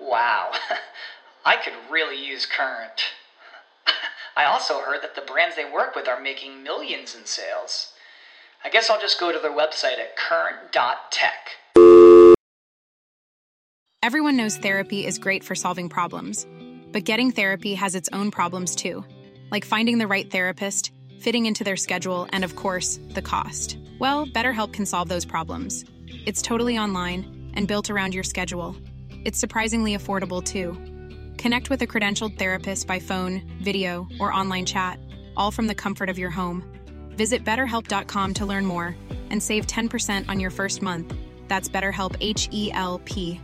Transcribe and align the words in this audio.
Wow, 0.00 0.52
I 1.44 1.56
could 1.56 1.74
really 1.90 2.24
use 2.24 2.46
Current. 2.46 3.02
I 4.36 4.44
also 4.44 4.80
heard 4.80 5.02
that 5.02 5.14
the 5.14 5.20
brands 5.20 5.56
they 5.56 5.70
work 5.70 5.94
with 5.94 6.08
are 6.08 6.20
making 6.20 6.62
millions 6.62 7.14
in 7.14 7.26
sales. 7.26 7.92
I 8.64 8.70
guess 8.70 8.90
I'll 8.90 9.00
just 9.00 9.20
go 9.20 9.32
to 9.32 9.38
their 9.38 9.50
website 9.50 9.98
at 9.98 10.16
current.tech. 10.16 11.50
Everyone 14.02 14.36
knows 14.36 14.56
therapy 14.56 15.06
is 15.06 15.18
great 15.18 15.44
for 15.44 15.54
solving 15.54 15.88
problems, 15.88 16.46
but 16.90 17.04
getting 17.04 17.30
therapy 17.30 17.74
has 17.74 17.94
its 17.94 18.08
own 18.12 18.30
problems 18.30 18.74
too, 18.74 19.04
like 19.50 19.64
finding 19.64 19.98
the 19.98 20.06
right 20.06 20.30
therapist, 20.30 20.92
fitting 21.20 21.44
into 21.46 21.64
their 21.64 21.76
schedule, 21.76 22.26
and 22.32 22.42
of 22.44 22.56
course, 22.56 22.98
the 23.10 23.22
cost. 23.22 23.76
Well, 23.98 24.26
BetterHelp 24.26 24.72
can 24.72 24.86
solve 24.86 25.08
those 25.08 25.26
problems. 25.26 25.84
It's 26.26 26.40
totally 26.40 26.78
online 26.78 27.52
and 27.54 27.68
built 27.68 27.90
around 27.90 28.14
your 28.14 28.24
schedule. 28.24 28.74
It's 29.22 29.38
surprisingly 29.38 29.96
affordable 29.96 30.42
too. 30.42 30.78
Connect 31.36 31.68
with 31.68 31.82
a 31.82 31.86
credentialed 31.86 32.38
therapist 32.38 32.86
by 32.86 32.98
phone, 32.98 33.42
video, 33.62 34.08
or 34.18 34.32
online 34.32 34.64
chat, 34.64 34.98
all 35.36 35.50
from 35.50 35.66
the 35.66 35.74
comfort 35.74 36.08
of 36.08 36.18
your 36.18 36.30
home. 36.30 36.64
Visit 37.16 37.44
betterhelp.com 37.44 38.34
to 38.34 38.46
learn 38.46 38.64
more 38.64 38.96
and 39.28 39.42
save 39.42 39.66
10% 39.66 40.28
on 40.28 40.40
your 40.40 40.50
first 40.50 40.80
month. 40.80 41.14
That's 41.48 41.68
BetterHelp 41.68 42.16
H 42.20 42.48
E 42.50 42.72
L 42.72 43.00
P. 43.04 43.40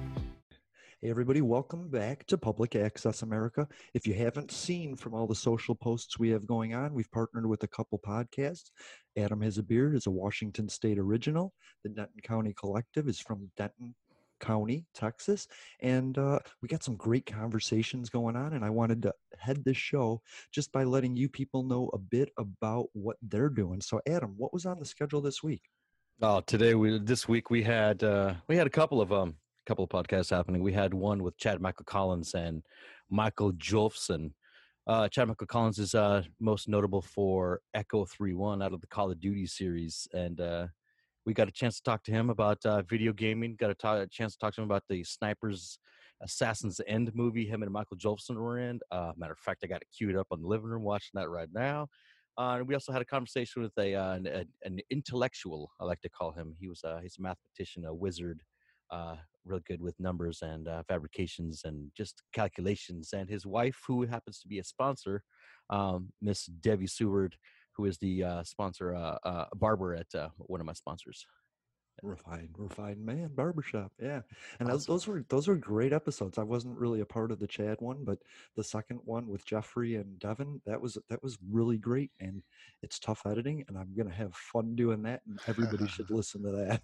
Hey, 1.03 1.11
everybody, 1.11 1.43
welcome 1.43 1.91
back 1.91 2.27
to 2.29 2.39
Public 2.39 2.75
Access 2.75 3.21
America. 3.21 3.69
If 3.93 4.07
you 4.07 4.15
haven't 4.15 4.51
seen 4.51 4.97
from 4.97 5.13
all 5.13 5.27
the 5.27 5.35
social 5.35 5.75
posts 5.75 6.19
we 6.19 6.31
have 6.31 6.47
going 6.47 6.73
on, 6.73 6.95
we've 6.95 7.11
partnered 7.11 7.45
with 7.45 7.63
a 7.65 7.69
couple 7.69 7.99
podcasts. 7.99 8.71
Adam 9.19 9.43
Has 9.43 9.59
a 9.59 9.63
Beard 9.63 9.95
is 9.95 10.07
a 10.07 10.11
Washington 10.11 10.71
State 10.71 10.99
original. 10.99 11.53
The 11.85 11.91
Denton 11.91 12.21
County 12.23 12.55
Collective 12.55 13.09
is 13.09 13.21
from 13.21 13.51
Denton 13.59 13.95
County, 14.41 14.87
Texas. 14.95 15.47
And 15.81 16.17
uh, 16.19 16.39
we 16.63 16.69
got 16.69 16.83
some 16.83 16.97
great 16.97 17.27
conversations 17.27 18.11
going 18.11 18.37
on. 18.37 18.53
And 18.55 18.65
I 18.65 18.71
wanted 18.71 19.03
to 19.03 19.15
head 19.39 19.65
this 19.65 19.77
show 19.77 20.23
just 20.53 20.73
by 20.73 20.85
letting 20.85 21.17
you 21.17 21.29
people 21.29 21.63
know 21.63 21.91
a 21.93 21.99
bit 21.99 22.31
about 22.39 22.87
what 22.93 23.17
they're 23.23 23.49
doing. 23.49 23.81
So, 23.81 24.01
Adam, 24.09 24.35
what 24.37 24.53
was 24.53 24.67
on 24.67 24.79
the 24.79 24.85
schedule 24.85 25.21
this 25.21 25.43
week? 25.43 25.63
Oh, 26.23 26.41
today 26.41 26.75
we 26.75 26.99
this 26.99 27.29
week 27.29 27.51
we 27.51 27.63
had 27.63 28.03
uh, 28.03 28.35
we 28.49 28.57
had 28.57 28.67
a 28.67 28.71
couple 28.71 29.03
of 29.03 29.13
um 29.13 29.35
couple 29.67 29.85
of 29.85 29.91
podcasts 29.91 30.31
happening. 30.31 30.63
We 30.63 30.73
had 30.73 30.95
one 30.95 31.23
with 31.23 31.37
Chad 31.37 31.61
Michael 31.61 31.85
Collins 31.85 32.35
and 32.35 32.63
Michael 33.11 33.53
Jolfson. 33.53 34.31
Uh, 34.87 35.09
Chad 35.09 35.29
Michael 35.29 35.49
Collins 35.49 35.79
is 35.79 35.95
uh, 35.95 36.23
most 36.41 36.69
notable 36.69 37.03
for 37.03 37.61
Echo 37.75 38.07
Three 38.07 38.33
One 38.33 38.63
out 38.63 38.73
of 38.73 38.81
the 38.81 38.87
Call 38.87 39.11
of 39.11 39.21
Duty 39.21 39.47
series, 39.47 40.09
and 40.15 40.41
uh, 40.41 40.69
we 41.27 41.35
got 41.35 41.49
a 41.49 41.53
chance 41.53 41.77
to 41.77 41.83
talk 41.83 42.05
to 42.05 42.13
him 42.13 42.31
about 42.31 42.65
uh, 42.65 42.83
video 42.83 43.13
gaming. 43.13 43.57
Got 43.59 43.77
a, 43.83 44.07
chance 44.07 44.35
to 44.35 44.39
talk 44.39 44.55
to 44.55 44.63
him 44.63 44.67
about 44.67 44.85
the 44.89 45.03
Snipers 45.03 45.81
Assassin's 46.23 46.81
End 46.87 47.11
movie. 47.15 47.45
Him 47.45 47.65
and 47.65 47.73
Michael 47.73 47.97
Jolson 47.97 48.37
were 48.37 48.61
in. 48.61 48.79
Uh, 48.93 49.13
matter 49.17 49.33
of 49.33 49.41
fact, 49.41 49.63
I 49.65 49.67
got 49.67 49.83
it 49.83 49.89
queued 49.95 50.17
up 50.17 50.29
on 50.31 50.41
the 50.41 50.47
living 50.47 50.69
room, 50.69 50.83
watching 50.83 51.11
that 51.15 51.29
right 51.29 51.49
now. 51.53 51.89
Uh, 52.39 52.57
and 52.59 52.69
we 52.69 52.75
also 52.75 52.93
had 52.93 53.03
a 53.03 53.07
conversation 53.07 53.63
with 53.63 53.73
a, 53.79 53.95
uh, 53.95 54.15
an, 54.15 54.47
an 54.63 54.79
intellectual. 54.91 55.71
I 55.81 55.85
like 55.85 56.01
to 56.03 56.09
call 56.09 56.31
him. 56.31 56.55
He 56.61 56.69
was 56.69 56.85
uh, 56.85 57.01
he's 57.03 57.17
a 57.19 57.23
mathematician, 57.23 57.87
a 57.87 57.95
wizard, 57.95 58.43
uh, 58.91 59.17
real 59.45 59.61
good 59.67 59.81
with 59.81 59.99
numbers 59.99 60.43
and 60.43 60.69
fabrications 60.87 61.63
and 61.65 61.91
just 61.97 62.23
calculations. 62.33 63.11
And 63.13 63.29
his 63.29 63.45
wife, 63.45 63.81
who 63.87 64.03
happens 64.03 64.39
to 64.41 64.49
be 64.49 64.61
a 64.61 64.65
sponsor, 64.65 65.25
um, 65.71 66.11
Miss 66.23 66.47
Debbie 66.47 66.87
Seward, 66.87 67.37
who 67.77 67.85
is 67.85 67.99
the 67.99 68.25
uh, 68.25 68.43
sponsor, 68.43 68.95
uh, 68.95 69.19
uh, 69.25 69.47
barber 69.55 69.95
at 69.95 70.15
uh, 70.15 70.29
one 70.39 70.61
of 70.61 70.67
my 70.67 70.73
sponsors. 70.73 71.27
Refined, 72.03 72.51
refined 72.59 73.03
man, 73.03 73.31
barbershop. 73.35 73.91
Yeah, 73.99 74.21
and 74.61 74.69
those, 74.69 74.85
those 74.85 75.07
were 75.07 75.25
those 75.31 75.49
were 75.49 75.57
great 75.57 75.95
episodes. 75.95 76.37
I 76.37 76.43
wasn't 76.43 76.77
really 76.77 77.01
a 77.01 77.07
part 77.07 77.33
of 77.33 77.39
the 77.39 77.47
Chad 77.47 77.79
one, 77.81 78.05
but 78.05 78.19
the 78.55 78.63
second 78.63 79.01
one 79.05 79.27
with 79.29 79.47
Jeffrey 79.47 79.95
and 79.95 80.19
Devin, 80.19 80.61
that 80.67 80.79
was 80.79 80.99
that 81.09 81.23
was 81.23 81.39
really 81.51 81.79
great. 81.79 82.11
And 82.21 82.43
it's 82.83 82.99
tough 82.99 83.23
editing, 83.25 83.65
and 83.67 83.79
I'm 83.79 83.95
gonna 83.97 84.15
have 84.15 84.35
fun 84.35 84.77
doing 84.77 85.03
that. 85.05 85.23
And 85.27 85.41
everybody 85.47 85.89
should 85.89 86.11
listen 86.11 86.43
to 86.43 86.53
that. 86.53 86.83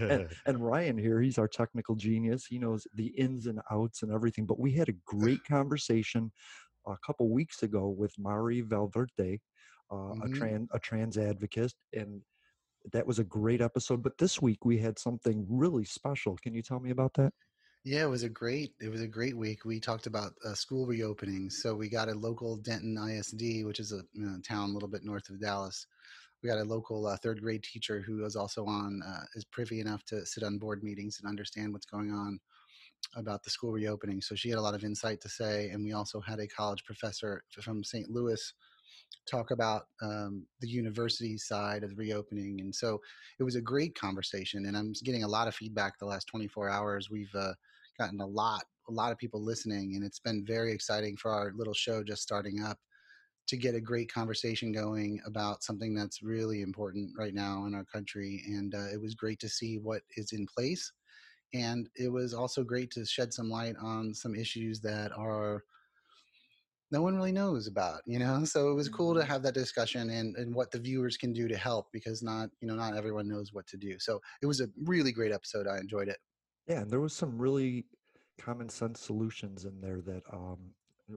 and, 0.10 0.28
and 0.46 0.64
Ryan 0.64 0.98
here, 0.98 1.20
he's 1.20 1.38
our 1.38 1.48
technical 1.48 1.94
genius. 1.94 2.46
He 2.46 2.58
knows 2.58 2.84
the 2.94 3.06
ins 3.06 3.46
and 3.46 3.60
outs 3.70 4.02
and 4.02 4.12
everything. 4.12 4.44
But 4.44 4.58
we 4.58 4.72
had 4.72 4.88
a 4.88 4.96
great 5.06 5.44
conversation 5.44 6.32
a 6.86 6.96
couple 7.04 7.28
weeks 7.28 7.62
ago 7.62 7.88
with 7.88 8.12
Mari 8.18 8.60
Valverde, 8.60 9.40
uh, 9.92 10.14
Mhm. 10.14 10.22
a 10.22 10.28
trans 10.30 10.68
a 10.72 10.78
trans 10.80 11.18
advocate, 11.18 11.74
and 11.92 12.22
that 12.92 13.06
was 13.06 13.18
a 13.20 13.24
great 13.24 13.60
episode. 13.62 14.02
But 14.02 14.18
this 14.18 14.42
week 14.42 14.64
we 14.64 14.78
had 14.78 14.98
something 14.98 15.46
really 15.50 15.84
special. 15.84 16.36
Can 16.38 16.54
you 16.54 16.62
tell 16.62 16.80
me 16.80 16.90
about 16.90 17.14
that? 17.14 17.34
Yeah, 17.84 18.04
it 18.04 18.08
was 18.08 18.24
a 18.24 18.28
great 18.28 18.74
it 18.80 18.88
was 18.88 19.00
a 19.00 19.06
great 19.08 19.36
week. 19.36 19.64
We 19.64 19.78
talked 19.80 20.06
about 20.06 20.34
uh, 20.44 20.54
school 20.54 20.86
reopenings. 20.86 21.52
So 21.52 21.74
we 21.74 21.88
got 21.88 22.08
a 22.08 22.14
local 22.14 22.56
Denton 22.56 22.98
ISD, 22.98 23.64
which 23.64 23.78
is 23.78 23.92
a 23.92 24.02
you 24.12 24.22
know, 24.26 24.40
town 24.40 24.70
a 24.70 24.72
little 24.72 24.88
bit 24.88 25.04
north 25.04 25.28
of 25.30 25.40
Dallas. 25.40 25.86
We 26.42 26.48
got 26.48 26.60
a 26.60 26.64
local 26.64 27.06
uh, 27.06 27.16
third 27.18 27.42
grade 27.42 27.64
teacher 27.64 28.00
who 28.02 28.24
is 28.24 28.36
also 28.36 28.66
on 28.66 29.02
uh, 29.02 29.24
is 29.34 29.44
privy 29.44 29.80
enough 29.80 30.04
to 30.06 30.26
sit 30.26 30.44
on 30.44 30.58
board 30.58 30.82
meetings 30.84 31.18
and 31.20 31.28
understand 31.28 31.72
what's 31.74 31.86
going 31.86 32.12
on 32.12 32.40
about 33.16 33.44
the 33.44 33.50
school 33.50 33.72
reopening. 33.72 34.22
So 34.22 34.34
she 34.34 34.50
had 34.50 34.58
a 34.58 34.62
lot 34.62 34.74
of 34.74 34.84
insight 34.84 35.20
to 35.22 35.28
say, 35.28 35.70
and 35.70 35.84
we 35.84 35.92
also 35.92 36.20
had 36.20 36.40
a 36.40 36.48
college 36.48 36.84
professor 36.84 37.44
from 37.62 37.84
St. 37.84 38.10
Louis 38.10 38.52
talk 39.30 39.50
about 39.50 39.84
um, 40.02 40.46
the 40.60 40.68
university 40.68 41.36
side 41.36 41.82
of 41.82 41.90
the 41.90 41.96
reopening. 41.96 42.60
And 42.60 42.74
so 42.74 43.00
it 43.38 43.42
was 43.42 43.56
a 43.56 43.60
great 43.60 43.98
conversation. 43.98 44.66
And 44.66 44.76
I'm 44.76 44.92
getting 45.04 45.24
a 45.24 45.28
lot 45.28 45.48
of 45.48 45.54
feedback 45.54 45.98
the 45.98 46.06
last 46.06 46.26
24 46.26 46.68
hours. 46.68 47.10
We've 47.10 47.34
uh, 47.34 47.52
gotten 47.98 48.20
a 48.20 48.26
lot, 48.26 48.64
a 48.88 48.92
lot 48.92 49.12
of 49.12 49.18
people 49.18 49.42
listening, 49.42 49.94
and 49.94 50.04
it's 50.04 50.20
been 50.20 50.44
very 50.46 50.72
exciting 50.72 51.16
for 51.16 51.30
our 51.30 51.52
little 51.56 51.74
show 51.74 52.02
just 52.02 52.22
starting 52.22 52.62
up 52.62 52.78
to 53.48 53.56
get 53.56 53.74
a 53.74 53.80
great 53.80 54.12
conversation 54.12 54.72
going 54.72 55.20
about 55.24 55.62
something 55.62 55.94
that's 55.94 56.22
really 56.22 56.62
important 56.62 57.12
right 57.16 57.34
now 57.34 57.64
in 57.66 57.74
our 57.74 57.84
country. 57.84 58.42
And 58.46 58.74
uh, 58.74 58.88
it 58.92 59.00
was 59.00 59.14
great 59.14 59.38
to 59.40 59.48
see 59.48 59.78
what 59.78 60.02
is 60.16 60.32
in 60.32 60.46
place. 60.46 60.92
And 61.54 61.88
it 61.94 62.08
was 62.08 62.34
also 62.34 62.64
great 62.64 62.90
to 62.92 63.04
shed 63.04 63.32
some 63.32 63.48
light 63.48 63.76
on 63.80 64.12
some 64.12 64.34
issues 64.34 64.80
that 64.80 65.12
are 65.16 65.62
no 66.90 67.02
one 67.02 67.16
really 67.16 67.32
knows 67.32 67.66
about 67.66 68.00
you 68.06 68.18
know? 68.18 68.44
So 68.44 68.70
it 68.70 68.74
was 68.74 68.88
cool 68.88 69.14
to 69.14 69.24
have 69.24 69.42
that 69.42 69.54
discussion 69.54 70.10
and, 70.10 70.36
and 70.36 70.54
what 70.54 70.70
the 70.70 70.78
viewers 70.78 71.16
can 71.16 71.32
do 71.32 71.48
to 71.48 71.56
help 71.56 71.88
because 71.92 72.22
not 72.22 72.50
you 72.60 72.68
know 72.68 72.74
not 72.74 72.96
everyone 72.96 73.28
knows 73.28 73.52
what 73.52 73.66
to 73.68 73.76
do. 73.76 73.98
So 73.98 74.20
it 74.42 74.46
was 74.46 74.60
a 74.60 74.68
really 74.84 75.12
great 75.12 75.32
episode. 75.32 75.66
I 75.66 75.78
enjoyed 75.78 76.08
it. 76.08 76.18
Yeah, 76.66 76.80
and 76.80 76.90
there 76.90 77.00
was 77.00 77.14
some 77.14 77.38
really 77.38 77.86
common 78.38 78.68
sense 78.68 79.00
solutions 79.00 79.64
in 79.64 79.80
there 79.80 80.00
that 80.02 80.22
um, 80.32 80.58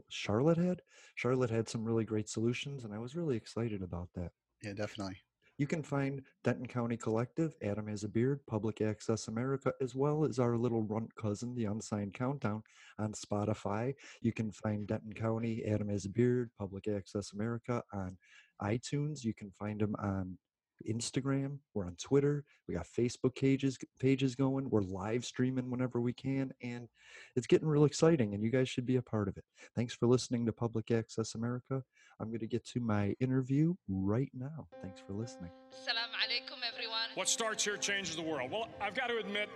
Charlotte 0.09 0.57
had. 0.57 0.81
Charlotte 1.15 1.49
had 1.49 1.67
some 1.67 1.83
really 1.83 2.05
great 2.05 2.29
solutions, 2.29 2.83
and 2.83 2.93
I 2.93 2.99
was 2.99 3.15
really 3.15 3.35
excited 3.35 3.81
about 3.81 4.09
that. 4.15 4.31
yeah 4.61 4.73
definitely 4.73 5.17
You 5.59 5.67
can 5.67 5.83
find 5.83 6.21
Denton 6.45 6.67
County 6.67 6.95
Collective, 6.95 7.53
Adam 7.61 7.87
Has 7.87 8.05
a 8.05 8.07
Beard, 8.07 8.39
Public 8.47 8.79
Access 8.79 9.27
America, 9.27 9.73
as 9.81 9.93
well 9.93 10.23
as 10.23 10.39
our 10.39 10.55
little 10.55 10.83
runt 10.83 11.13
cousin, 11.15 11.53
The 11.53 11.65
Unsigned 11.65 12.13
Countdown, 12.13 12.63
on 12.97 13.11
Spotify. 13.11 13.93
You 14.21 14.31
can 14.31 14.53
find 14.53 14.87
Denton 14.87 15.11
County, 15.11 15.65
Adam 15.65 15.89
Has 15.89 16.05
a 16.05 16.09
Beard, 16.09 16.49
Public 16.57 16.87
Access 16.87 17.33
America 17.33 17.83
on 17.91 18.17
iTunes. 18.61 19.25
You 19.25 19.33
can 19.33 19.51
find 19.51 19.81
them 19.81 19.97
on 19.99 20.37
Instagram. 20.87 21.57
We're 21.73 21.85
on 21.85 21.95
Twitter. 22.01 22.43
We 22.67 22.75
got 22.75 22.85
Facebook 22.87 23.35
pages 23.35 23.77
pages 23.99 24.35
going. 24.35 24.69
We're 24.69 24.81
live 24.81 25.25
streaming 25.25 25.69
whenever 25.69 26.01
we 26.01 26.13
can, 26.13 26.51
and 26.61 26.87
it's 27.35 27.47
getting 27.47 27.67
real 27.67 27.85
exciting. 27.85 28.33
And 28.33 28.43
you 28.43 28.51
guys 28.51 28.69
should 28.69 28.85
be 28.85 28.97
a 28.97 29.01
part 29.01 29.27
of 29.27 29.37
it. 29.37 29.43
Thanks 29.75 29.93
for 29.93 30.07
listening 30.07 30.45
to 30.45 30.53
Public 30.53 30.91
Access 30.91 31.35
America. 31.35 31.83
I'm 32.19 32.27
going 32.27 32.39
to 32.39 32.47
get 32.47 32.65
to 32.69 32.79
my 32.79 33.15
interview 33.19 33.75
right 33.87 34.31
now. 34.33 34.67
Thanks 34.81 35.01
for 35.05 35.13
listening. 35.13 35.51
Assalamu 35.71 36.15
alaikum, 36.25 36.57
everyone. 36.73 37.09
What 37.15 37.29
starts 37.29 37.63
here 37.63 37.77
changes 37.77 38.15
the 38.15 38.21
world. 38.21 38.51
Well, 38.51 38.67
I've 38.81 38.93
got 38.93 39.07
to 39.07 39.17
admit, 39.17 39.49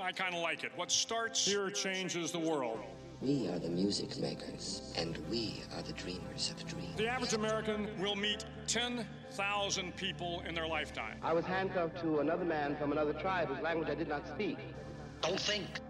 I 0.00 0.12
kind 0.12 0.34
of 0.34 0.42
like 0.42 0.62
it. 0.64 0.72
What 0.76 0.90
starts 0.90 1.44
here 1.44 1.70
changes 1.70 2.30
the 2.30 2.38
world. 2.38 2.78
We 3.22 3.48
are 3.48 3.58
the 3.58 3.68
music 3.68 4.18
makers, 4.18 4.94
and 4.96 5.18
we 5.28 5.62
are 5.76 5.82
the 5.82 5.92
dreamers 5.92 6.54
of 6.56 6.66
dreams. 6.66 6.96
The 6.96 7.06
average 7.06 7.34
American 7.34 7.86
will 8.00 8.16
meet 8.16 8.46
10,000 8.66 9.96
people 9.96 10.42
in 10.48 10.54
their 10.54 10.66
lifetime. 10.66 11.18
I 11.22 11.34
was 11.34 11.44
handcuffed 11.44 12.00
to 12.00 12.20
another 12.20 12.46
man 12.46 12.76
from 12.76 12.92
another 12.92 13.12
tribe 13.12 13.48
whose 13.48 13.60
language 13.60 13.90
I 13.90 13.94
did 13.94 14.08
not 14.08 14.26
speak. 14.26 14.56
Don't 15.20 15.38
think, 15.38 15.66
feel. 15.66 15.89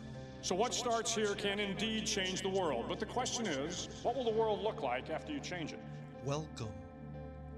So 0.43 0.55
what 0.55 0.73
starts 0.73 1.13
here 1.13 1.35
can 1.35 1.59
indeed 1.59 2.07
change 2.07 2.41
the 2.41 2.49
world. 2.49 2.85
But 2.89 2.99
the 2.99 3.05
question 3.05 3.45
is, 3.45 3.89
what 4.01 4.15
will 4.15 4.23
the 4.23 4.31
world 4.31 4.63
look 4.63 4.81
like 4.81 5.11
after 5.11 5.31
you 5.31 5.39
change 5.39 5.71
it? 5.71 5.79
Welcome 6.25 6.73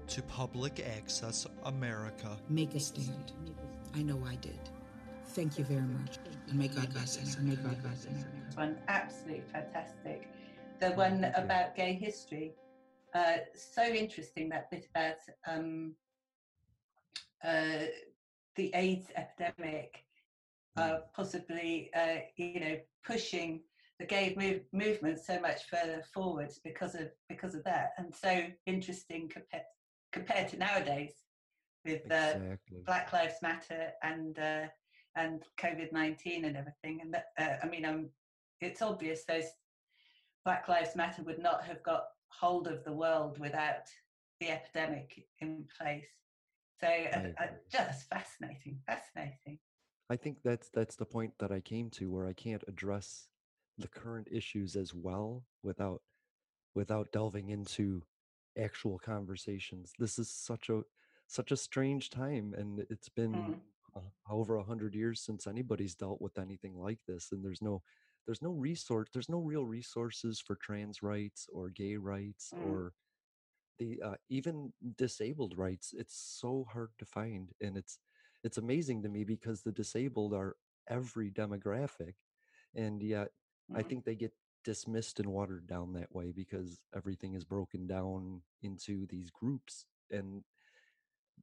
to 0.08 0.22
Public 0.22 0.84
Access 0.98 1.46
America. 1.64 2.36
Make 2.50 2.74
a 2.74 2.80
stand. 2.80 3.32
I 3.94 4.02
know 4.02 4.22
I 4.26 4.34
did. 4.34 4.58
Thank 5.28 5.58
you 5.58 5.64
very 5.64 5.80
much. 5.80 6.18
And 6.48 6.58
may 6.58 6.68
God 6.68 6.92
bless 6.92 7.18
us. 7.18 7.36
And 7.36 7.48
may 7.48 7.56
God 7.56 7.80
bless 7.80 8.06
us. 8.06 8.26
one 8.54 8.76
absolutely 8.88 9.44
fantastic. 9.50 10.28
The 10.78 10.90
one 10.90 11.24
about 11.36 11.74
gay 11.74 11.94
history, 11.94 12.52
uh, 13.14 13.36
so 13.54 13.82
interesting. 13.82 14.50
That 14.50 14.70
bit 14.70 14.88
about 14.94 15.16
um, 15.46 15.94
uh, 17.42 17.86
the 18.56 18.70
AIDS 18.74 19.06
epidemic, 19.16 20.03
uh, 20.76 20.98
possibly 21.14 21.90
uh, 21.94 22.16
you 22.36 22.60
know 22.60 22.76
pushing 23.04 23.60
the 23.98 24.06
gay 24.06 24.34
move, 24.36 24.62
movement 24.72 25.18
so 25.18 25.40
much 25.40 25.68
further 25.68 26.02
forwards 26.12 26.60
because 26.64 26.94
of 26.94 27.10
because 27.28 27.54
of 27.54 27.64
that, 27.64 27.92
and 27.98 28.14
so 28.14 28.46
interesting 28.66 29.28
compared 29.28 29.64
compared 30.12 30.48
to 30.48 30.56
nowadays 30.56 31.12
with 31.84 32.02
uh, 32.10 32.32
Exactly. 32.34 32.78
Black 32.86 33.12
Lives 33.12 33.36
Matter 33.42 33.92
and 34.02 34.38
uh, 34.38 34.66
and 35.16 35.44
COVID 35.58 35.92
nineteen 35.92 36.44
and 36.44 36.56
everything. 36.56 37.00
And 37.02 37.14
that, 37.14 37.26
uh, 37.38 37.64
I 37.64 37.68
mean, 37.68 37.84
um, 37.84 38.08
it's 38.60 38.82
obvious 38.82 39.24
those 39.24 39.46
Black 40.44 40.68
Lives 40.68 40.96
Matter 40.96 41.22
would 41.22 41.38
not 41.38 41.64
have 41.64 41.82
got 41.82 42.04
hold 42.28 42.66
of 42.66 42.84
the 42.84 42.92
world 42.92 43.38
without 43.38 43.86
the 44.40 44.50
epidemic 44.50 45.24
in 45.40 45.64
place. 45.78 46.08
So 46.80 46.88
uh, 46.88 47.42
uh, 47.42 47.46
just 47.70 48.08
fascinating, 48.08 48.80
fascinating. 48.86 49.58
I 50.10 50.16
think 50.16 50.38
that's 50.44 50.68
that's 50.70 50.96
the 50.96 51.06
point 51.06 51.32
that 51.38 51.50
I 51.52 51.60
came 51.60 51.90
to 51.90 52.10
where 52.10 52.26
I 52.26 52.32
can't 52.34 52.64
address 52.68 53.28
the 53.78 53.88
current 53.88 54.28
issues 54.30 54.76
as 54.76 54.94
well 54.94 55.44
without 55.62 56.02
without 56.74 57.12
delving 57.12 57.50
into 57.50 58.02
actual 58.58 58.98
conversations. 58.98 59.92
This 59.98 60.18
is 60.18 60.30
such 60.30 60.68
a 60.68 60.82
such 61.26 61.52
a 61.52 61.56
strange 61.56 62.10
time 62.10 62.54
and 62.56 62.86
it's 62.90 63.08
been 63.08 63.32
Mm. 63.34 63.60
uh, 63.96 64.00
over 64.30 64.56
a 64.56 64.64
hundred 64.64 64.94
years 64.94 65.20
since 65.22 65.46
anybody's 65.46 65.94
dealt 65.94 66.20
with 66.20 66.38
anything 66.38 66.76
like 66.76 66.98
this 67.06 67.32
and 67.32 67.44
there's 67.44 67.62
no 67.62 67.82
there's 68.26 68.42
no 68.42 68.52
resource 68.52 69.08
there's 69.12 69.28
no 69.28 69.40
real 69.40 69.64
resources 69.66 70.40
for 70.40 70.56
trans 70.56 71.02
rights 71.02 71.48
or 71.52 71.70
gay 71.70 71.96
rights 71.96 72.52
Mm. 72.54 72.66
or 72.66 72.92
the 73.78 74.00
uh, 74.02 74.16
even 74.28 74.72
disabled 74.96 75.58
rights 75.58 75.94
it's 75.96 76.16
so 76.16 76.66
hard 76.72 76.90
to 76.98 77.04
find 77.06 77.52
and 77.60 77.76
it's 77.76 77.98
it's 78.44 78.58
amazing 78.58 79.02
to 79.02 79.10
me 79.10 79.24
because 79.24 79.62
the 79.62 79.72
disabled 79.72 80.34
are 80.34 80.56
every 80.88 81.30
demographic 81.30 82.14
and 82.74 83.02
yet 83.02 83.30
i 83.74 83.82
Mhm. 83.82 83.88
think 83.88 84.04
they 84.04 84.16
get 84.16 84.32
dismissed 84.64 85.20
and 85.20 85.28
watered 85.30 85.66
down 85.66 85.92
that 85.94 86.14
way 86.14 86.32
because 86.32 86.80
everything 86.96 87.34
is 87.34 87.44
broken 87.44 87.86
down 87.86 88.42
into 88.62 89.06
these 89.08 89.30
groups 89.30 89.86
and 90.10 90.44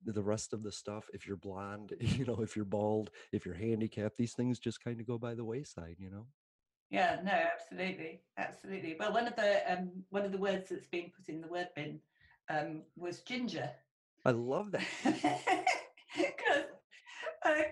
the 0.05 0.23
rest 0.23 0.53
of 0.53 0.63
the 0.63 0.71
stuff 0.71 1.09
if 1.13 1.27
you're 1.27 1.37
blonde 1.37 1.93
you 2.01 2.25
know 2.25 2.41
if 2.41 2.55
you're 2.55 2.65
bald 2.65 3.11
if 3.31 3.45
you're 3.45 3.55
handicapped 3.55 4.17
these 4.17 4.33
things 4.33 4.59
just 4.59 4.83
kind 4.83 4.99
of 4.99 5.07
go 5.07 5.17
by 5.17 5.33
the 5.35 5.45
wayside 5.45 5.95
you 5.99 6.09
know 6.09 6.27
Yeah, 6.89 7.21
no, 7.23 7.31
absolutely, 7.31 8.21
absolutely. 8.37 8.95
Well, 8.99 9.13
one 9.13 9.27
of 9.27 9.35
the 9.35 9.71
um, 9.71 10.03
one 10.09 10.25
of 10.25 10.31
the 10.31 10.37
words 10.37 10.69
that's 10.69 10.87
been 10.87 11.11
put 11.15 11.29
in 11.29 11.41
the 11.41 11.47
word 11.47 11.69
bin 11.75 11.99
um, 12.49 12.83
was 12.97 13.21
ginger. 13.21 13.71
i 14.25 14.31
love 14.31 14.71
that 14.71 14.85
they 17.43 17.71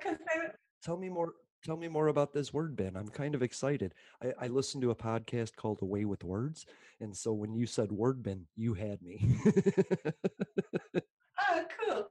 tell 0.83 0.97
me 0.97 1.09
more 1.09 1.33
tell 1.63 1.75
me 1.77 1.87
more 1.89 2.07
about 2.07 2.33
this 2.33 2.53
word 2.53 2.75
ben 2.75 2.95
i'm 2.95 3.09
kind 3.09 3.35
of 3.35 3.43
excited 3.43 3.93
I, 4.23 4.45
I 4.45 4.47
listened 4.47 4.81
to 4.83 4.91
a 4.91 4.95
podcast 4.95 5.55
called 5.55 5.81
away 5.81 6.05
with 6.05 6.23
words 6.23 6.65
and 7.01 7.15
so 7.15 7.33
when 7.33 7.53
you 7.53 7.65
said 7.65 7.91
word 7.91 8.23
bin 8.23 8.45
you 8.55 8.73
had 8.73 9.01
me 9.01 9.35
oh, 11.51 11.63
cool. 11.79 12.07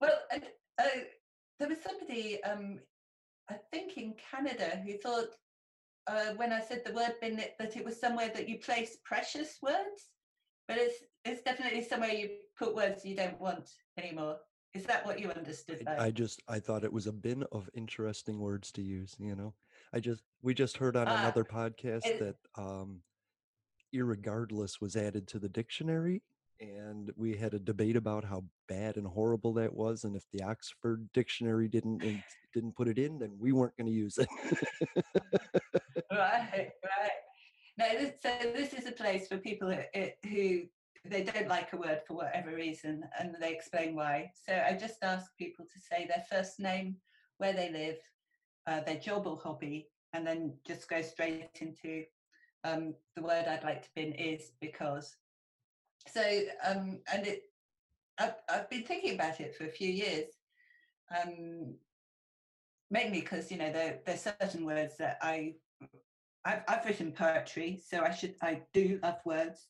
Well, 0.00 0.18
and, 0.32 0.44
uh, 0.80 0.84
there 1.58 1.68
was 1.68 1.78
somebody, 1.82 2.42
um, 2.44 2.80
I 3.48 3.54
think 3.70 3.96
in 3.96 4.14
Canada, 4.30 4.82
who 4.84 4.94
thought 4.98 5.28
uh, 6.06 6.34
when 6.36 6.52
I 6.52 6.60
said 6.60 6.82
the 6.84 6.92
word 6.92 7.14
bin 7.20 7.36
that, 7.36 7.56
that 7.58 7.76
it 7.76 7.84
was 7.84 8.00
somewhere 8.00 8.30
that 8.34 8.48
you 8.48 8.58
place 8.58 8.96
precious 9.04 9.58
words, 9.62 10.10
but 10.66 10.78
it's 10.78 11.04
it's 11.24 11.42
definitely 11.42 11.84
somewhere 11.84 12.10
you 12.10 12.30
put 12.58 12.74
words 12.74 13.04
you 13.04 13.14
don't 13.14 13.40
want 13.40 13.70
anymore. 13.96 14.38
Is 14.74 14.84
that 14.84 15.04
what 15.04 15.18
you 15.20 15.30
understood? 15.30 15.84
By? 15.84 15.96
i 16.06 16.10
just 16.10 16.42
i 16.48 16.58
thought 16.58 16.84
it 16.84 16.92
was 16.92 17.06
a 17.06 17.12
bin 17.12 17.44
of 17.52 17.68
interesting 17.74 18.38
words 18.38 18.70
to 18.72 18.82
use 18.82 19.14
you 19.18 19.34
know 19.34 19.52
i 19.92 20.00
just 20.00 20.22
we 20.42 20.54
just 20.54 20.76
heard 20.78 20.96
on 20.96 21.08
Ah, 21.08 21.20
another 21.20 21.44
podcast 21.44 22.06
it- 22.06 22.18
that 22.20 22.36
um 22.62 23.00
irregardless 23.94 24.80
was 24.80 24.96
added 24.96 25.28
to 25.28 25.38
the 25.38 25.48
dictionary 25.48 26.22
and 26.60 27.10
we 27.16 27.36
had 27.36 27.52
a 27.54 27.58
debate 27.58 27.96
about 27.96 28.24
how 28.24 28.42
bad 28.68 28.96
and 28.96 29.06
horrible 29.06 29.52
that 29.52 29.74
was 29.74 30.04
and 30.04 30.16
if 30.16 30.24
the 30.32 30.42
oxford 30.42 31.08
dictionary 31.12 31.68
didn't 31.68 32.00
didn't 32.54 32.74
put 32.76 32.88
it 32.88 32.98
in 32.98 33.18
then 33.18 33.32
we 33.38 33.52
weren't 33.52 33.76
going 33.76 33.86
to 33.86 33.92
use 33.92 34.16
it 34.18 34.28
right, 36.10 36.70
right. 36.84 37.18
No, 37.78 37.86
this, 37.98 38.12
so 38.22 38.30
this 38.54 38.72
is 38.74 38.86
a 38.86 38.92
place 38.92 39.28
for 39.28 39.38
people 39.38 39.70
who, 39.70 39.80
who 40.28 40.62
they 41.04 41.24
don't 41.24 41.48
like 41.48 41.72
a 41.72 41.76
word 41.76 42.00
for 42.06 42.14
whatever 42.14 42.54
reason, 42.54 43.04
and 43.18 43.34
they 43.40 43.52
explain 43.52 43.94
why. 43.94 44.30
So 44.46 44.54
I 44.54 44.74
just 44.74 45.02
ask 45.02 45.36
people 45.36 45.64
to 45.64 45.80
say 45.80 46.06
their 46.06 46.24
first 46.30 46.60
name, 46.60 46.96
where 47.38 47.52
they 47.52 47.70
live, 47.70 47.98
uh, 48.66 48.80
their 48.80 48.98
job 48.98 49.26
or 49.26 49.36
hobby, 49.36 49.88
and 50.12 50.26
then 50.26 50.54
just 50.66 50.88
go 50.88 51.02
straight 51.02 51.48
into 51.60 52.04
um, 52.64 52.94
the 53.16 53.22
word 53.22 53.46
I'd 53.48 53.64
like 53.64 53.82
to 53.82 53.88
bin 53.94 54.12
is 54.12 54.52
because. 54.60 55.16
So 56.08 56.22
um, 56.64 57.00
and 57.12 57.26
it, 57.26 57.42
I've, 58.18 58.34
I've 58.48 58.70
been 58.70 58.84
thinking 58.84 59.14
about 59.14 59.40
it 59.40 59.56
for 59.56 59.64
a 59.64 59.70
few 59.70 59.90
years. 59.90 60.28
Um, 61.10 61.74
mainly 62.90 63.20
because 63.20 63.50
you 63.50 63.58
know 63.58 63.72
there 63.72 63.98
there's 64.06 64.22
certain 64.22 64.64
words 64.64 64.96
that 64.98 65.18
I 65.22 65.54
I've, 66.44 66.62
I've 66.68 66.84
written 66.84 67.12
poetry, 67.12 67.80
so 67.84 68.02
I 68.02 68.12
should 68.12 68.34
I 68.42 68.62
do 68.72 69.00
love 69.02 69.18
words, 69.24 69.68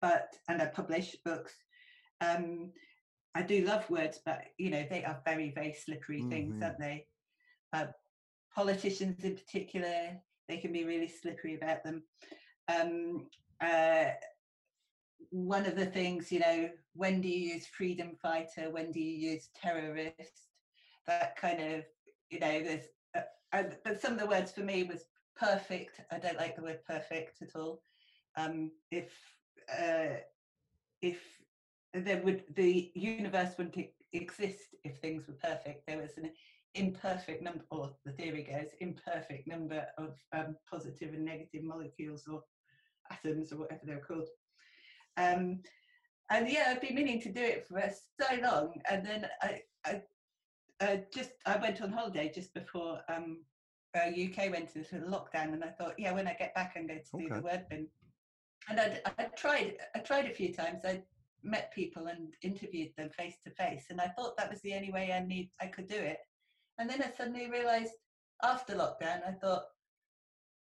but 0.00 0.36
and 0.48 0.60
I 0.62 0.66
publish 0.66 1.16
books. 1.24 1.54
Um, 2.20 2.72
I 3.34 3.42
do 3.42 3.64
love 3.64 3.88
words, 3.90 4.20
but 4.24 4.42
you 4.58 4.70
know 4.70 4.84
they 4.88 5.04
are 5.04 5.22
very 5.24 5.50
very 5.50 5.72
slippery 5.72 6.22
things, 6.22 6.56
Mhm. 6.56 6.62
aren't 6.64 6.78
they? 6.78 7.06
Uh, 7.72 7.86
politicians 8.54 9.24
in 9.24 9.36
particular, 9.36 10.20
they 10.48 10.58
can 10.58 10.72
be 10.72 10.84
really 10.84 11.08
slippery 11.08 11.54
about 11.54 11.84
them. 11.84 12.02
Um, 12.68 13.28
uh, 13.60 14.06
one 15.30 15.66
of 15.66 15.76
the 15.76 15.86
things, 15.86 16.32
you 16.32 16.40
know, 16.40 16.70
when 16.94 17.20
do 17.20 17.28
you 17.28 17.54
use 17.54 17.66
freedom 17.66 18.16
fighter? 18.16 18.70
When 18.70 18.90
do 18.90 19.00
you 19.00 19.30
use 19.32 19.50
terrorist? 19.54 20.48
That 21.06 21.36
kind 21.36 21.60
of, 21.60 21.84
you 22.30 22.40
know, 22.40 22.62
there's, 22.62 22.86
uh, 23.52 23.62
but 23.84 24.00
some 24.00 24.14
of 24.14 24.18
the 24.18 24.26
words 24.26 24.50
for 24.52 24.62
me 24.62 24.82
was 24.82 25.04
perfect. 25.36 26.00
I 26.10 26.18
don't 26.18 26.36
like 26.36 26.56
the 26.56 26.62
word 26.62 26.80
perfect 26.84 27.42
at 27.42 27.54
all. 27.54 27.82
Um, 28.36 28.72
if 28.90 29.12
uh, 29.78 30.16
if 31.02 31.18
there 31.94 32.22
would 32.22 32.44
the 32.54 32.90
universe 32.94 33.56
wouldn't 33.58 33.76
exist 34.12 34.76
if 34.84 34.98
things 34.98 35.26
were 35.26 35.34
perfect, 35.34 35.86
there 35.86 36.00
was 36.00 36.16
an 36.18 36.30
imperfect 36.74 37.42
number, 37.42 37.64
or 37.70 37.90
the 38.04 38.12
theory 38.12 38.44
goes, 38.44 38.70
imperfect 38.80 39.46
number 39.46 39.86
of 39.98 40.16
um, 40.32 40.56
positive 40.70 41.14
and 41.14 41.24
negative 41.24 41.62
molecules 41.64 42.24
or 42.30 42.42
atoms 43.10 43.52
or 43.52 43.58
whatever 43.58 43.80
they're 43.84 43.98
called. 43.98 44.28
Um, 45.16 45.60
and 46.30 46.48
yeah, 46.48 46.66
I've 46.68 46.80
been 46.80 46.94
meaning 46.94 47.20
to 47.22 47.32
do 47.32 47.42
it 47.42 47.66
for 47.66 47.82
so 48.20 48.36
long, 48.40 48.80
and 48.88 49.04
then 49.04 49.26
I, 49.42 49.62
I 49.84 50.02
uh, 50.80 50.96
just 51.12 51.32
I 51.46 51.56
went 51.56 51.82
on 51.82 51.92
holiday 51.92 52.30
just 52.32 52.54
before 52.54 53.00
um, 53.08 53.44
uh, 53.96 54.08
UK 54.08 54.50
went 54.50 54.76
into 54.76 54.96
lockdown, 54.96 55.52
and 55.54 55.64
I 55.64 55.70
thought, 55.70 55.94
yeah, 55.98 56.12
when 56.12 56.28
I 56.28 56.34
get 56.34 56.54
back, 56.54 56.74
I'm 56.76 56.86
going 56.86 57.02
to 57.02 57.18
do 57.18 57.24
the 57.34 57.40
Okay. 57.40 57.40
word 57.40 57.66
bin. 57.68 57.88
And 58.68 58.78
I, 58.80 59.00
I 59.18 59.24
tried, 59.36 59.74
I 59.94 59.98
tried 60.00 60.26
a 60.26 60.34
few 60.34 60.52
times. 60.52 60.80
I 60.84 61.02
met 61.42 61.72
people 61.74 62.06
and 62.06 62.34
interviewed 62.42 62.90
them 62.96 63.10
face 63.10 63.36
to 63.44 63.50
face, 63.50 63.86
and 63.90 64.00
I 64.00 64.08
thought 64.08 64.36
that 64.36 64.50
was 64.50 64.60
the 64.60 64.74
only 64.74 64.92
way 64.92 65.12
I 65.12 65.20
need 65.24 65.50
I 65.60 65.66
could 65.66 65.88
do 65.88 65.96
it. 65.96 66.18
And 66.78 66.88
then 66.88 67.02
I 67.02 67.10
suddenly 67.10 67.50
realised 67.50 67.94
after 68.42 68.74
lockdown, 68.74 69.26
I 69.26 69.32
thought, 69.32 69.64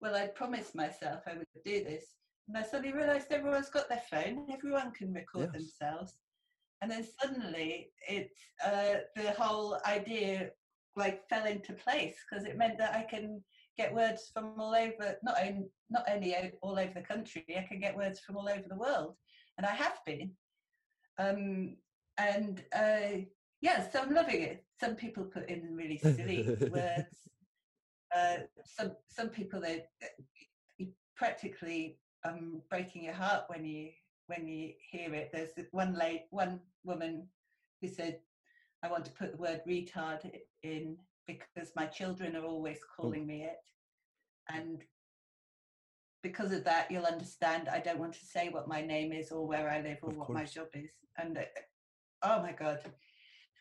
well, 0.01 0.15
I'd 0.15 0.35
promised 0.35 0.75
myself 0.75 1.23
I 1.27 1.39
would 1.39 1.47
do 1.65 1.83
this, 1.85 2.05
and 2.49 2.57
I 2.57 2.63
suddenly 2.63 2.93
realised 2.93 3.33
everyone's 3.33 3.71
got 3.71 3.89
their 3.89 4.03
phone, 4.11 4.47
everyone 4.53 4.93
can 4.93 5.13
record 5.13 5.51
Yes. 5.53 5.63
themselves, 5.63 6.19
and 6.83 6.91
then 6.91 7.05
suddenly 7.21 7.91
it 8.07 8.31
uh, 8.65 8.97
the 9.15 9.33
whole 9.33 9.79
idea 9.87 10.51
like 10.95 11.27
fell 11.29 11.47
into 11.47 11.73
place 11.73 12.17
because 12.29 12.45
it 12.47 12.57
meant 12.59 12.79
that 12.79 12.95
I 12.95 13.03
can 13.03 13.43
get 13.77 13.95
words 13.95 14.31
from 14.33 14.59
all 14.59 14.75
over 14.75 15.17
not 15.23 15.37
only 15.41 15.67
not 15.91 16.05
only 16.11 16.35
all 16.63 16.79
over 16.79 16.93
the 16.95 17.03
country 17.03 17.45
I 17.49 17.67
can 17.69 17.81
get 17.81 17.97
words 17.97 18.21
from 18.21 18.37
all 18.37 18.49
over 18.49 18.65
the 18.69 18.77
world 18.77 19.15
and 19.59 19.67
I 19.67 19.75
have 19.75 19.99
been. 20.05 20.33
Um, 21.19 21.77
and 22.19 22.65
uh, 22.75 23.21
yeah 23.61 23.89
so 23.89 24.01
I'm 24.01 24.15
loving 24.15 24.43
it. 24.43 24.65
Some 24.81 24.95
people 24.95 25.25
put 25.25 25.49
in 25.49 25.75
really 25.75 25.99
silly 25.99 26.57
words. 26.71 27.29
Uh, 28.17 28.37
some 28.65 28.93
some 29.09 29.29
people 29.29 29.61
they 29.61 29.85
practically 31.17 31.99
um, 32.25 32.63
breaking 32.71 33.05
your 33.05 33.15
heart 33.15 33.45
when 33.49 33.65
you 33.65 33.91
when 34.27 34.47
you 34.47 34.73
hear 34.91 35.15
it. 35.15 35.31
There's 35.33 35.51
one 35.73 35.95
late 35.95 36.25
one 36.31 36.61
woman 36.85 37.27
who 37.81 37.89
said, 37.89 38.21
"I 38.83 38.89
want 38.89 39.05
to 39.07 39.13
put 39.13 39.33
the 39.33 39.39
word 39.39 39.63
retard 39.69 40.31
in 40.63 40.97
because 41.27 41.73
my 41.77 41.87
children 41.87 42.37
are 42.37 42.45
always 42.45 42.79
calling 42.97 43.27
me 43.27 43.45
it, 43.45 43.57
and 44.49 44.83
because 46.23 46.53
of 46.53 46.65
that, 46.65 46.91
you'll 46.91 47.05
understand. 47.05 47.69
I 47.69 47.81
don't 47.81 47.99
want 47.99 48.15
to 48.15 48.25
say 48.25 48.49
what 48.49 48.69
my 48.69 48.81
name 48.83 49.13
is 49.13 49.31
or 49.31 49.47
where 49.47 49.71
I 49.71 49.81
live 49.81 49.99
or 50.03 50.11
Of 50.11 50.17
what 50.17 50.31
my 50.31 50.45
job 50.45 50.69
is." 50.75 50.91
And 51.19 51.39
uh, 51.39 51.43
oh 52.23 52.43
my 52.43 52.53
god, 52.53 52.81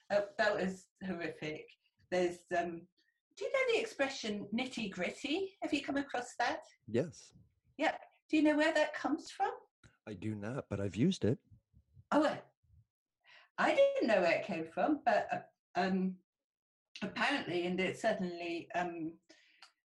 that, 0.10 0.38
that 0.38 0.56
was 0.56 0.86
horrific. 1.06 1.66
There's 2.12 2.38
um, 2.58 2.82
do 3.38 3.46
you 3.46 3.52
know 3.52 3.74
the 3.74 3.80
expression 3.82 4.48
nitty 4.54 4.92
gritty? 4.92 5.58
Have 5.62 5.74
you 5.74 5.82
come 5.82 5.98
across 5.98 6.36
that? 6.40 6.62
Yes, 6.88 7.34
Yeah. 7.78 7.96
Do 8.30 8.38
you 8.38 8.44
know 8.44 8.58
where 8.58 8.74
that 8.74 8.94
comes 8.96 9.30
from? 9.30 9.52
I 10.08 10.14
do 10.14 10.36
not, 10.36 10.66
but 10.70 10.80
I've 10.80 10.96
used 10.96 11.26
it. 11.26 11.38
Oh, 12.12 12.32
I 13.58 13.76
didn't 13.76 14.08
know 14.08 14.22
where 14.22 14.38
it 14.40 14.46
came 14.46 14.66
from, 14.66 15.02
but 15.06 15.28
uh, 15.32 15.80
um, 15.80 16.16
apparently, 17.02 17.66
and 17.66 17.80
it 17.80 18.00
certainly, 18.00 18.68
um, 18.76 19.12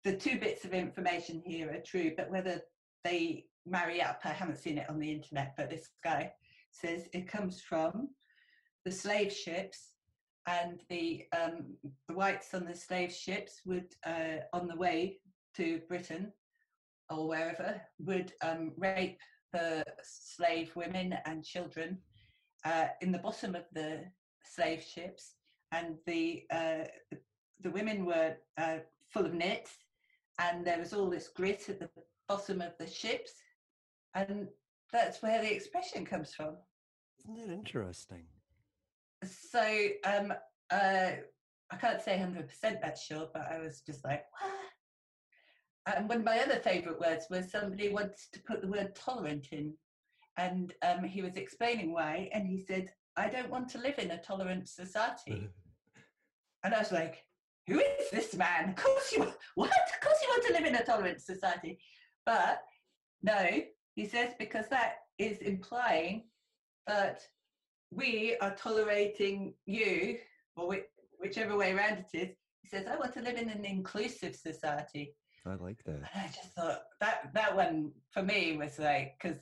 the 0.05 0.17
two 0.17 0.39
bits 0.39 0.65
of 0.65 0.73
information 0.73 1.43
here 1.45 1.71
are 1.71 1.83
true, 1.85 2.13
but 2.17 2.31
whether 2.31 2.61
they 3.05 3.45
marry 3.67 4.01
up, 4.01 4.21
I 4.25 4.33
haven't 4.33 4.59
seen 4.59 4.79
it 4.79 4.89
on 4.89 4.99
the 4.99 5.13
internet, 5.13 5.55
but 5.57 5.71
this 5.71 5.89
guy 6.03 6.33
says 6.71 7.09
it 7.13 7.29
comes 7.29 7.61
from 7.61 8.09
the 8.85 8.91
slave 8.91 9.33
ships 9.33 9.95
and 10.47 10.81
the, 10.89 11.25
um, 11.37 11.75
the 12.09 12.15
whites 12.15 12.55
on 12.55 12.65
the 12.65 12.75
slave 12.75 13.13
ships 13.13 13.61
would, 13.67 13.95
uh, 14.07 14.39
on 14.53 14.67
the 14.67 14.77
way 14.77 15.19
to 15.57 15.81
Britain 15.89 16.33
or 17.11 17.29
wherever, 17.29 17.81
would 17.99 18.33
um, 18.43 18.73
rape 18.77 19.19
the 19.53 19.85
slave 20.03 20.71
women 20.75 21.15
and 21.27 21.45
children 21.45 21.99
uh, 22.65 22.87
in 23.01 23.13
the 23.13 23.19
bottom 23.19 23.55
of 23.55 23.65
the 23.73 24.05
slave 24.45 24.83
ships, 24.83 25.35
and 25.73 25.97
the 26.07 26.45
uh, 26.51 26.85
the- 27.11 27.19
the 27.61 27.71
women 27.71 28.05
were 28.07 28.37
uh, 28.57 28.79
full 29.09 29.27
of 29.27 29.35
nits, 29.35 29.73
and 30.39 30.65
there 30.65 30.79
was 30.79 30.93
all 30.93 31.11
this 31.11 31.27
grit 31.27 31.69
at 31.69 31.81
the 31.81 31.91
bottom 32.29 32.61
of 32.61 32.73
the 32.79 32.87
ships, 32.87 33.33
and 34.15 34.47
that's 34.93 35.23
where 35.23 35.43
the 35.43 35.53
expression 35.53 36.05
comes 36.05 36.33
from. 36.33 36.55
Isn't 37.19 37.49
that 37.49 37.53
interesting? 37.53 38.27
So 39.25 39.89
um, 40.05 40.33
uh, 40.71 41.11
I 41.73 41.77
can't 41.81 42.01
say 42.01 42.17
hundred 42.17 42.49
percent 42.49 42.79
that's 42.81 43.03
sure, 43.05 43.29
but 43.35 43.51
I 43.51 43.59
was 43.59 43.81
just 43.81 44.05
like, 44.05 44.25
what? 44.39 45.97
And 45.97 46.09
one 46.09 46.19
of 46.19 46.25
my 46.25 46.39
other 46.39 46.61
favourite 46.61 47.01
words 47.01 47.27
was 47.31 47.51
somebody 47.51 47.89
wanted 47.89 48.19
to 48.35 48.41
put 48.43 48.61
the 48.61 48.69
word 48.69 48.95
tolerant 48.95 49.49
in, 49.51 49.75
and 50.37 50.73
um, 50.83 51.03
he 51.03 51.23
was 51.23 51.35
explaining 51.37 51.93
why, 51.93 52.29
and 52.33 52.47
he 52.47 52.61
said, 52.61 52.89
"I 53.19 53.29
don't 53.29 53.51
want 53.51 53.69
to 53.71 53.79
live 53.79 53.99
in 53.99 54.11
a 54.11 54.23
tolerant 54.23 54.69
society." 54.69 55.49
and 56.65 56.75
I 56.75 56.79
was 56.79 56.93
like, 56.93 57.25
"Who 57.67 57.79
is 57.81 58.11
this 58.11 58.35
man? 58.35 58.71
Of 58.71 58.77
course 58.77 59.13
you 59.13 59.23
what? 59.55 59.71
Of 59.71 60.01
course 60.05 60.19
you 60.23 60.29
want 60.29 60.47
to 60.47 60.53
live 60.53 60.67
in 60.67 60.77
a 60.77 60.85
tolerant 60.85 61.21
society." 61.21 61.79
But 62.25 62.63
no, 63.23 63.43
he 63.95 64.07
says 64.07 64.35
because 64.39 64.69
that 64.69 64.93
is 65.19 65.39
implying 65.39 66.25
that 66.87 67.21
we 67.91 68.37
are 68.41 68.55
tolerating 68.55 69.55
you, 69.67 70.19
or 70.57 70.69
whi- 70.69 70.91
whichever 71.19 71.57
way 71.57 71.73
around 71.73 71.99
it 71.99 72.19
is. 72.19 72.37
He 72.63 72.69
says, 72.69 72.87
"I 72.87 72.97
want 72.97 73.15
to 73.15 73.23
live 73.23 73.37
in 73.37 73.49
an 73.49 73.65
inclusive 73.65 74.37
society." 74.37 75.15
I 75.47 75.55
like 75.55 75.83
that. 75.85 75.95
And 75.97 76.09
I 76.15 76.27
just 76.27 76.53
thought 76.55 76.83
that 77.01 77.31
that 77.35 77.57
one 77.57 77.93
for 78.11 78.23
me 78.23 78.57
was 78.57 78.79
like 78.79 79.17
because 79.21 79.39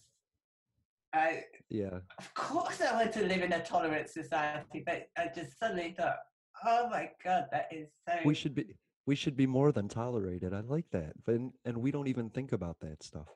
I 1.17 1.45
Yeah. 1.71 1.99
of 2.19 2.35
course 2.35 2.81
I 2.81 2.93
want 2.95 3.13
to 3.15 3.23
live 3.27 3.43
in 3.43 3.53
a 3.53 3.63
tolerant 3.65 4.09
society, 4.09 4.83
but 4.85 5.09
I 5.17 5.31
just 5.35 5.59
suddenly 5.59 5.95
thought, 5.99 6.19
oh 6.65 6.89
my 6.91 7.11
god, 7.25 7.47
that 7.53 7.69
is 7.73 7.89
so. 8.09 8.15
We 8.25 8.35
should 8.35 8.55
be 8.55 8.65
we 9.07 9.15
should 9.15 9.37
be 9.37 9.47
more 9.47 9.73
than 9.73 9.89
tolerated. 9.89 10.53
I 10.53 10.61
like 10.61 10.91
that. 10.91 11.13
But 11.25 11.37
and 11.65 11.79
we 11.79 11.91
don't 11.91 12.09
even 12.09 12.31
think 12.31 12.53
about 12.53 12.79
that 12.81 13.03
stuff. 13.03 13.29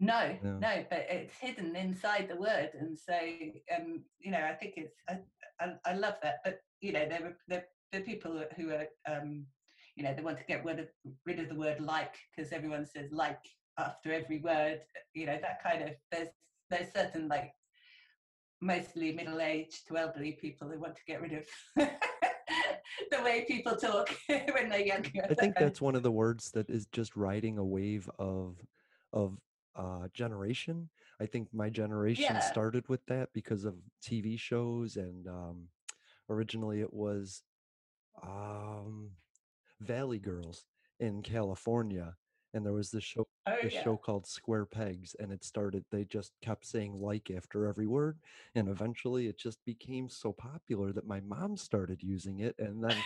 No, 0.00 0.36
No. 0.42 0.58
no, 0.58 0.84
but 0.90 1.06
it's 1.08 1.34
hidden 1.38 1.76
inside 1.76 2.28
the 2.28 2.36
word, 2.36 2.70
and 2.80 2.98
so 2.98 3.16
um, 3.76 4.04
you 4.18 4.30
know, 4.32 4.44
I 4.44 4.54
think 4.54 4.74
it's 4.76 4.94
I, 5.08 5.18
I, 5.60 5.74
I 5.86 5.92
love 5.94 6.16
that. 6.22 6.36
But 6.44 6.60
you 6.80 6.92
know, 6.92 7.06
there 7.08 7.22
were 7.22 7.36
there, 7.48 7.64
are 7.94 8.00
people 8.00 8.42
who 8.56 8.70
are 8.70 8.86
um, 9.06 9.46
you 9.96 10.02
know 10.02 10.12
they 10.14 10.22
want 10.22 10.38
to 10.38 10.44
get 10.44 10.64
rid 10.64 10.80
of 10.80 10.88
rid 11.26 11.38
of 11.38 11.48
the 11.48 11.54
word 11.54 11.80
like 11.80 12.14
because 12.34 12.52
everyone 12.52 12.86
says 12.86 13.12
like 13.12 13.38
after 13.78 14.12
every 14.12 14.40
word. 14.40 14.80
You 15.14 15.26
know 15.26 15.38
that 15.40 15.62
kind 15.62 15.82
of 15.82 15.90
there's 16.10 16.28
there's 16.72 16.92
certain 16.92 17.28
like 17.28 17.52
mostly 18.60 19.12
middle 19.12 19.40
aged 19.40 19.86
to 19.88 19.96
elderly 19.96 20.32
people 20.32 20.68
who 20.68 20.78
want 20.78 20.96
to 20.96 21.04
get 21.06 21.20
rid 21.20 21.32
of 21.32 21.44
the 21.76 23.22
way 23.22 23.44
people 23.46 23.76
talk 23.76 24.08
when 24.26 24.68
they're 24.68 24.86
younger. 24.86 25.10
I 25.30 25.34
think 25.34 25.56
that's 25.56 25.80
one 25.80 25.94
of 25.94 26.02
the 26.02 26.10
words 26.22 26.50
that 26.52 26.70
is 26.70 26.86
just 26.86 27.16
riding 27.16 27.58
a 27.58 27.64
wave 27.64 28.08
of 28.18 28.56
of 29.12 29.38
uh, 29.76 30.08
generation. 30.14 30.88
I 31.20 31.26
think 31.26 31.48
my 31.52 31.70
generation 31.70 32.36
Yeah. 32.36 32.40
started 32.40 32.88
with 32.88 33.04
that 33.06 33.30
because 33.32 33.64
of 33.64 33.74
TV 34.02 34.38
shows, 34.38 34.96
and 34.96 35.26
um, 35.28 35.68
originally 36.28 36.80
it 36.80 36.92
was 36.92 37.42
um, 38.22 39.10
Valley 39.80 40.18
Girls 40.18 40.64
in 41.00 41.22
California, 41.22 42.16
and 42.54 42.64
there 42.64 42.72
was 42.72 42.90
this 42.90 43.04
show 43.04 43.26
Oh, 43.46 43.56
this 43.60 43.72
yeah. 43.72 43.82
show 43.82 43.96
called 43.96 44.26
Square 44.26 44.66
Pegs, 44.66 45.16
and 45.18 45.32
it 45.32 45.42
started. 45.44 45.84
They 45.90 46.04
just 46.04 46.32
kept 46.42 46.64
saying 46.64 47.00
like 47.00 47.28
after 47.30 47.66
every 47.66 47.88
word, 47.88 48.18
and 48.54 48.68
eventually 48.68 49.26
it 49.26 49.36
just 49.36 49.58
became 49.64 50.08
so 50.08 50.32
popular 50.32 50.92
that 50.92 51.06
my 51.08 51.20
mom 51.20 51.56
started 51.56 52.02
using 52.02 52.40
it, 52.40 52.54
and 52.58 52.82
then. 52.82 52.96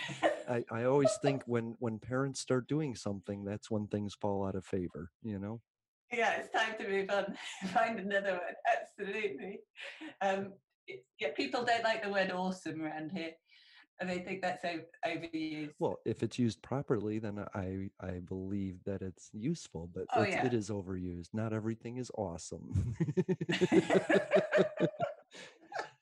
I, 0.49 0.63
I 0.71 0.83
always 0.85 1.11
think 1.21 1.43
when 1.45 1.75
when 1.79 1.99
parents 1.99 2.39
start 2.39 2.69
doing 2.69 2.95
something, 2.95 3.43
that's 3.43 3.69
when 3.69 3.87
things 3.87 4.13
fall 4.13 4.47
out 4.47 4.55
of 4.55 4.65
favor. 4.65 5.11
You 5.21 5.39
know. 5.39 5.59
yeah, 6.13 6.37
it's 6.37 6.49
time 6.51 6.75
to 6.79 6.87
move 6.87 7.09
on. 7.09 7.35
Find 7.73 7.99
another 7.99 8.31
one. 8.31 8.55
Absolutely. 8.81 9.59
Um, 10.21 10.53
yeah, 11.19 11.29
people 11.35 11.65
don't 11.65 11.83
like 11.83 12.03
the 12.03 12.09
word 12.09 12.31
awesome 12.31 12.81
around 12.81 13.11
here. 13.11 13.31
And 13.99 14.09
they 14.09 14.19
think 14.19 14.41
that's 14.41 14.63
overused. 15.05 15.71
Well, 15.79 15.97
if 16.05 16.23
it's 16.23 16.37
used 16.37 16.61
properly, 16.61 17.19
then 17.19 17.45
I 17.53 17.89
I 17.99 18.19
believe 18.27 18.83
that 18.85 19.01
it's 19.01 19.29
useful, 19.33 19.89
but 19.93 20.05
Oh, 20.15 20.23
it's, 20.23 20.35
yeah. 20.35 20.45
it 20.45 20.53
is 20.53 20.69
overused. 20.69 21.29
Not 21.33 21.53
everything 21.53 21.97
is 21.97 22.11
awesome. 22.17 22.95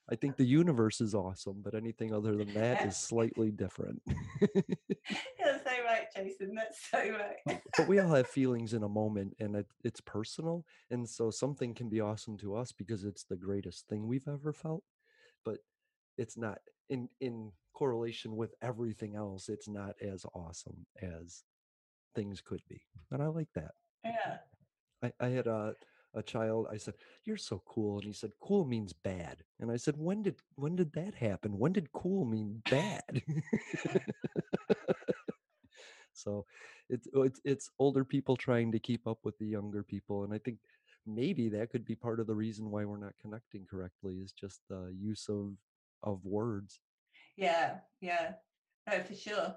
I 0.08 0.16
think 0.16 0.38
the 0.38 0.46
universe 0.46 1.02
is 1.02 1.16
awesome, 1.16 1.62
but 1.64 1.74
anything 1.74 2.14
other 2.14 2.36
than 2.36 2.54
that 2.54 2.86
is 2.86 2.96
slightly 2.96 3.50
different. 3.50 4.02
You're 4.08 5.60
so 5.64 5.72
right, 5.84 6.06
Jason. 6.16 6.54
That's 6.54 6.80
so 6.92 7.00
right. 7.00 7.60
but 7.76 7.88
we 7.88 7.98
all 8.00 8.14
have 8.14 8.28
feelings 8.28 8.74
in 8.74 8.84
a 8.84 8.90
moment, 8.90 9.36
and 9.40 9.56
it, 9.56 9.66
it's 9.84 10.02
personal. 10.02 10.64
And 10.92 11.10
so 11.10 11.32
something 11.32 11.74
can 11.74 11.90
be 11.90 12.02
awesome 12.02 12.38
to 12.38 12.56
us 12.56 12.72
because 12.72 13.04
it's 13.04 13.24
the 13.24 13.36
greatest 13.36 13.88
thing 13.88 14.06
we've 14.08 14.28
ever 14.28 14.54
felt, 14.54 14.84
but 15.44 15.58
it's 16.18 16.38
not 16.38 16.60
in 16.90 17.10
in 17.20 17.52
correlation 17.74 18.36
with 18.36 18.54
everything 18.62 19.16
else. 19.16 19.50
It's 19.50 19.68
not 19.68 19.96
as 20.02 20.26
awesome 20.34 20.86
as 21.02 21.44
things 22.16 22.42
could 22.42 22.62
be, 22.70 22.82
and 23.12 23.22
I 23.22 23.28
like 23.28 23.50
that. 23.56 23.72
Yeah. 24.04 24.38
I, 25.04 25.12
I 25.20 25.30
had 25.30 25.48
a 25.48 25.76
a 26.16 26.24
child. 26.24 26.68
I 26.72 26.78
said, 26.78 26.96
"You're 27.26 27.38
so 27.38 27.62
cool," 27.66 27.98
and 27.98 28.06
he 28.06 28.14
said, 28.14 28.32
"Cool 28.40 28.66
means 28.66 28.94
bad." 28.94 29.44
And 29.60 29.70
I 29.70 29.76
said, 29.78 29.98
"When 29.98 30.24
did 30.24 30.38
when 30.56 30.76
did 30.76 30.94
that 30.94 31.16
happen? 31.16 31.60
When 31.60 31.74
did 31.74 31.92
cool 31.92 32.26
mean 32.26 32.62
bad?" 32.70 33.22
so, 36.14 36.46
it's 36.90 37.08
oh, 37.14 37.24
it's 37.24 37.42
it's 37.44 37.70
older 37.80 38.06
people 38.06 38.38
trying 38.38 38.72
to 38.72 38.80
keep 38.80 39.08
up 39.08 39.20
with 39.24 39.38
the 39.38 39.48
younger 39.48 39.84
people, 39.84 40.24
and 40.24 40.34
I 40.34 40.38
think 40.40 40.60
maybe 41.06 41.50
that 41.50 41.70
could 41.70 41.86
be 41.86 41.96
part 41.96 42.20
of 42.20 42.28
the 42.28 42.36
reason 42.36 42.72
why 42.72 42.86
we're 42.86 42.98
not 42.98 43.14
connecting 43.22 43.66
correctly 43.70 44.16
is 44.16 44.32
just 44.32 44.62
the 44.70 44.92
use 44.98 45.28
of 45.30 45.52
of 46.06 46.24
words. 46.24 46.80
Yeah, 47.38 47.80
yeah, 48.02 48.34
no, 48.90 49.02
for 49.04 49.16
sure. 49.16 49.56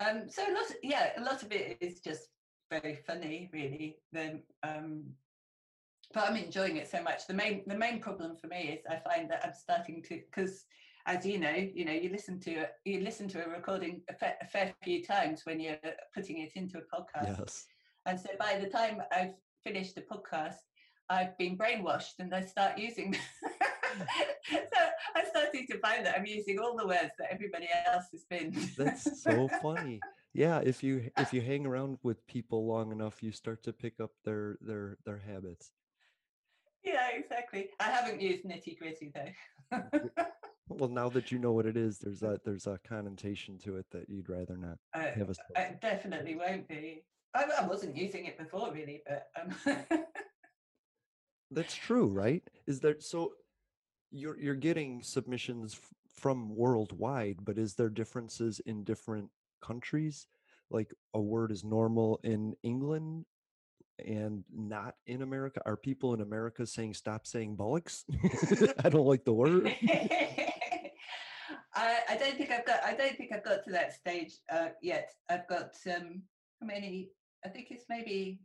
Um, 0.00 0.28
so 0.28 0.42
a 0.42 0.52
lot, 0.52 0.70
of, 0.70 0.76
yeah, 0.82 1.10
a 1.16 1.22
lot 1.22 1.42
of 1.42 1.52
it 1.52 1.78
is 1.80 2.00
just 2.00 2.28
very 2.70 2.96
funny, 3.06 3.50
really. 3.52 3.98
Then, 4.12 4.42
um, 4.62 5.04
but 6.14 6.28
I'm 6.28 6.36
enjoying 6.36 6.76
it 6.76 6.88
so 6.90 7.02
much. 7.02 7.26
The 7.26 7.34
main, 7.34 7.62
the 7.66 7.76
main 7.76 8.00
problem 8.00 8.36
for 8.36 8.46
me 8.46 8.78
is 8.78 8.84
I 8.88 8.96
find 8.96 9.30
that 9.30 9.44
I'm 9.44 9.54
starting 9.54 10.02
to, 10.04 10.20
because 10.30 10.64
as 11.06 11.24
you 11.26 11.38
know, 11.38 11.54
you 11.54 11.84
know, 11.84 11.92
you 11.92 12.10
listen 12.10 12.38
to 12.40 12.54
a, 12.56 12.66
you 12.84 13.00
listen 13.00 13.28
to 13.28 13.44
a 13.44 13.48
recording 13.48 14.02
a, 14.10 14.14
fa- 14.14 14.36
a 14.40 14.46
fair 14.46 14.72
few 14.84 15.02
times 15.02 15.42
when 15.44 15.58
you're 15.60 15.76
putting 16.14 16.38
it 16.38 16.52
into 16.54 16.78
a 16.78 16.96
podcast, 16.96 17.38
Yes. 17.38 17.66
and 18.06 18.20
so 18.20 18.28
by 18.38 18.58
the 18.58 18.68
time 18.68 19.02
I've 19.12 19.34
finished 19.64 19.94
the 19.94 20.02
podcast, 20.02 20.56
I've 21.08 21.36
been 21.38 21.56
brainwashed 21.58 22.18
and 22.20 22.34
I 22.34 22.42
start 22.42 22.78
using. 22.78 23.16
so 24.50 24.80
I'm 25.16 25.24
starting 25.30 25.66
to 25.70 25.78
find 25.78 26.04
that 26.06 26.16
I'm 26.18 26.26
using 26.26 26.58
all 26.58 26.76
the 26.76 26.86
words 26.86 27.10
that 27.18 27.28
everybody 27.30 27.68
else 27.86 28.06
has 28.12 28.24
been. 28.24 28.54
That's 28.78 29.22
so 29.22 29.48
funny. 29.60 30.00
Yeah, 30.34 30.60
if 30.64 30.82
you 30.82 31.10
if 31.18 31.32
you 31.32 31.40
hang 31.40 31.66
around 31.66 31.98
with 32.02 32.26
people 32.26 32.66
long 32.66 32.92
enough, 32.92 33.22
you 33.22 33.32
start 33.32 33.62
to 33.64 33.72
pick 33.72 34.00
up 34.00 34.12
their 34.24 34.58
their 34.60 34.96
their 35.04 35.18
habits. 35.18 35.72
yeah, 36.84 37.08
exactly. 37.14 37.68
I 37.80 37.84
haven't 37.84 38.20
used 38.20 38.44
nitty 38.44 38.78
gritty 38.78 39.12
though. 39.14 39.82
Well, 40.68 40.88
now 40.88 41.10
that 41.10 41.30
you 41.30 41.38
know 41.38 41.52
what 41.52 41.66
it 41.66 41.76
is, 41.76 41.98
there's 41.98 42.22
a 42.22 42.40
there's 42.46 42.66
a 42.66 42.78
connotation 42.86 43.58
to 43.58 43.76
it 43.76 43.86
that 43.90 44.08
you'd 44.08 44.30
rather 44.30 44.56
not 44.56 44.78
I, 44.94 45.12
have 45.18 45.28
a. 45.28 45.34
I 45.58 45.74
definitely 45.82 46.34
won't 46.34 46.66
be. 46.66 47.04
I, 47.34 47.44
I 47.60 47.66
wasn't 47.66 47.96
using 47.96 48.24
it 48.26 48.38
before, 48.38 48.72
really, 48.72 49.02
but 49.06 49.28
um, 49.38 49.78
That's 51.50 51.74
true, 51.74 52.06
right? 52.06 52.42
Is 52.66 52.80
there 52.80 52.96
so 52.98 53.32
you're 54.12 54.38
you're 54.38 54.54
getting 54.54 55.02
submissions 55.02 55.74
f- 55.74 55.90
from 56.14 56.54
worldwide, 56.54 57.38
but 57.42 57.58
is 57.58 57.74
there 57.74 57.88
differences 57.88 58.60
in 58.60 58.84
different 58.84 59.30
countries? 59.62 60.26
Like 60.70 60.92
a 61.14 61.20
word 61.20 61.50
is 61.50 61.64
normal 61.64 62.20
in 62.22 62.54
England 62.62 63.24
and 63.98 64.44
not 64.54 64.94
in 65.06 65.22
America? 65.22 65.60
Are 65.66 65.76
people 65.76 66.14
in 66.14 66.20
America 66.20 66.66
saying 66.66 66.94
stop 66.94 67.26
saying 67.26 67.56
bullocks? 67.56 68.04
I 68.84 68.88
don't 68.88 69.06
like 69.06 69.24
the 69.24 69.32
word. 69.32 69.74
I, 71.74 72.00
I 72.10 72.16
don't 72.16 72.36
think 72.36 72.50
I've 72.50 72.66
got. 72.66 72.84
I 72.84 72.94
don't 72.94 73.16
think 73.16 73.32
I've 73.32 73.44
got 73.44 73.64
to 73.64 73.70
that 73.72 73.94
stage 73.94 74.34
uh, 74.50 74.68
yet. 74.82 75.10
I've 75.30 75.48
got 75.48 75.74
um, 75.86 76.22
how 76.60 76.66
many? 76.66 77.10
I 77.44 77.48
think 77.48 77.68
it's 77.70 77.86
maybe 77.88 78.40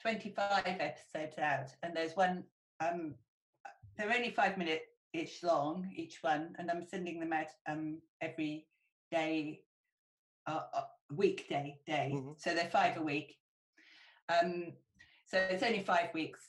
twenty-five 0.00 0.66
episodes 0.66 1.38
out, 1.38 1.68
and 1.82 1.96
there's 1.96 2.16
one. 2.16 2.44
Um, 2.80 3.14
they're 4.02 4.16
only 4.16 4.30
five 4.30 4.58
minute 4.58 4.82
ish 5.12 5.42
long 5.42 5.90
each 5.94 6.18
one, 6.22 6.54
and 6.58 6.70
I'm 6.70 6.84
sending 6.84 7.20
them 7.20 7.32
out 7.32 7.46
um 7.68 7.98
every 8.20 8.66
day, 9.10 9.60
uh, 10.46 10.62
uh, 10.74 10.84
weekday 11.14 11.78
day. 11.86 12.12
So 12.38 12.54
they're 12.54 12.70
five 12.70 12.96
a 12.96 13.02
week. 13.02 13.36
Um, 14.28 14.72
so 15.26 15.38
it's 15.38 15.62
only 15.62 15.80
five 15.80 16.12
weeks 16.14 16.40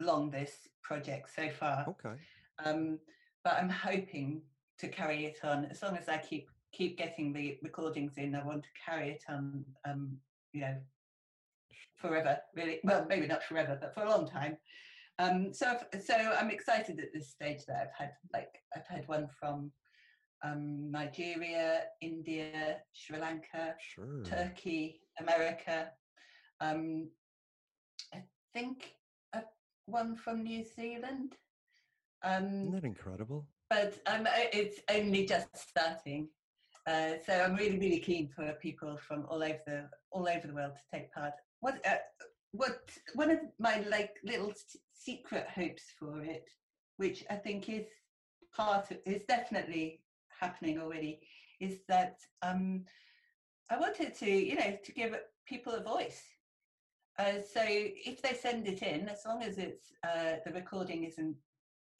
long. 0.00 0.30
This 0.30 0.52
project 0.82 1.30
so 1.34 1.50
far. 1.50 1.86
Okay. 1.88 2.16
Um, 2.64 2.98
but 3.42 3.54
I'm 3.54 3.68
hoping 3.68 4.42
to 4.78 4.88
carry 4.88 5.26
it 5.26 5.38
on 5.44 5.66
as 5.66 5.82
long 5.82 5.96
as 5.96 6.08
I 6.08 6.18
keep 6.18 6.48
keep 6.72 6.96
getting 6.96 7.32
the 7.32 7.58
recordings 7.62 8.14
in. 8.16 8.34
I 8.34 8.44
want 8.44 8.62
to 8.62 8.68
carry 8.84 9.10
it 9.10 9.22
on, 9.28 9.64
um, 9.84 10.16
you 10.52 10.62
know, 10.62 10.76
forever. 11.96 12.38
Really, 12.56 12.80
well, 12.84 13.06
maybe 13.08 13.26
not 13.26 13.42
forever, 13.44 13.76
but 13.80 13.94
for 13.94 14.04
a 14.04 14.10
long 14.10 14.26
time. 14.26 14.56
Um, 15.18 15.52
so, 15.52 15.68
I've- 15.68 16.00
so 16.02 16.14
I'm 16.14 16.50
excited 16.50 16.98
at 17.00 17.12
this 17.12 17.30
stage 17.30 17.64
that 17.66 17.76
I've 17.80 17.94
had 17.96 18.12
like 18.32 18.60
I've 18.74 18.86
had 18.86 19.06
one 19.06 19.28
from 19.28 19.70
um, 20.42 20.90
Nigeria, 20.90 21.84
India, 22.00 22.82
Sri 22.92 23.18
Lanka, 23.18 23.74
Sure. 23.80 24.22
Turkey, 24.24 25.00
America. 25.20 25.90
Um, 26.60 27.08
I 28.12 28.22
think 28.52 28.94
uh, 29.32 29.40
one 29.86 30.16
from 30.16 30.42
New 30.42 30.64
Zealand. 30.64 31.36
Um, 32.22 32.44
Isn't 32.62 32.72
that 32.72 32.84
incredible? 32.84 33.46
but 33.70 33.98
um, 34.06 34.26
it's 34.52 34.80
only 34.90 35.24
just 35.26 35.48
starting. 35.56 36.28
Uh, 36.86 37.14
so 37.26 37.32
I'm 37.40 37.54
really, 37.56 37.78
really 37.78 37.98
keen 38.00 38.28
for 38.28 38.52
people 38.60 38.98
from 38.98 39.24
all 39.30 39.42
over 39.42 39.58
the 39.66 39.88
all 40.10 40.28
over 40.28 40.46
the 40.46 40.52
world 40.54 40.72
to 40.74 40.82
take 40.98 41.10
part. 41.12 41.32
What 41.60 41.80
uh, 41.86 41.96
what 42.52 42.90
one 43.14 43.30
of 43.30 43.38
my 43.58 43.78
like 43.88 44.10
little 44.22 44.52
secret 44.94 45.46
hopes 45.54 45.84
for 45.98 46.22
it, 46.22 46.48
which 46.96 47.24
I 47.30 47.34
think 47.34 47.68
is 47.68 47.86
part 48.54 48.90
of, 48.90 48.98
is 49.04 49.22
definitely 49.28 50.00
happening 50.40 50.78
already, 50.78 51.20
is 51.60 51.80
that 51.88 52.18
um, 52.42 52.84
I 53.70 53.78
wanted 53.78 54.14
to 54.16 54.30
you 54.30 54.56
know 54.56 54.78
to 54.82 54.92
give 54.92 55.14
people 55.46 55.72
a 55.74 55.82
voice. 55.82 56.22
Uh, 57.18 57.34
so 57.40 57.60
if 57.64 58.20
they 58.22 58.34
send 58.34 58.66
it 58.66 58.82
in, 58.82 59.08
as 59.08 59.24
long 59.24 59.42
as 59.42 59.58
it's 59.58 59.92
uh, 60.02 60.36
the 60.44 60.52
recording 60.52 61.04
isn't 61.04 61.36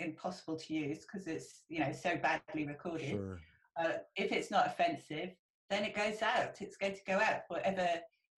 impossible 0.00 0.57
to 0.57 0.74
use 0.74 1.00
because 1.00 1.26
it's 1.26 1.62
you 1.68 1.80
know 1.80 1.92
so 1.92 2.16
badly 2.16 2.66
recorded. 2.66 3.11
Sure. 3.11 3.38
Uh, 3.76 3.98
if 4.16 4.30
it's 4.30 4.50
not 4.50 4.66
offensive, 4.66 5.30
then 5.68 5.85
it 5.85 5.94
goes 5.96 6.22
out. 6.22 6.61
It's 6.61 6.76
going 6.76 6.94
to 6.94 7.04
go 7.07 7.14
out. 7.14 7.42
Whatever 7.48 7.88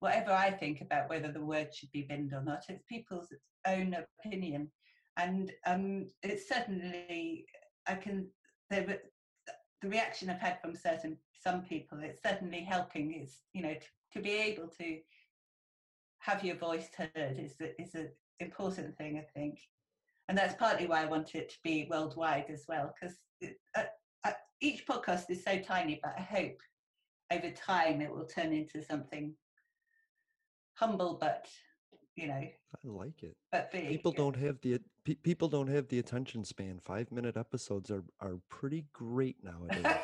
whatever 0.01 0.33
I 0.33 0.51
think 0.51 0.81
about 0.81 1.09
whether 1.09 1.33
the 1.33 1.45
word 1.45 1.75
should 1.75 1.91
be 1.93 2.07
binned 2.09 2.33
or 2.33 2.43
not, 2.43 2.65
it's 2.69 2.83
people's 2.89 3.29
own 3.67 3.97
opinion, 4.25 4.71
and 5.17 5.53
um, 5.67 6.07
it's 6.23 6.49
certainly 6.49 7.47
I 7.87 7.95
can 7.95 8.29
the 8.71 8.99
the 9.83 9.89
reaction 9.89 10.31
I've 10.31 10.41
had 10.41 10.61
from 10.61 10.75
certain 10.75 11.17
some 11.33 11.63
people. 11.63 11.99
It's 12.03 12.23
certainly 12.23 12.63
helping. 12.63 13.13
It's 13.15 13.43
you 13.53 13.63
know 13.63 13.75
to, 13.75 13.87
to 14.15 14.21
be 14.21 14.33
able 14.33 14.69
to 14.81 14.99
have 16.21 16.45
your 16.45 16.57
voice 16.57 16.89
heard 16.97 17.39
is 17.39 17.57
is 17.79 17.95
an 17.95 18.11
important 18.41 18.97
thing, 18.97 19.19
I 19.19 19.39
think. 19.39 19.61
And 20.29 20.37
that's 20.37 20.55
partly 20.55 20.87
why 20.87 21.03
I 21.03 21.07
want 21.07 21.37
it 21.37 21.51
to 21.51 21.57
be 21.63 21.87
worldwide 21.89 22.47
as 22.51 22.65
well, 22.69 22.93
because 23.01 23.17
uh, 23.77 23.83
uh, 24.25 24.33
each 24.61 24.85
podcast 24.85 25.31
is 25.31 25.45
so 25.45 25.59
tiny, 25.61 26.01
but 26.03 26.15
I 26.19 26.23
hope 26.23 26.59
over 27.33 27.51
time 27.53 28.01
it 28.01 28.11
will 28.11 28.27
turn 28.27 28.53
into 28.53 28.83
something 28.83 29.35
humble, 30.77 31.19
but 31.21 31.47
you 32.17 32.29
know, 32.29 32.35
I 32.35 32.53
like 32.85 33.23
it. 33.23 33.37
but 33.53 33.71
big. 33.71 33.89
People 33.89 34.13
don't 34.13 34.37
have 34.37 34.59
the 34.63 34.81
pe- 35.05 35.15
people 35.17 35.49
don't 35.49 35.69
have 35.69 35.89
the 35.89 35.99
attention 35.99 36.45
span. 36.45 36.79
Five 36.83 37.13
minute 37.13 37.37
episodes 37.37 37.91
are 37.91 38.05
are 38.21 38.39
pretty 38.49 38.87
great 38.93 39.37
nowadays. 39.43 39.85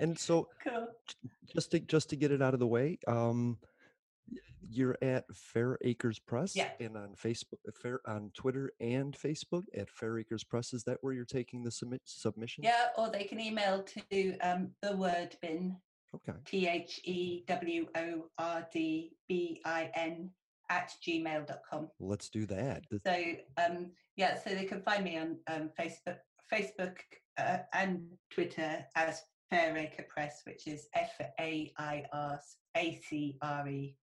and 0.00 0.18
so 0.18 0.48
cool. 0.66 0.88
just 1.54 1.70
to 1.70 1.80
just 1.80 2.10
to 2.10 2.16
get 2.16 2.32
it 2.32 2.42
out 2.42 2.54
of 2.54 2.60
the 2.60 2.66
way, 2.66 2.98
um, 3.06 3.58
you're 4.68 4.96
at 5.02 5.24
Fair 5.34 5.78
Acres 5.82 6.18
Press 6.18 6.54
Yeah. 6.56 6.70
and 6.80 6.96
on 6.96 7.14
Facebook, 7.14 7.58
Fair 7.80 8.00
on 8.06 8.30
Twitter 8.34 8.72
and 8.80 9.16
Facebook 9.16 9.64
at 9.76 9.90
Fair 9.90 10.18
Acres 10.18 10.44
Press. 10.44 10.72
Is 10.72 10.84
that 10.84 10.98
where 11.00 11.12
you're 11.12 11.24
taking 11.24 11.62
the 11.62 11.70
submit 11.70 12.00
submission? 12.04 12.64
Yeah, 12.64 12.86
or 12.96 13.10
they 13.10 13.24
can 13.24 13.40
email 13.40 13.84
to 14.10 14.38
um, 14.38 14.70
the 14.82 14.96
word 14.96 15.36
bin, 15.42 15.76
Okay. 16.14 16.38
T 16.44 16.66
H 16.68 17.00
E 17.04 17.44
W 17.46 17.86
O 17.96 18.24
R 18.38 18.66
D 18.72 19.12
B 19.28 19.60
I 19.64 19.90
N 19.94 20.30
at 20.70 20.92
gmail.com. 21.06 21.88
Let's 22.00 22.28
do 22.28 22.46
that. 22.46 22.84
So 23.04 23.24
um, 23.64 23.90
yeah, 24.16 24.38
so 24.38 24.50
they 24.50 24.64
can 24.64 24.82
find 24.82 25.04
me 25.04 25.18
on 25.18 25.38
um, 25.48 25.70
Facebook, 25.78 26.18
Facebook, 26.52 26.96
uh, 27.38 27.58
and 27.72 28.02
Twitter 28.30 28.84
as 28.94 29.22
Fairacre 29.50 30.06
Press, 30.08 30.42
which 30.46 30.66
is 30.66 30.88
F 30.94 31.12
A 31.40 31.72
I 31.78 32.04
R 32.12 32.38
A 32.76 33.00
C 33.08 33.38
R 33.42 33.68
E 33.68 33.96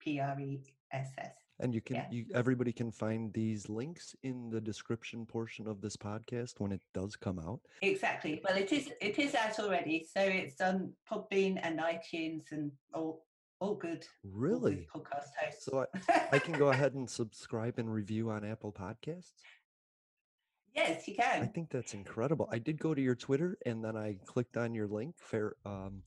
P 0.00 0.20
R 0.20 0.38
E 0.40 0.62
S 0.92 1.08
S. 1.18 1.45
And 1.58 1.74
you 1.74 1.80
can 1.80 1.96
Yeah. 1.96 2.06
you 2.10 2.26
everybody 2.34 2.72
can 2.72 2.90
find 2.92 3.32
these 3.32 3.68
links 3.68 4.14
in 4.22 4.50
the 4.50 4.60
description 4.60 5.24
portion 5.24 5.66
of 5.66 5.80
this 5.80 5.96
podcast 5.96 6.60
when 6.60 6.70
it 6.72 6.82
does 6.92 7.16
come 7.16 7.38
out. 7.38 7.60
Exactly. 7.82 8.40
Well, 8.44 8.56
it 8.56 8.72
is 8.72 8.90
it 9.00 9.18
is 9.18 9.34
out 9.34 9.58
already, 9.58 10.04
so 10.04 10.20
it's 10.20 10.60
on 10.60 10.92
Podbean 11.10 11.58
and 11.62 11.78
iTunes 11.80 12.52
and 12.52 12.70
all 12.92 13.24
all 13.58 13.74
good 13.74 14.06
Really? 14.22 14.86
podcast 14.94 15.30
hosts. 15.40 15.64
So 15.64 15.86
I, 16.10 16.28
I 16.32 16.38
can 16.38 16.52
go 16.58 16.68
ahead 16.68 16.92
and 16.98 17.08
subscribe 17.08 17.78
and 17.78 17.90
review 17.90 18.28
on 18.30 18.44
Apple 18.44 18.70
Podcasts. 18.72 19.40
yes, 20.74 21.08
you 21.08 21.14
can. 21.14 21.42
I 21.42 21.46
think 21.46 21.70
that's 21.70 21.94
incredible. 21.94 22.48
I 22.52 22.58
did 22.58 22.78
go 22.78 22.92
to 22.94 23.00
your 23.00 23.14
Twitter 23.14 23.56
and 23.64 23.82
then 23.82 23.96
I 23.96 24.18
clicked 24.26 24.58
on 24.58 24.74
your 24.74 24.88
link 24.88 25.14
fair 25.18 25.56
um 25.64 26.02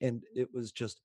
and 0.00 0.22
it 0.36 0.54
was 0.54 0.70
just 0.70 1.00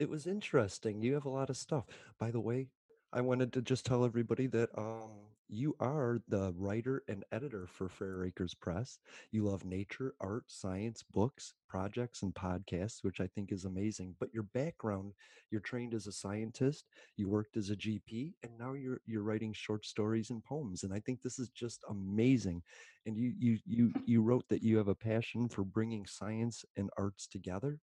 it 0.00 0.08
was 0.08 0.26
interesting. 0.26 1.00
You 1.02 1.14
have 1.14 1.26
a 1.26 1.30
lot 1.30 1.50
of 1.50 1.56
stuff. 1.56 1.84
By 2.18 2.32
the 2.32 2.40
way, 2.40 2.66
I 3.12 3.20
wanted 3.20 3.52
to 3.54 3.62
just 3.62 3.84
tell 3.84 4.04
everybody 4.04 4.46
that 4.48 4.70
um 4.76 5.10
you 5.48 5.76
are 5.80 6.22
the 6.28 6.54
writer 6.56 7.02
and 7.08 7.24
editor 7.30 7.66
for 7.66 7.86
Fair 7.90 8.24
Acres 8.24 8.54
Press. 8.54 8.98
You 9.32 9.44
love 9.44 9.66
nature, 9.66 10.14
art, 10.18 10.44
science, 10.46 11.04
books, 11.12 11.52
projects, 11.68 12.22
and 12.22 12.34
podcasts, 12.34 13.04
which 13.04 13.20
I 13.20 13.26
think 13.26 13.52
is 13.52 13.66
amazing. 13.66 14.14
But 14.18 14.32
your 14.32 14.44
background, 14.44 15.12
you're 15.50 15.60
trained 15.60 15.92
as 15.92 16.06
a 16.06 16.12
scientist, 16.12 16.86
you 17.18 17.28
worked 17.28 17.58
as 17.58 17.68
a 17.68 17.76
GP, 17.76 18.32
and 18.42 18.52
now 18.58 18.72
you're 18.72 19.02
you're 19.04 19.22
writing 19.24 19.52
short 19.52 19.84
stories 19.84 20.30
and 20.30 20.42
poems. 20.42 20.84
And 20.84 20.94
I 20.94 21.00
think 21.00 21.20
this 21.20 21.38
is 21.38 21.50
just 21.50 21.84
amazing. 21.90 22.62
And 23.04 23.14
you 23.18 23.34
you 23.38 23.58
you 23.66 23.92
you 24.06 24.22
wrote 24.22 24.48
that 24.48 24.62
you 24.62 24.78
have 24.78 24.88
a 24.88 24.94
passion 24.94 25.50
for 25.50 25.64
bringing 25.64 26.06
science 26.06 26.64
and 26.78 26.88
arts 26.96 27.26
together 27.26 27.78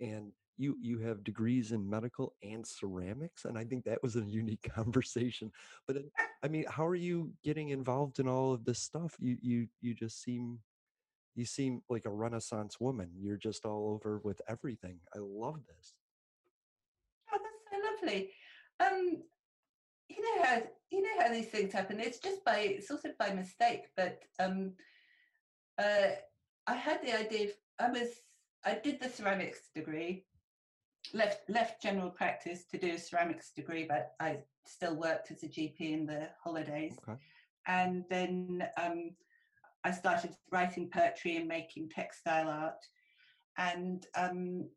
and 0.00 0.32
you 0.58 0.76
you 0.80 0.98
have 0.98 1.22
degrees 1.24 1.72
in 1.72 1.88
medical 1.88 2.34
and 2.42 2.66
ceramics 2.66 3.44
and 3.44 3.58
i 3.58 3.64
think 3.64 3.84
that 3.84 4.02
was 4.02 4.16
a 4.16 4.20
unique 4.24 4.68
conversation 4.74 5.50
but 5.86 5.96
it- 5.96 6.10
i 6.42 6.48
mean 6.48 6.64
how 6.68 6.86
are 6.86 6.94
you 6.94 7.32
getting 7.44 7.68
involved 7.70 8.18
in 8.18 8.28
all 8.28 8.52
of 8.52 8.64
this 8.64 8.80
stuff 8.80 9.14
you 9.18 9.36
you 9.42 9.68
you 9.80 9.94
just 9.94 10.22
seem 10.22 10.58
you 11.34 11.44
seem 11.44 11.82
like 11.90 12.04
a 12.06 12.10
renaissance 12.10 12.80
woman 12.80 13.10
you're 13.18 13.36
just 13.36 13.64
all 13.64 13.90
over 13.92 14.20
with 14.24 14.40
everything 14.48 14.98
i 15.14 15.18
love 15.18 15.60
this 15.66 15.94
Oh, 17.32 17.38
that's 17.42 17.64
so 17.70 18.06
lovely. 18.06 18.30
Um, 18.80 19.22
you 20.08 20.22
know 20.22 20.44
how 20.44 20.62
you 20.90 21.02
know 21.02 21.22
how 21.24 21.30
these 21.32 21.48
things 21.48 21.72
happen. 21.72 21.98
It's 22.00 22.18
just 22.20 22.44
by 22.44 22.78
sort 22.86 23.04
of 23.04 23.18
by 23.18 23.32
mistake, 23.32 23.86
but 23.96 24.22
um, 24.38 24.72
uh, 25.78 26.10
I 26.66 26.74
had 26.74 27.02
the 27.02 27.18
idea. 27.18 27.46
Of, 27.48 27.50
I 27.80 27.90
was 27.90 28.08
I 28.64 28.78
did 28.82 29.00
the 29.00 29.08
ceramics 29.08 29.70
degree, 29.74 30.24
left 31.14 31.48
left 31.48 31.82
general 31.82 32.10
practice 32.10 32.64
to 32.70 32.78
do 32.78 32.92
a 32.92 32.98
ceramics 32.98 33.50
degree, 33.50 33.86
but 33.88 34.12
I 34.20 34.38
still 34.64 34.94
worked 34.94 35.30
as 35.30 35.42
a 35.42 35.48
GP 35.48 35.80
in 35.80 36.06
the 36.06 36.28
holidays, 36.42 36.96
okay. 37.02 37.18
And 37.66 38.04
then 38.08 38.66
um, 38.80 39.10
I 39.84 39.90
started 39.90 40.30
writing 40.52 40.88
poetry 40.92 41.36
and 41.36 41.48
making 41.48 41.88
textile 41.88 42.48
art, 42.48 42.84
and 43.58 44.06
um, 44.16 44.68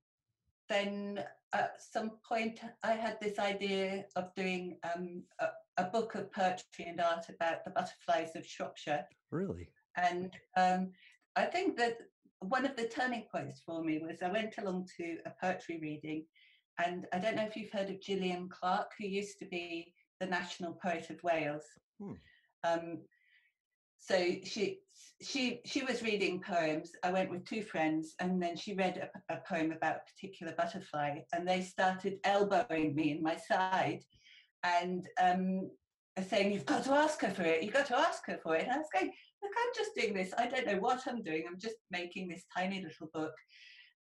then 0.67 1.23
at 1.53 1.81
some 1.81 2.11
point 2.27 2.59
I 2.83 2.91
had 2.91 3.17
this 3.19 3.39
idea 3.39 4.05
of 4.15 4.33
doing 4.35 4.77
um, 4.95 5.23
a, 5.39 5.47
a 5.77 5.85
book 5.85 6.15
of 6.15 6.31
poetry 6.31 6.85
and 6.87 7.01
art 7.01 7.25
about 7.29 7.63
the 7.65 7.71
butterflies 7.71 8.35
of 8.35 8.45
Shropshire. 8.45 9.05
really? 9.31 9.69
And 9.97 10.31
um, 10.55 10.91
I 11.35 11.45
think 11.45 11.77
that 11.77 11.97
one 12.39 12.65
of 12.65 12.75
the 12.75 12.87
turning 12.87 13.25
points 13.31 13.61
for 13.65 13.83
me 13.83 13.99
was 13.99 14.21
I 14.21 14.31
went 14.31 14.55
along 14.57 14.87
to 14.97 15.17
a 15.25 15.31
poetry 15.41 15.79
reading, 15.81 16.25
and 16.83 17.05
I 17.13 17.19
don't 17.19 17.35
know 17.35 17.45
if 17.45 17.55
you've 17.55 17.71
heard 17.71 17.89
of 17.89 18.01
Gillian 18.01 18.49
Clarke, 18.49 18.91
who 18.97 19.07
used 19.07 19.39
to 19.39 19.45
be 19.45 19.93
the 20.19 20.25
national 20.25 20.77
poet 20.81 21.09
of 21.09 21.21
Wales. 21.23 21.65
Hmm. 22.01 22.13
Um, 22.63 22.99
so 23.99 24.35
she 24.43 24.79
she 25.21 25.59
she 25.65 25.83
was 25.83 26.01
reading 26.01 26.41
poems. 26.41 26.91
I 27.03 27.11
went 27.11 27.29
with 27.29 27.45
two 27.45 27.61
friends, 27.61 28.15
and 28.19 28.41
then 28.41 28.55
she 28.55 28.73
read 28.73 29.09
a, 29.29 29.33
a 29.33 29.39
poem 29.47 29.71
about 29.71 29.97
a 29.97 30.13
particular 30.13 30.53
butterfly, 30.57 31.19
and 31.33 31.47
they 31.47 31.61
started 31.61 32.19
elbowing 32.23 32.95
me 32.95 33.11
in 33.11 33.21
my 33.21 33.35
side, 33.35 34.03
and 34.63 35.07
um, 35.21 35.69
saying, 36.29 36.53
"You've 36.53 36.65
got 36.65 36.85
to 36.85 36.93
ask 36.93 37.21
her 37.21 37.31
for 37.31 37.43
it. 37.43 37.63
You've 37.63 37.73
got 37.73 37.87
to 37.87 37.99
ask 37.99 38.25
her 38.27 38.39
for 38.41 38.55
it." 38.55 38.63
And 38.63 38.71
I 38.71 38.77
was 38.77 38.87
going, 38.93 39.11
"Look, 39.41 39.51
I'm 39.57 39.73
just 39.75 39.95
doing 39.95 40.13
this. 40.13 40.33
I 40.37 40.47
don't 40.47 40.67
know 40.67 40.79
what 40.79 41.01
I'm 41.07 41.21
doing. 41.23 41.43
I'm 41.47 41.59
just 41.59 41.77
making 41.91 42.27
this 42.29 42.43
tiny 42.55 42.81
little 42.83 43.09
book." 43.13 43.33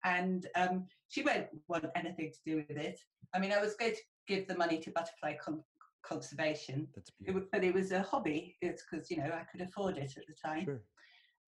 And 0.05 0.47
um, 0.55 0.87
she 1.09 1.23
won't 1.23 1.47
want 1.69 1.87
anything 1.97 2.31
to 2.33 2.39
do 2.51 2.57
with 2.69 2.77
it. 2.77 2.99
I 3.35 3.39
mean, 3.41 3.53
I 3.53 3.61
was 3.61 3.75
going 3.75 3.93
to 3.93 4.01
give 4.29 4.47
the 4.47 4.57
money 4.57 4.79
to 4.79 4.91
Butterfly 4.93 5.35
Con- 5.43 5.65
Conservation, 6.05 6.87
that's 6.95 7.11
it, 7.25 7.35
wa- 7.35 7.41
but 7.53 7.65
it 7.65 7.75
was 7.75 7.91
a 7.93 8.03
hobby. 8.03 8.57
It's 8.61 8.85
because 8.89 9.11
you 9.11 9.17
know 9.19 9.25
I 9.33 9.45
could 9.51 9.67
afford 9.67 9.99
it 9.99 10.13
at 10.17 10.25
the 10.29 10.35
time. 10.45 10.65
sure 10.65 10.81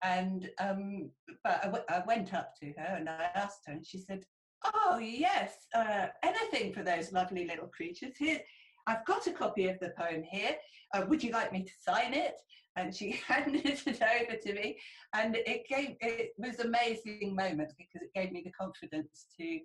And 0.02 0.50
um, 0.60 1.10
but 1.44 1.60
I, 1.62 1.66
w- 1.66 1.84
I 1.88 2.02
went 2.06 2.34
up 2.34 2.54
to 2.60 2.66
her 2.78 2.96
and 2.96 3.08
I 3.08 3.30
asked 3.34 3.60
her, 3.66 3.72
and 3.74 3.86
she 3.86 3.98
said, 3.98 4.24
"Oh 4.64 4.98
yes, 4.98 5.54
uh, 5.74 6.06
anything 6.24 6.72
for 6.72 6.82
those 6.82 7.12
lovely 7.12 7.46
little 7.46 7.68
creatures. 7.68 8.16
Here, 8.18 8.40
I've 8.88 9.04
got 9.04 9.26
a 9.26 9.32
copy 9.32 9.68
of 9.68 9.78
the 9.80 9.92
poem 9.98 10.22
here. 10.22 10.56
Uh, 10.94 11.04
would 11.08 11.22
you 11.22 11.30
like 11.30 11.52
me 11.52 11.62
to 11.62 11.72
sign 11.78 12.14
it?" 12.14 12.34
And 12.76 12.94
she 12.94 13.20
handed 13.28 13.64
it 13.64 14.02
over 14.02 14.36
to 14.36 14.52
me, 14.54 14.78
and 15.14 15.36
it 15.36 15.68
gave 15.68 15.96
it 16.00 16.30
was 16.38 16.58
an 16.58 16.68
amazing 16.68 17.36
moment 17.36 17.72
because 17.76 18.02
it 18.02 18.14
gave 18.14 18.32
me 18.32 18.42
the 18.44 18.52
confidence 18.52 19.26
to 19.38 19.60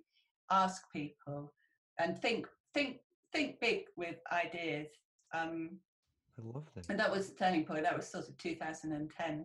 ask 0.50 0.82
people 0.92 1.52
and 1.98 2.18
think 2.18 2.46
think 2.74 2.98
think 3.32 3.58
big 3.60 3.84
with 3.96 4.16
ideas. 4.30 4.88
Um, 5.32 5.78
i 6.38 6.42
love 6.52 6.66
that 6.74 6.88
and 6.88 6.98
that 6.98 7.10
was 7.10 7.30
the 7.30 7.36
turning 7.36 7.64
point. 7.64 7.84
That 7.84 7.96
was 7.96 8.10
sort 8.10 8.28
of 8.28 8.36
2010, 8.38 9.44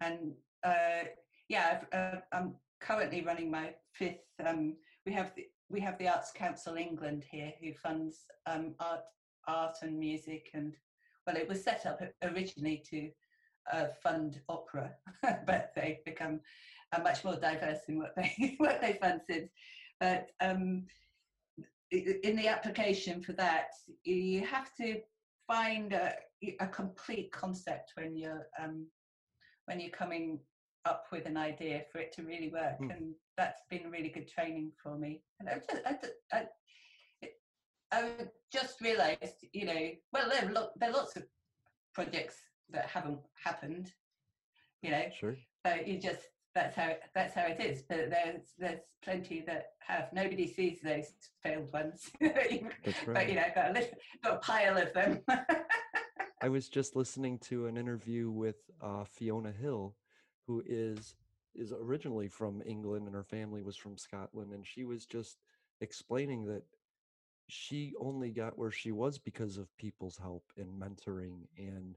and 0.00 0.32
uh, 0.64 1.04
yeah, 1.48 1.80
I've, 1.92 1.98
uh, 1.98 2.20
I'm 2.32 2.54
currently 2.80 3.22
running 3.22 3.50
my 3.50 3.74
fifth. 3.92 4.24
Um, 4.44 4.76
we 5.04 5.12
have 5.12 5.32
the 5.36 5.46
we 5.70 5.80
have 5.80 5.98
the 5.98 6.08
Arts 6.08 6.32
Council 6.32 6.76
England 6.76 7.24
here, 7.30 7.52
who 7.60 7.72
funds 7.74 8.24
um, 8.46 8.74
art, 8.80 9.02
art 9.46 9.76
and 9.82 9.98
music, 9.98 10.50
and 10.54 10.74
well, 11.26 11.36
it 11.36 11.48
was 11.48 11.62
set 11.62 11.84
up 11.84 12.00
originally 12.22 12.82
to 12.90 13.10
uh, 13.72 13.86
fund 14.02 14.40
opera, 14.48 14.90
but 15.46 15.72
they've 15.76 16.04
become 16.04 16.40
uh, 16.92 17.02
much 17.02 17.24
more 17.24 17.36
diverse 17.36 17.80
in 17.88 17.98
what 17.98 18.14
they 18.16 18.54
what 18.58 18.80
they 18.80 18.94
fund 18.94 19.20
since. 19.28 19.50
But 20.00 20.28
um, 20.40 20.86
in 21.90 22.36
the 22.36 22.48
application 22.48 23.22
for 23.22 23.32
that, 23.34 23.68
you 24.04 24.44
have 24.46 24.74
to 24.76 25.00
find 25.46 25.92
a, 25.92 26.14
a 26.60 26.66
complete 26.66 27.32
concept 27.32 27.92
when 27.94 28.16
you're 28.16 28.46
um, 28.62 28.86
when 29.66 29.80
you're 29.80 29.90
coming 29.90 30.38
up 30.84 31.06
with 31.12 31.26
an 31.26 31.36
idea 31.36 31.84
for 31.90 31.98
it 31.98 32.12
to 32.12 32.22
really 32.22 32.48
work, 32.48 32.78
Hmm. 32.78 32.90
and 32.90 33.14
that's 33.36 33.62
been 33.68 33.90
really 33.90 34.08
good 34.08 34.28
training 34.28 34.72
for 34.82 34.96
me. 34.96 35.22
And 35.40 35.48
I 35.48 35.54
just, 35.54 36.10
I, 36.32 36.46
I, 37.22 37.28
I 37.92 38.10
just 38.52 38.80
realised, 38.80 39.44
you 39.52 39.64
know, 39.66 39.90
well, 40.12 40.28
there 40.28 40.48
are, 40.48 40.52
lo- 40.52 40.70
there 40.76 40.90
are 40.90 40.92
lots 40.92 41.16
of 41.16 41.24
projects 41.94 42.36
that 42.70 42.86
haven't 42.86 43.20
happened, 43.42 43.92
you 44.82 44.90
know, 44.90 45.04
sure 45.18 45.36
so 45.66 45.74
you 45.74 45.98
just 45.98 46.20
that's 46.54 46.74
how 46.76 46.92
that's 47.14 47.34
how 47.34 47.42
it 47.46 47.60
is. 47.60 47.82
But 47.82 48.10
there's 48.10 48.54
there's 48.58 48.80
plenty 49.02 49.42
that 49.46 49.72
have. 49.80 50.08
Nobody 50.12 50.46
sees 50.46 50.80
those 50.82 51.12
failed 51.42 51.72
ones. 51.72 52.10
That's 52.20 52.98
But 53.06 53.28
you 53.28 53.36
know, 53.36 53.44
got 53.54 53.70
a 53.70 53.72
little, 53.74 53.98
got 54.24 54.34
a 54.34 54.38
pile 54.38 54.76
of 54.76 54.92
them. 54.92 55.20
I 56.42 56.48
was 56.48 56.68
just 56.68 56.96
listening 56.96 57.38
to 57.40 57.66
an 57.66 57.76
interview 57.76 58.30
with 58.30 58.56
uh, 58.82 59.04
Fiona 59.04 59.52
Hill, 59.52 59.94
who 60.48 60.64
is 60.66 61.14
is 61.54 61.72
originally 61.72 62.28
from 62.28 62.62
England 62.66 63.06
and 63.06 63.14
her 63.14 63.24
family 63.24 63.62
was 63.62 63.76
from 63.76 63.96
Scotland, 63.98 64.52
and 64.52 64.66
she 64.66 64.84
was 64.84 65.06
just 65.06 65.38
explaining 65.80 66.46
that 66.46 66.64
she 67.48 67.94
only 68.00 68.30
got 68.30 68.58
where 68.58 68.70
she 68.70 68.92
was 68.92 69.18
because 69.18 69.56
of 69.56 69.76
people's 69.78 70.18
help 70.18 70.44
and 70.56 70.68
mentoring 70.80 71.46
and 71.56 71.96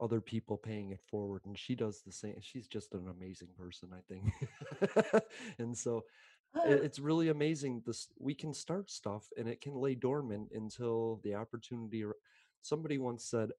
other 0.00 0.20
people 0.20 0.56
paying 0.56 0.90
it 0.90 1.00
forward 1.06 1.42
and 1.46 1.56
she 1.56 1.74
does 1.76 2.02
the 2.04 2.10
same 2.12 2.34
she's 2.40 2.66
just 2.66 2.94
an 2.94 3.08
amazing 3.08 3.48
person 3.56 3.90
i 3.94 4.00
think. 4.12 5.22
And 5.58 5.76
so 5.76 6.04
it's 6.66 6.98
really 6.98 7.28
amazing 7.28 7.82
this 7.86 8.08
we 8.18 8.34
can 8.34 8.52
start 8.52 8.90
stuff 8.90 9.28
and 9.38 9.48
it 9.48 9.60
can 9.60 9.74
lay 9.74 9.94
dormant 9.94 10.50
until 10.52 11.20
the 11.22 11.34
opportunity 11.34 12.04
somebody 12.62 12.98
once 12.98 13.24
said 13.24 13.50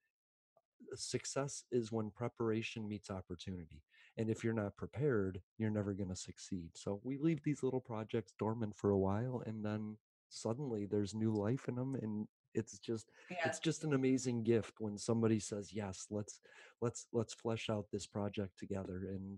success 0.96 1.64
is 1.72 1.92
when 1.92 2.12
preparation 2.12 2.88
meets 2.88 3.10
opportunity 3.10 3.82
and 4.18 4.30
if 4.30 4.44
you're 4.44 4.54
not 4.54 4.76
prepared 4.78 5.42
you're 5.58 5.70
never 5.70 5.94
going 5.94 6.10
to 6.10 6.16
succeed 6.16 6.70
so 6.76 7.00
we 7.04 7.18
leave 7.18 7.42
these 7.44 7.64
little 7.64 7.82
projects 7.82 8.34
dormant 8.38 8.76
for 8.76 8.92
a 8.92 8.98
while 8.98 9.42
and 9.46 9.64
then 9.66 9.98
suddenly 10.30 10.86
there's 10.86 11.14
new 11.14 11.32
life 11.34 11.68
in 11.68 11.76
them 11.76 11.96
and 12.02 12.28
it's 12.54 12.78
just 12.80 13.12
Yeah. 13.30 13.48
it's 13.48 13.60
just 13.60 13.84
an 13.84 13.94
amazing 13.94 14.44
gift 14.44 14.74
when 14.80 14.98
somebody 14.98 15.40
says 15.40 15.74
yes 15.74 16.08
let's 16.10 16.40
let's 16.82 17.08
let's 17.14 17.34
flesh 17.34 17.70
out 17.70 17.86
this 17.92 18.06
project 18.06 18.58
together 18.58 19.08
and 19.10 19.38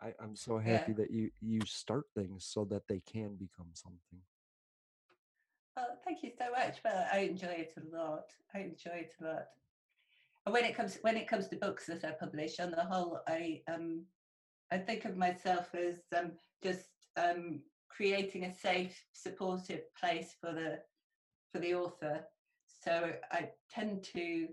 I, 0.00 0.12
i'm 0.22 0.34
so 0.34 0.58
happy 0.58 0.92
Yeah. 0.92 0.98
that 0.98 1.10
you 1.10 1.30
you 1.40 1.60
start 1.66 2.04
things 2.14 2.44
so 2.46 2.64
that 2.66 2.82
they 2.88 3.00
can 3.00 3.36
become 3.36 3.68
something 3.74 4.20
Oh, 5.76 5.84
thank 6.04 6.22
you 6.22 6.30
so 6.36 6.50
much. 6.50 6.78
Well, 6.84 7.06
I 7.12 7.20
enjoy 7.20 7.46
it 7.66 7.74
a 7.76 7.96
lot. 7.96 8.30
I 8.54 8.58
enjoy 8.58 9.06
it 9.06 9.14
a 9.20 9.24
lot. 9.24 9.48
When 10.50 10.64
it 10.64 10.76
comes 10.76 10.98
when 11.02 11.16
it 11.16 11.28
comes 11.28 11.48
to 11.48 11.56
books 11.56 11.86
that 11.86 12.04
I 12.04 12.10
publish, 12.10 12.58
on 12.58 12.72
the 12.72 12.84
whole, 12.84 13.20
I 13.28 13.62
um 13.72 14.04
I 14.72 14.78
think 14.78 15.04
of 15.04 15.16
myself 15.16 15.68
as 15.74 16.00
um 16.16 16.32
just 16.62 16.88
um 17.16 17.60
creating 17.88 18.44
a 18.44 18.54
safe, 18.54 18.96
supportive 19.12 19.82
place 19.98 20.34
for 20.40 20.52
the 20.52 20.78
for 21.52 21.60
the 21.60 21.74
author. 21.74 22.24
So 22.82 23.12
I 23.30 23.50
tend 23.70 24.02
to, 24.14 24.48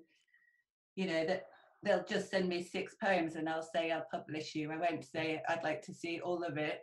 you 0.96 1.08
know, 1.08 1.26
that 1.26 1.46
they'll 1.84 2.04
just 2.04 2.30
send 2.30 2.50
me 2.50 2.62
six 2.62 2.96
poems 3.02 3.36
and 3.36 3.48
I'll 3.48 3.68
say 3.76 3.92
I'll 3.92 4.08
publish 4.12 4.54
you. 4.54 4.72
I 4.72 4.78
won't 4.78 5.06
say 5.06 5.42
I'd 5.48 5.64
like 5.64 5.82
to 5.84 5.94
see 5.94 6.20
all 6.20 6.44
of 6.44 6.58
it. 6.58 6.82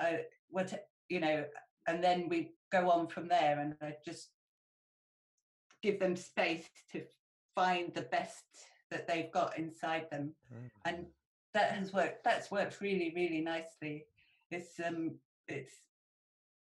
Uh, 0.00 0.18
what 0.48 0.72
you 1.08 1.20
know, 1.20 1.44
and 1.86 2.02
then 2.02 2.28
we 2.28 2.54
go 2.72 2.90
on 2.90 3.06
from 3.06 3.28
there 3.28 3.60
and 3.60 3.74
I 3.82 3.94
just 4.04 4.30
give 5.82 6.00
them 6.00 6.16
space 6.16 6.68
to 6.92 7.02
find 7.54 7.92
the 7.94 8.02
best 8.02 8.44
that 8.90 9.06
they've 9.06 9.30
got 9.32 9.58
inside 9.58 10.06
them. 10.10 10.34
And 10.84 11.06
that 11.54 11.72
has 11.72 11.92
worked 11.92 12.22
that's 12.24 12.50
worked 12.50 12.80
really 12.80 13.12
really 13.14 13.40
nicely. 13.40 14.06
It's 14.50 14.80
um 14.84 15.16
it's 15.48 15.72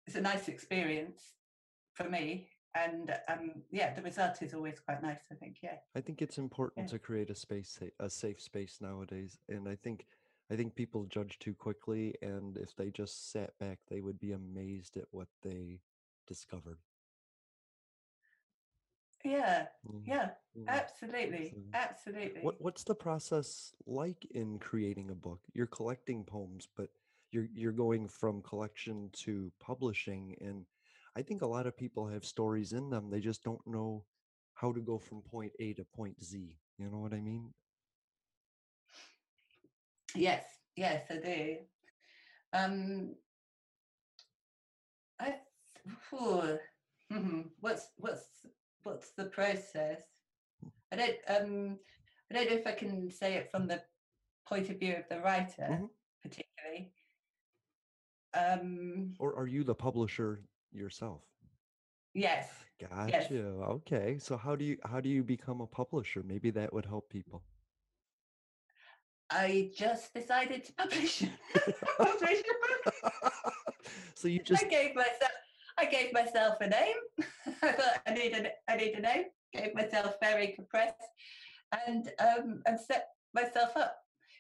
it's 0.08 0.16
a 0.16 0.22
nice 0.22 0.48
experience 0.48 1.22
for 1.94 2.10
me. 2.10 2.50
And 2.76 3.16
um 3.30 3.52
yeah 3.72 3.94
the 3.94 4.02
result 4.02 4.42
is 4.42 4.54
always 4.54 4.80
quite 4.82 5.02
nice 5.02 5.22
i 5.32 5.36
think 5.36 5.58
yeah. 5.64 5.78
I 5.96 6.02
think 6.02 6.22
it's 6.22 6.38
important 6.38 6.88
Yeah. 6.88 6.92
to 6.98 7.00
create 7.00 7.30
a 7.30 7.36
space, 7.36 7.80
a 8.00 8.10
safe 8.10 8.42
space 8.42 8.80
nowadays, 8.82 9.40
and 9.48 9.68
I 9.70 9.76
think, 9.78 10.06
I 10.52 10.56
think 10.58 10.76
people 10.76 11.06
judge 11.06 11.40
too 11.40 11.54
quickly, 11.54 12.14
and 12.22 12.58
if 12.58 12.76
they 12.76 12.92
just 12.92 13.32
sat 13.32 13.58
back, 13.60 13.80
they 13.88 14.02
would 14.02 14.20
be 14.20 14.34
amazed 14.34 14.98
at 14.98 15.06
what 15.12 15.30
they 15.42 15.80
discovered. 16.28 16.80
Yeah 19.26 19.68
Mm, 19.88 20.04
yeah 20.06 20.30
mm. 20.58 20.68
absolutely 20.70 21.58
absolutely 21.74 22.42
What 22.44 22.62
What's 22.62 22.84
the 22.84 22.96
process 22.96 23.74
like 23.88 24.26
in 24.32 24.60
creating 24.60 25.12
a 25.12 25.16
book? 25.16 25.42
You're 25.54 25.68
collecting 25.68 26.24
poems, 26.26 26.68
but 26.78 26.90
you're 27.32 27.50
you're 27.54 27.74
going 27.86 28.08
from 28.08 28.42
collection 28.44 29.10
to 29.26 29.52
publishing, 29.60 30.36
and 30.42 30.66
I 31.18 31.24
think 31.24 31.42
a 31.42 31.48
lot 31.48 31.68
of 31.68 31.78
people 31.78 32.08
have 32.08 32.26
stories 32.26 32.74
in 32.74 32.90
them. 32.90 33.10
They 33.10 33.20
just 33.22 33.44
don't 33.44 33.66
know 33.68 34.06
how 34.56 34.74
to 34.74 34.82
go 34.82 35.00
from 35.00 35.22
point 35.22 35.54
A 35.60 35.74
to 35.74 35.86
point 35.86 36.24
Z. 36.24 36.58
You 36.78 36.90
know 36.90 37.00
what 37.00 37.14
I 37.14 37.22
mean? 37.22 37.54
Yes, 40.16 40.46
yes, 40.76 41.06
I 41.10 41.18
do. 41.18 41.58
Um, 42.54 43.16
I, 45.20 45.36
phew, 46.10 46.60
mhm, 47.12 47.50
what's 47.60 47.90
what's 47.98 48.46
what's 48.86 49.12
the 49.18 49.26
process? 49.26 50.02
I 50.92 50.96
don't 50.96 51.18
um 51.28 51.80
I 52.32 52.34
don't 52.36 52.50
know 52.50 52.56
if 52.56 52.68
I 52.68 52.72
can 52.72 53.10
say 53.12 53.34
it 53.34 53.52
from 53.52 53.68
the 53.68 53.82
point 54.48 54.70
of 54.70 54.80
view 54.80 54.96
of 54.96 55.10
the 55.10 55.20
writer 55.20 55.68
Mhm. 55.68 55.90
particularly. 56.22 56.94
Um, 58.34 59.16
Or 59.20 59.36
are 59.36 59.48
you 59.48 59.64
the 59.64 59.76
publisher 59.76 60.42
yourself? 60.72 61.24
yes, 62.14 62.50
Gotcha. 62.80 63.12
yes. 63.12 63.32
Okay. 63.32 64.18
So 64.20 64.38
how 64.38 64.56
do 64.56 64.66
you 64.66 64.78
how 64.84 65.00
do 65.02 65.10
you 65.10 65.24
become 65.24 65.62
a 65.62 65.68
publisher? 65.68 66.22
Maybe 66.24 66.52
that 66.52 66.74
would 66.74 66.86
help 66.86 67.10
people. 67.10 67.44
I 69.30 69.72
just 69.76 70.14
decided 70.14 70.64
to 70.66 70.74
publish 70.74 71.24
publish 71.98 72.42
a 72.42 72.56
book. 72.64 72.94
So 74.16 74.28
you 74.28 74.42
just 74.44 74.66
I 74.66 74.68
gave 74.68 74.96
myself 74.96 75.32
I 75.78 75.86
gave 75.86 76.14
myself 76.14 76.56
a 76.62 76.68
name. 76.68 76.96
I 77.62 77.72
thought 77.72 78.02
I 78.08 78.14
need 78.14 78.34
a 78.34 78.72
I 78.72 78.78
need 78.78 78.94
a 78.94 79.02
name. 79.02 79.26
Gave 79.54 79.76
myself 79.76 80.16
Fairy 80.22 80.58
Press 80.70 80.94
and 81.88 82.10
um 82.20 82.62
and 82.66 82.80
set 82.80 83.10
myself 83.34 83.76
up 83.76 83.98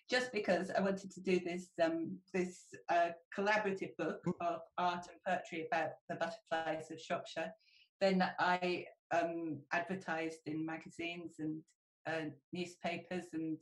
just 0.09 0.31
because 0.31 0.71
I 0.77 0.81
wanted 0.81 1.11
to 1.11 1.21
do 1.21 1.39
this 1.39 1.69
um 1.83 2.17
this 2.33 2.63
uh, 2.89 3.09
collaborative 3.37 3.95
book 3.97 4.21
of 4.41 4.59
art 4.77 5.05
and 5.09 5.19
poetry 5.27 5.67
about 5.71 5.91
the 6.09 6.15
butterflies 6.15 6.91
of 6.91 7.01
Shropshire. 7.01 7.51
Then 7.99 8.23
I 8.39 8.85
um 9.11 9.59
advertised 9.73 10.39
in 10.45 10.65
magazines 10.65 11.35
and 11.39 11.61
uh, 12.07 12.29
newspapers 12.53 13.25
and 13.33 13.57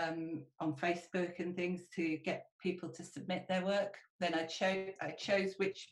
um, 0.00 0.42
on 0.60 0.74
Facebook 0.74 1.38
and 1.38 1.56
things 1.56 1.82
to 1.94 2.18
get 2.18 2.46
people 2.62 2.88
to 2.90 3.02
submit 3.04 3.46
their 3.48 3.64
work. 3.64 3.96
Then 4.20 4.34
I 4.34 4.44
chose 4.44 4.90
I 5.00 5.10
chose 5.10 5.54
which 5.58 5.88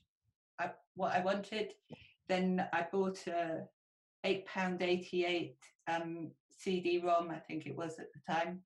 I, 0.59 0.71
what 0.95 1.15
I 1.15 1.21
wanted. 1.21 1.73
Then 2.29 2.67
I 2.73 2.87
bought 2.91 3.27
a 3.27 3.65
eight 4.25 4.47
pound 4.47 4.83
eighty 4.83 5.25
eight 5.25 5.59
um, 5.89 6.31
CD-ROM. 6.57 7.31
I 7.31 7.39
think 7.39 7.67
it 7.67 7.77
was 7.77 7.99
at 7.99 8.07
the 8.15 8.33
time. 8.33 8.61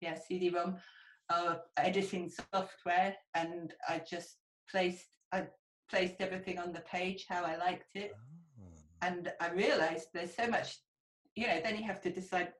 Yeah, 0.00 0.16
CD-ROM 0.16 0.76
of 1.28 1.60
editing 1.76 2.30
software, 2.52 3.14
and 3.34 3.74
I 3.88 4.00
just 4.08 4.36
placed 4.70 5.06
I 5.32 5.46
placed 5.90 6.20
everything 6.20 6.58
on 6.58 6.72
the 6.72 6.80
page 6.80 7.26
how 7.28 7.44
I 7.44 7.56
liked 7.56 7.94
it, 7.94 8.12
and 9.02 9.30
I 9.40 9.50
realised 9.50 10.08
there's 10.12 10.34
so 10.34 10.46
much. 10.46 10.78
You 11.36 11.46
know, 11.46 11.60
then 11.62 11.76
you 11.76 11.84
have 11.84 12.00
to 12.02 12.10
decide 12.10 12.52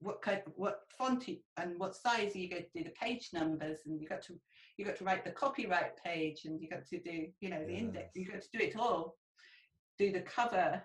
what 0.00 0.20
kind 0.20 0.42
what 0.56 0.80
font 0.98 1.26
you, 1.26 1.38
and 1.56 1.78
what 1.78 1.96
size 1.96 2.34
are 2.34 2.38
you 2.38 2.50
going 2.50 2.64
to 2.64 2.78
do 2.78 2.84
the 2.84 2.90
page 2.90 3.30
numbers 3.32 3.78
and 3.86 4.00
you 4.00 4.08
got 4.08 4.22
to 4.22 4.34
you 4.76 4.84
got 4.84 4.96
to 4.96 5.04
write 5.04 5.24
the 5.24 5.30
copyright 5.30 5.96
page 6.02 6.44
and 6.44 6.60
you 6.60 6.68
got 6.68 6.86
to 6.86 6.98
do 7.00 7.26
you 7.40 7.48
know 7.50 7.64
the 7.64 7.72
index 7.74 8.10
you 8.14 8.26
got 8.30 8.42
to 8.42 8.48
do 8.52 8.64
it 8.64 8.76
all 8.76 9.16
do 9.98 10.10
the 10.12 10.20
cover 10.20 10.82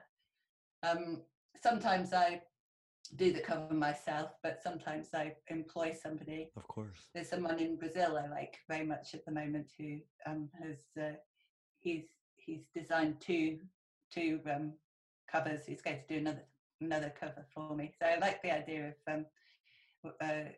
um 0.84 1.22
sometimes 1.62 2.14
i 2.14 2.42
do 3.16 3.34
the 3.34 3.40
cover 3.40 3.74
myself 3.74 4.32
but 4.44 4.62
sometimes 4.62 5.08
i 5.16 5.34
employ 5.48 5.92
somebody 6.00 6.52
Of 6.56 6.68
course. 6.68 6.98
there's 7.14 7.30
someone 7.30 7.60
in 7.60 7.78
brazil 7.78 8.18
i 8.18 8.28
like 8.30 8.58
very 8.70 8.86
much 8.86 9.16
at 9.16 9.26
the 9.26 9.32
moment 9.32 9.68
who 9.78 9.98
um 10.28 10.50
has 10.62 10.78
uh, 11.02 11.16
he's 11.80 12.06
he's 12.38 12.68
designed 12.76 13.20
two 13.20 13.60
two 14.14 14.40
um 14.54 14.74
covers 15.32 15.62
he's 15.66 15.82
going 15.82 15.98
to 16.08 16.14
do 16.14 16.20
another 16.20 16.44
another 16.82 17.14
cover 17.20 17.46
for 17.54 17.76
me. 17.76 17.92
So 18.00 18.08
I 18.08 18.18
like 18.20 18.42
the 18.42 18.52
idea 18.56 18.94
of 19.08 19.14
um, 19.14 19.26
uh, 20.22 20.50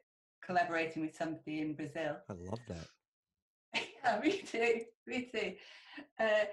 collaborating 0.44 1.02
with 1.02 1.16
somebody 1.16 1.62
in 1.62 1.74
Brazil. 1.74 2.18
I 2.30 2.34
love 2.34 2.60
that. 2.68 2.88
Yeah, 4.04 4.20
me 4.24 4.42
too, 4.42 4.82
me 5.08 5.30
too. 5.34 5.54
Uh, 6.20 6.46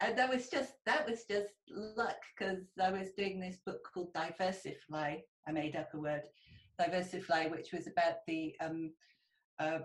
and 0.00 0.18
that 0.18 0.30
was 0.30 0.48
just 0.48 0.74
that 0.86 1.08
was 1.08 1.24
just 1.30 1.48
luck 1.70 2.16
because 2.36 2.64
I 2.80 2.90
was 2.90 3.12
doing 3.16 3.40
this 3.40 3.58
book 3.64 3.80
called 3.92 4.12
Diversifly. 4.14 5.20
I 5.46 5.52
made 5.52 5.76
up 5.76 5.88
a 5.94 5.98
word, 5.98 6.22
Diversifly, 6.80 7.50
which 7.50 7.72
was 7.72 7.86
about 7.86 8.16
the 8.26 8.54
um, 8.60 8.92
uh, 9.58 9.78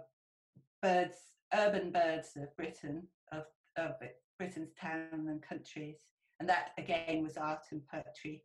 birds, 0.81 1.17
urban 1.53 1.91
birds 1.91 2.31
of 2.38 2.55
Britain, 2.57 3.07
of, 3.31 3.43
of 3.77 3.93
Britain's 4.38 4.73
town 4.79 5.27
and 5.27 5.41
countries, 5.41 5.97
and 6.39 6.49
that 6.49 6.71
again 6.77 7.23
was 7.23 7.38
art 7.38 7.63
and 7.71 7.81
poetry 7.88 8.43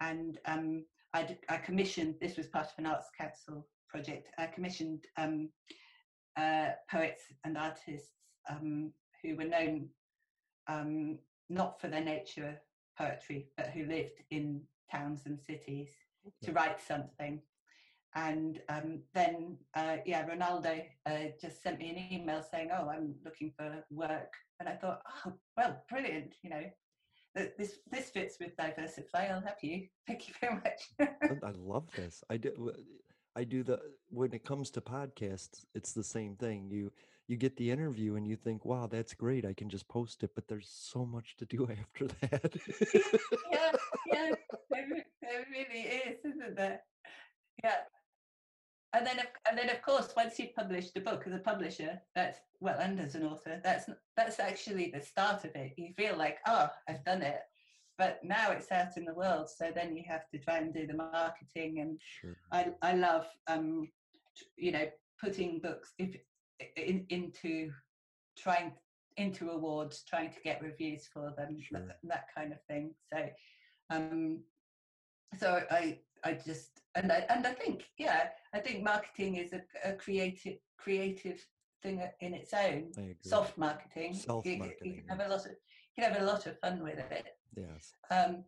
and 0.00 0.38
um, 0.46 0.84
I, 1.12 1.36
I 1.48 1.56
commissioned 1.58 2.16
this 2.20 2.36
was 2.36 2.46
part 2.46 2.66
of 2.66 2.72
an 2.78 2.86
arts 2.86 3.08
council 3.18 3.66
project 3.88 4.28
i 4.38 4.46
commissioned 4.46 5.04
um, 5.16 5.48
uh, 6.36 6.68
poets 6.90 7.22
and 7.44 7.56
artists 7.58 8.12
um, 8.48 8.92
who 9.22 9.36
were 9.36 9.44
known 9.44 9.88
um, 10.68 11.18
not 11.48 11.80
for 11.80 11.88
their 11.88 12.04
nature 12.04 12.60
poetry 12.98 13.48
but 13.56 13.68
who 13.68 13.84
lived 13.86 14.22
in 14.30 14.60
towns 14.90 15.22
and 15.26 15.38
cities 15.40 15.88
to 16.42 16.52
write 16.52 16.80
something. 16.80 17.40
And 18.14 18.60
um, 18.68 19.02
then 19.14 19.56
uh, 19.76 19.98
yeah 20.04 20.26
ronaldo 20.26 20.82
uh, 21.06 21.30
just 21.40 21.62
sent 21.62 21.78
me 21.78 21.90
an 21.90 22.20
email 22.20 22.42
saying 22.42 22.70
oh 22.72 22.88
i'm 22.88 23.14
looking 23.24 23.52
for 23.56 23.84
work. 23.90 24.32
And 24.58 24.68
i 24.68 24.74
thought 24.74 25.00
oh 25.26 25.32
well 25.56 25.82
brilliant 25.88 26.34
you 26.42 26.50
know 26.50 26.64
this 27.34 27.78
this 27.90 28.10
fits 28.10 28.38
with 28.40 28.56
diversifly 28.56 29.30
i'll 29.30 29.40
have 29.40 29.56
you 29.62 29.86
thank 30.06 30.26
you 30.28 30.34
very 30.40 30.54
much. 30.54 30.80
I- 31.00 31.46
I 31.46 31.52
love 31.56 31.86
this. 31.94 32.24
I 32.28 32.36
do. 32.36 32.72
I 33.36 33.44
do 33.44 33.62
the 33.62 33.80
when 34.08 34.32
it 34.32 34.44
comes 34.44 34.70
to 34.72 34.80
podcasts, 34.80 35.64
it's 35.74 35.92
the 35.92 36.04
same 36.04 36.36
thing. 36.36 36.68
You 36.70 36.92
you 37.28 37.36
get 37.36 37.56
the 37.56 37.70
interview 37.70 38.16
and 38.16 38.26
you 38.26 38.36
think, 38.36 38.64
"Wow, 38.64 38.88
that's 38.88 39.14
great. 39.14 39.44
I 39.44 39.52
can 39.52 39.68
just 39.68 39.88
post 39.88 40.22
it." 40.24 40.32
But 40.34 40.48
there's 40.48 40.68
so 40.68 41.06
much 41.06 41.36
to 41.38 41.44
do 41.46 41.68
after 41.80 42.08
that. 42.20 42.54
yeah 43.52 43.72
yeah 44.12 44.30
re- 44.70 45.04
there 45.22 45.46
really 45.50 45.82
is 45.82 46.18
isn't 46.24 46.56
there 46.56 46.80
yeah 47.62 47.76
and 48.92 49.06
then 49.06 49.18
and 49.48 49.58
then 49.58 49.70
of 49.70 49.82
course 49.82 50.12
once 50.16 50.38
you've 50.38 50.54
published 50.54 50.96
a 50.96 51.00
book 51.00 51.22
as 51.26 51.32
a 51.32 51.38
publisher 51.38 52.00
that's 52.14 52.40
well 52.60 52.78
and 52.80 52.98
as 53.00 53.14
an 53.14 53.24
author 53.24 53.60
that's 53.62 53.88
that's 54.16 54.40
actually 54.40 54.90
the 54.92 55.00
start 55.00 55.44
of 55.44 55.54
it 55.54 55.72
you 55.76 55.92
feel 55.96 56.16
like 56.16 56.38
oh 56.46 56.68
i've 56.88 57.04
done 57.04 57.22
it 57.22 57.40
but 58.00 58.18
now 58.24 58.50
it's 58.50 58.72
out 58.72 58.96
in 58.96 59.04
the 59.04 59.12
world, 59.12 59.50
so 59.50 59.70
then 59.74 59.94
you 59.94 60.02
have 60.08 60.26
to 60.30 60.38
try 60.38 60.56
and 60.56 60.72
do 60.72 60.86
the 60.86 60.96
marketing. 60.96 61.80
And 61.80 62.00
Sure. 62.20 62.34
I 62.50 62.60
I 62.80 62.92
love 62.94 63.26
um, 63.46 63.68
you 64.56 64.72
know 64.72 64.86
putting 65.22 65.60
books 65.60 65.92
if, 65.98 66.16
in, 66.76 67.04
into 67.10 67.70
trying 68.38 68.72
into 69.18 69.50
awards, 69.50 70.02
trying 70.08 70.30
to 70.30 70.40
get 70.42 70.62
reviews 70.62 71.06
for 71.12 71.34
them, 71.36 71.58
Sure. 71.60 71.80
that, 71.80 71.98
that 72.04 72.24
kind 72.34 72.52
of 72.52 72.60
thing. 72.70 72.94
So 73.12 73.18
um, 73.90 74.40
so 75.38 75.62
I 75.70 75.98
I 76.24 76.32
just 76.32 76.80
and 76.94 77.12
I 77.12 77.26
and 77.28 77.46
I 77.46 77.52
think 77.52 77.84
yeah 77.98 78.30
I 78.54 78.60
think 78.60 78.82
marketing 78.82 79.34
is 79.36 79.52
a, 79.52 79.62
a 79.84 79.92
creative 79.92 80.58
creative 80.78 81.38
thing 81.82 82.02
in 82.20 82.32
its 82.32 82.54
own. 82.54 82.92
I 82.96 83.02
agree. 83.12 83.30
Soft 83.36 83.58
marketing. 83.58 84.14
You- 84.44 84.72
you, 84.88 84.94
can 84.94 85.08
have 85.10 85.20
a 85.26 85.28
lot 85.34 85.44
of 85.44 85.52
you 85.52 86.02
can 86.02 86.12
have 86.12 86.22
a 86.22 86.24
lot 86.24 86.46
of 86.46 86.58
fun 86.60 86.82
with 86.82 86.98
it. 86.98 87.26
Yes. 87.56 87.94
Um, 88.10 88.44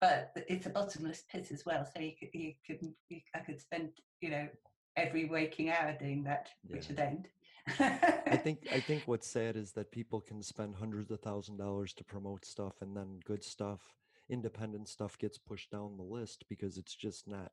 but 0.00 0.32
it's 0.48 0.66
a 0.66 0.70
bottomless 0.70 1.24
pit 1.30 1.48
as 1.52 1.64
well. 1.64 1.86
So 1.86 2.00
you 2.00 2.12
could 2.18 2.28
you 2.32 2.52
could 2.66 2.94
you, 3.08 3.20
I 3.34 3.38
could 3.38 3.60
spend 3.60 3.90
you 4.20 4.30
know 4.30 4.48
every 4.96 5.24
waking 5.26 5.70
hour 5.70 5.96
doing 5.98 6.24
that, 6.24 6.48
which 6.66 6.90
I 6.90 6.94
don't. 6.94 7.26
I 8.26 8.36
think 8.36 8.66
I 8.70 8.80
think 8.80 9.02
what's 9.06 9.30
sad 9.30 9.56
is 9.56 9.72
that 9.72 9.90
people 9.90 10.20
can 10.20 10.42
spend 10.42 10.76
hundreds 10.76 11.10
of 11.10 11.20
thousand 11.20 11.56
dollars 11.56 11.94
to 11.94 12.04
promote 12.04 12.44
stuff 12.44 12.74
and 12.82 12.96
then 12.96 13.20
good 13.24 13.42
stuff, 13.42 13.80
independent 14.28 14.88
stuff 14.88 15.18
gets 15.18 15.38
pushed 15.38 15.70
down 15.70 15.96
the 15.96 16.02
list 16.02 16.44
because 16.48 16.76
it's 16.76 16.94
just 16.94 17.26
not 17.26 17.52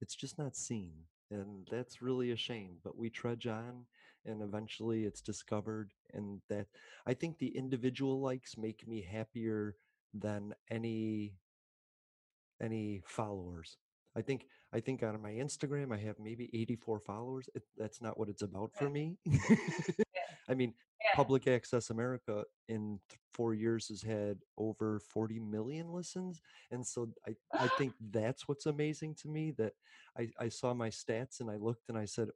it's 0.00 0.14
just 0.14 0.38
not 0.38 0.56
seen. 0.56 0.92
And 1.30 1.66
that's 1.70 2.00
really 2.00 2.30
a 2.30 2.36
shame. 2.36 2.76
But 2.84 2.96
we 2.96 3.10
trudge 3.10 3.46
on 3.46 3.84
and 4.24 4.42
eventually 4.42 5.04
it's 5.04 5.20
discovered 5.20 5.92
and 6.14 6.40
that 6.48 6.66
I 7.06 7.14
think 7.14 7.38
the 7.38 7.56
individual 7.56 8.20
likes 8.20 8.56
make 8.56 8.86
me 8.86 9.02
happier 9.02 9.74
than 10.14 10.54
any 10.70 11.34
any 12.62 13.02
followers. 13.06 13.76
I 14.16 14.22
think 14.22 14.46
I 14.72 14.80
think 14.80 15.02
on 15.02 15.20
my 15.22 15.32
Instagram 15.32 15.92
I 15.94 15.98
have 15.98 16.16
maybe 16.18 16.50
84 16.52 17.00
followers. 17.00 17.48
It, 17.54 17.62
that's 17.76 18.02
not 18.02 18.18
what 18.18 18.28
it's 18.28 18.42
about 18.42 18.72
for 18.74 18.90
me. 18.90 19.16
I 20.48 20.54
mean, 20.54 20.74
Public 21.14 21.46
Access 21.46 21.90
America 21.90 22.44
in 22.68 22.98
four 23.32 23.54
years 23.54 23.88
has 23.88 24.02
had 24.02 24.38
over 24.56 25.00
40 25.00 25.38
million 25.38 25.92
listens, 25.92 26.40
and 26.70 26.86
so 26.86 27.08
I 27.26 27.34
I 27.52 27.68
think 27.78 27.94
that's 28.10 28.48
what's 28.48 28.66
amazing 28.66 29.14
to 29.22 29.28
me 29.28 29.52
that 29.58 29.74
I 30.18 30.28
I 30.38 30.48
saw 30.48 30.74
my 30.74 30.88
stats 30.88 31.40
and 31.40 31.50
I 31.50 31.56
looked 31.56 31.88
and 31.88 31.98
I 31.98 32.04
said. 32.04 32.28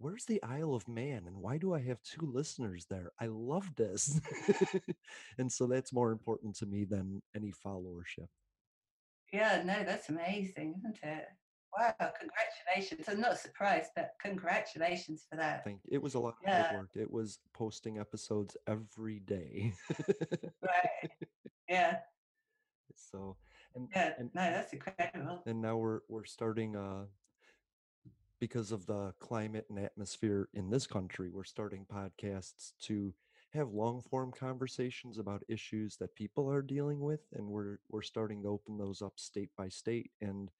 Where's 0.00 0.24
the 0.26 0.40
Isle 0.44 0.74
of 0.74 0.86
Man 0.86 1.26
and 1.26 1.38
why 1.38 1.58
do 1.58 1.74
I 1.74 1.80
have 1.80 2.00
two 2.02 2.24
listeners 2.24 2.86
there? 2.86 3.10
I 3.18 3.26
love 3.26 3.74
this. 3.74 4.20
and 5.38 5.50
so 5.50 5.66
that's 5.66 5.92
more 5.92 6.12
important 6.12 6.54
to 6.56 6.66
me 6.66 6.84
than 6.84 7.20
any 7.34 7.52
followership. 7.52 8.28
Yeah, 9.32 9.62
no, 9.64 9.84
that's 9.84 10.08
amazing, 10.08 10.76
isn't 10.78 10.98
it? 11.02 11.26
Wow, 11.76 11.94
congratulations! 12.18 13.08
I'm 13.08 13.20
not 13.20 13.38
surprised, 13.38 13.90
but 13.94 14.12
congratulations 14.22 15.26
for 15.28 15.36
that. 15.36 15.64
Thank 15.64 15.82
it 15.88 15.98
was 16.00 16.14
a 16.14 16.20
lot 16.20 16.34
of 16.42 16.48
Yeah. 16.48 16.62
hard 16.68 16.80
work. 16.80 16.90
It 16.96 17.10
was 17.10 17.40
posting 17.52 17.98
episodes 17.98 18.56
every 18.66 19.18
day. 19.20 19.74
Right. 20.62 21.10
Yeah. 21.68 22.00
so 22.94 23.36
and 23.74 23.88
Yeah. 23.94 24.14
and 24.18 24.30
No, 24.34 24.40
that's 24.50 24.72
incredible. 24.72 25.42
and 25.44 25.60
now 25.60 25.76
we're 25.76 26.00
we're 26.08 26.24
starting 26.24 26.74
uh 26.74 27.04
because 28.40 28.72
of 28.72 28.86
the 28.86 29.12
climate 29.20 29.66
and 29.68 29.78
atmosphere 29.78 30.48
in 30.54 30.70
this 30.70 30.86
country 30.86 31.30
we're 31.30 31.44
starting 31.44 31.86
podcasts 31.92 32.72
to 32.80 33.12
have 33.52 33.72
long 33.72 34.02
form 34.02 34.30
conversations 34.32 35.18
about 35.18 35.42
issues 35.48 35.96
that 35.96 36.14
people 36.14 36.50
are 36.50 36.62
dealing 36.62 37.00
with 37.00 37.20
and 37.34 37.46
we're 37.46 37.78
we're 37.90 38.02
starting 38.02 38.42
to 38.42 38.48
open 38.48 38.76
those 38.76 39.02
up 39.02 39.14
state 39.18 39.50
by 39.56 39.68
state 39.68 40.10
and 40.20 40.50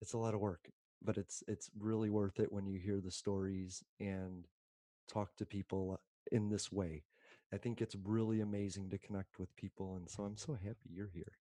it's 0.00 0.12
a 0.12 0.18
lot 0.18 0.34
of 0.34 0.40
work 0.40 0.70
but 1.02 1.16
it's 1.16 1.42
it's 1.48 1.70
really 1.78 2.10
worth 2.10 2.40
it 2.40 2.52
when 2.52 2.66
you 2.66 2.78
hear 2.78 3.00
the 3.00 3.10
stories 3.10 3.82
and 4.00 4.46
talk 5.08 5.36
to 5.36 5.46
people 5.46 6.00
in 6.32 6.50
this 6.50 6.72
way. 6.72 7.04
I 7.52 7.58
think 7.58 7.80
it's 7.80 7.96
really 8.04 8.40
amazing 8.42 8.90
to 8.90 8.98
connect 8.98 9.38
with 9.38 9.54
people 9.56 9.96
and 9.96 10.08
so 10.10 10.24
i'm 10.24 10.36
so 10.36 10.54
happy 10.54 10.90
you're 10.92 11.10
here 11.14 11.32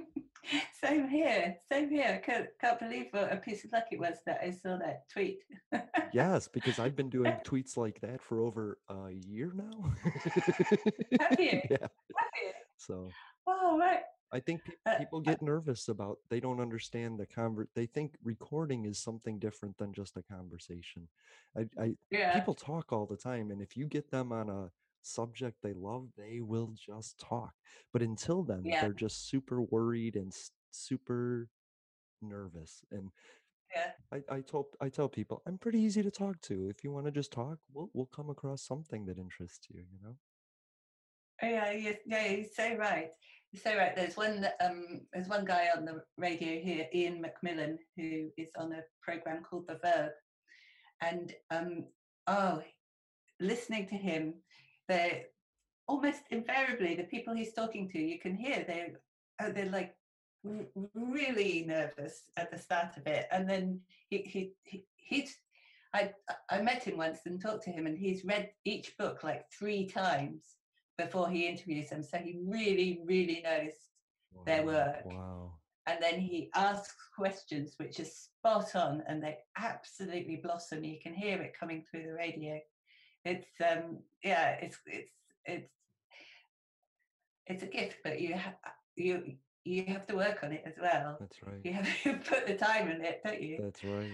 Same 0.84 1.08
here. 1.08 1.56
Same 1.72 1.88
here. 1.88 2.20
Can't, 2.24 2.46
can't 2.60 2.78
believe 2.78 3.06
what 3.12 3.32
a 3.32 3.36
piece 3.36 3.64
of 3.64 3.72
luck 3.72 3.84
it 3.90 3.98
was 3.98 4.16
that 4.26 4.40
I 4.42 4.50
saw 4.50 4.76
that 4.78 5.08
tweet. 5.08 5.38
Yes, 6.12 6.46
because 6.46 6.78
I've 6.78 6.94
been 6.94 7.08
doing 7.10 7.32
tweets 7.44 7.76
like 7.76 8.00
that 8.02 8.22
for 8.22 8.38
over 8.40 8.78
a 8.88 9.10
year 9.10 9.52
now. 9.54 9.90
Have 11.20 11.40
you? 11.40 11.60
Yeah. 11.70 11.78
Have 11.80 12.34
you? 12.40 12.52
So 12.76 13.08
Oh, 13.48 13.76
right. 13.78 14.02
I 14.32 14.38
think 14.40 14.60
pe- 14.64 14.74
Uh, 14.86 14.98
people 14.98 15.20
get 15.20 15.42
nervous 15.42 15.88
about 15.88 16.18
they 16.28 16.38
don't 16.38 16.60
understand 16.60 17.18
the 17.18 17.26
convert. 17.26 17.68
They 17.74 17.86
think 17.86 18.14
recording 18.22 18.84
is 18.84 18.98
something 18.98 19.38
different 19.40 19.76
than 19.78 19.92
just 19.92 20.16
a 20.16 20.22
conversation. 20.22 21.08
I, 21.56 21.66
I 21.80 21.96
Yeah. 22.10 22.34
people 22.34 22.54
talk 22.54 22.92
all 22.92 23.06
the 23.06 23.16
time, 23.16 23.50
and 23.50 23.60
if 23.62 23.76
you 23.76 23.86
get 23.86 24.10
them 24.10 24.30
on 24.32 24.48
a 24.50 24.70
subject 25.02 25.56
they 25.62 25.72
love, 25.72 26.08
they 26.16 26.40
will 26.42 26.74
just 26.76 27.18
talk. 27.18 27.54
But 27.92 28.02
until 28.02 28.44
then, 28.44 28.62
Yeah. 28.64 28.82
they're 28.82 28.92
just 28.92 29.28
super 29.28 29.62
worried 29.62 30.14
and 30.16 30.32
super 30.74 31.48
nervous. 32.22 32.82
And 32.90 33.10
Yeah. 33.74 33.92
I, 34.12 34.36
I 34.36 34.40
told 34.40 34.66
I 34.80 34.88
tell 34.88 35.08
people 35.08 35.42
I'm 35.46 35.58
pretty 35.58 35.80
easy 35.80 36.02
to 36.02 36.10
talk 36.10 36.40
to. 36.42 36.68
If 36.68 36.84
you 36.84 36.92
want 36.92 37.06
to 37.06 37.12
just 37.12 37.32
talk, 37.32 37.58
we'll 37.72 37.90
we'll 37.94 38.06
come 38.06 38.30
across 38.30 38.62
something 38.62 39.06
that 39.06 39.18
interests 39.18 39.66
you. 39.70 39.80
You 39.80 39.98
know. 40.02 40.16
Oh, 41.42 41.48
yeah, 41.48 41.70
yeah, 41.72 41.92
yeah, 42.06 42.26
you're 42.26 42.46
so 42.54 42.76
right. 42.76 43.10
You're 43.52 43.62
so 43.62 43.76
right. 43.76 43.94
There's 43.96 44.16
one 44.16 44.46
um 44.60 45.00
there's 45.12 45.28
one 45.28 45.44
guy 45.44 45.68
on 45.76 45.84
the 45.84 46.02
radio 46.16 46.60
here, 46.60 46.86
Ian 46.94 47.22
McMillan, 47.24 47.76
who 47.96 48.30
is 48.36 48.50
on 48.56 48.72
a 48.72 48.82
program 49.02 49.42
called 49.42 49.66
The 49.68 49.78
Verb. 49.82 50.12
And 51.00 51.34
um 51.50 51.84
oh 52.26 52.62
listening 53.40 53.86
to 53.88 53.96
him, 53.96 54.34
they're 54.88 55.24
almost 55.88 56.22
invariably 56.30 56.94
the 56.94 57.04
people 57.04 57.34
he's 57.34 57.52
talking 57.52 57.88
to, 57.90 57.98
you 57.98 58.18
can 58.18 58.34
hear 58.36 58.64
they're 58.66 58.92
oh, 59.42 59.50
they're 59.52 59.70
like 59.70 59.94
really 60.94 61.64
nervous 61.66 62.22
at 62.36 62.50
the 62.50 62.58
start 62.58 62.96
of 62.96 63.06
it. 63.06 63.26
And 63.30 63.48
then 63.48 63.80
he 64.08 64.18
he, 64.18 64.52
he 64.62 64.84
he's 64.96 65.36
I 65.94 66.12
I 66.50 66.60
met 66.60 66.84
him 66.84 66.96
once 66.96 67.20
and 67.26 67.40
talked 67.40 67.64
to 67.64 67.70
him 67.70 67.86
and 67.86 67.98
he's 67.98 68.24
read 68.24 68.50
each 68.64 68.96
book 68.98 69.22
like 69.22 69.44
three 69.56 69.86
times 69.86 70.56
before 70.98 71.28
he 71.28 71.48
interviews 71.48 71.90
them. 71.90 72.02
So 72.02 72.18
he 72.18 72.38
really, 72.46 73.00
really 73.04 73.42
knows 73.42 73.72
their 74.46 74.64
work. 74.64 75.04
Wow. 75.04 75.54
And 75.86 75.98
then 76.02 76.18
he 76.18 76.50
asks 76.54 76.94
questions 77.16 77.74
which 77.76 78.00
are 78.00 78.04
spot 78.04 78.74
on 78.74 79.02
and 79.06 79.22
they 79.22 79.36
absolutely 79.58 80.40
blossom. 80.42 80.84
You 80.84 80.98
can 81.02 81.14
hear 81.14 81.40
it 81.42 81.58
coming 81.58 81.82
through 81.82 82.04
the 82.04 82.14
radio. 82.14 82.58
It's 83.24 83.48
um 83.60 83.98
yeah, 84.22 84.56
it's 84.60 84.78
it's 84.86 85.12
it's 85.44 85.70
it's 87.46 87.62
a 87.62 87.66
gift, 87.66 87.98
but 88.02 88.20
you 88.20 88.36
ha- 88.36 88.72
you 88.96 89.34
you 89.64 89.84
have 89.86 90.06
to 90.08 90.16
work 90.16 90.40
on 90.42 90.52
it 90.52 90.62
as 90.66 90.74
well. 90.80 91.16
That's 91.18 91.42
right. 91.42 91.60
You 91.64 91.72
have 91.72 91.88
to 92.02 92.14
put 92.14 92.46
the 92.46 92.54
time 92.54 92.90
in 92.90 93.02
it, 93.02 93.22
don't 93.24 93.40
you? 93.40 93.58
That's 93.60 93.82
right. 93.84 94.10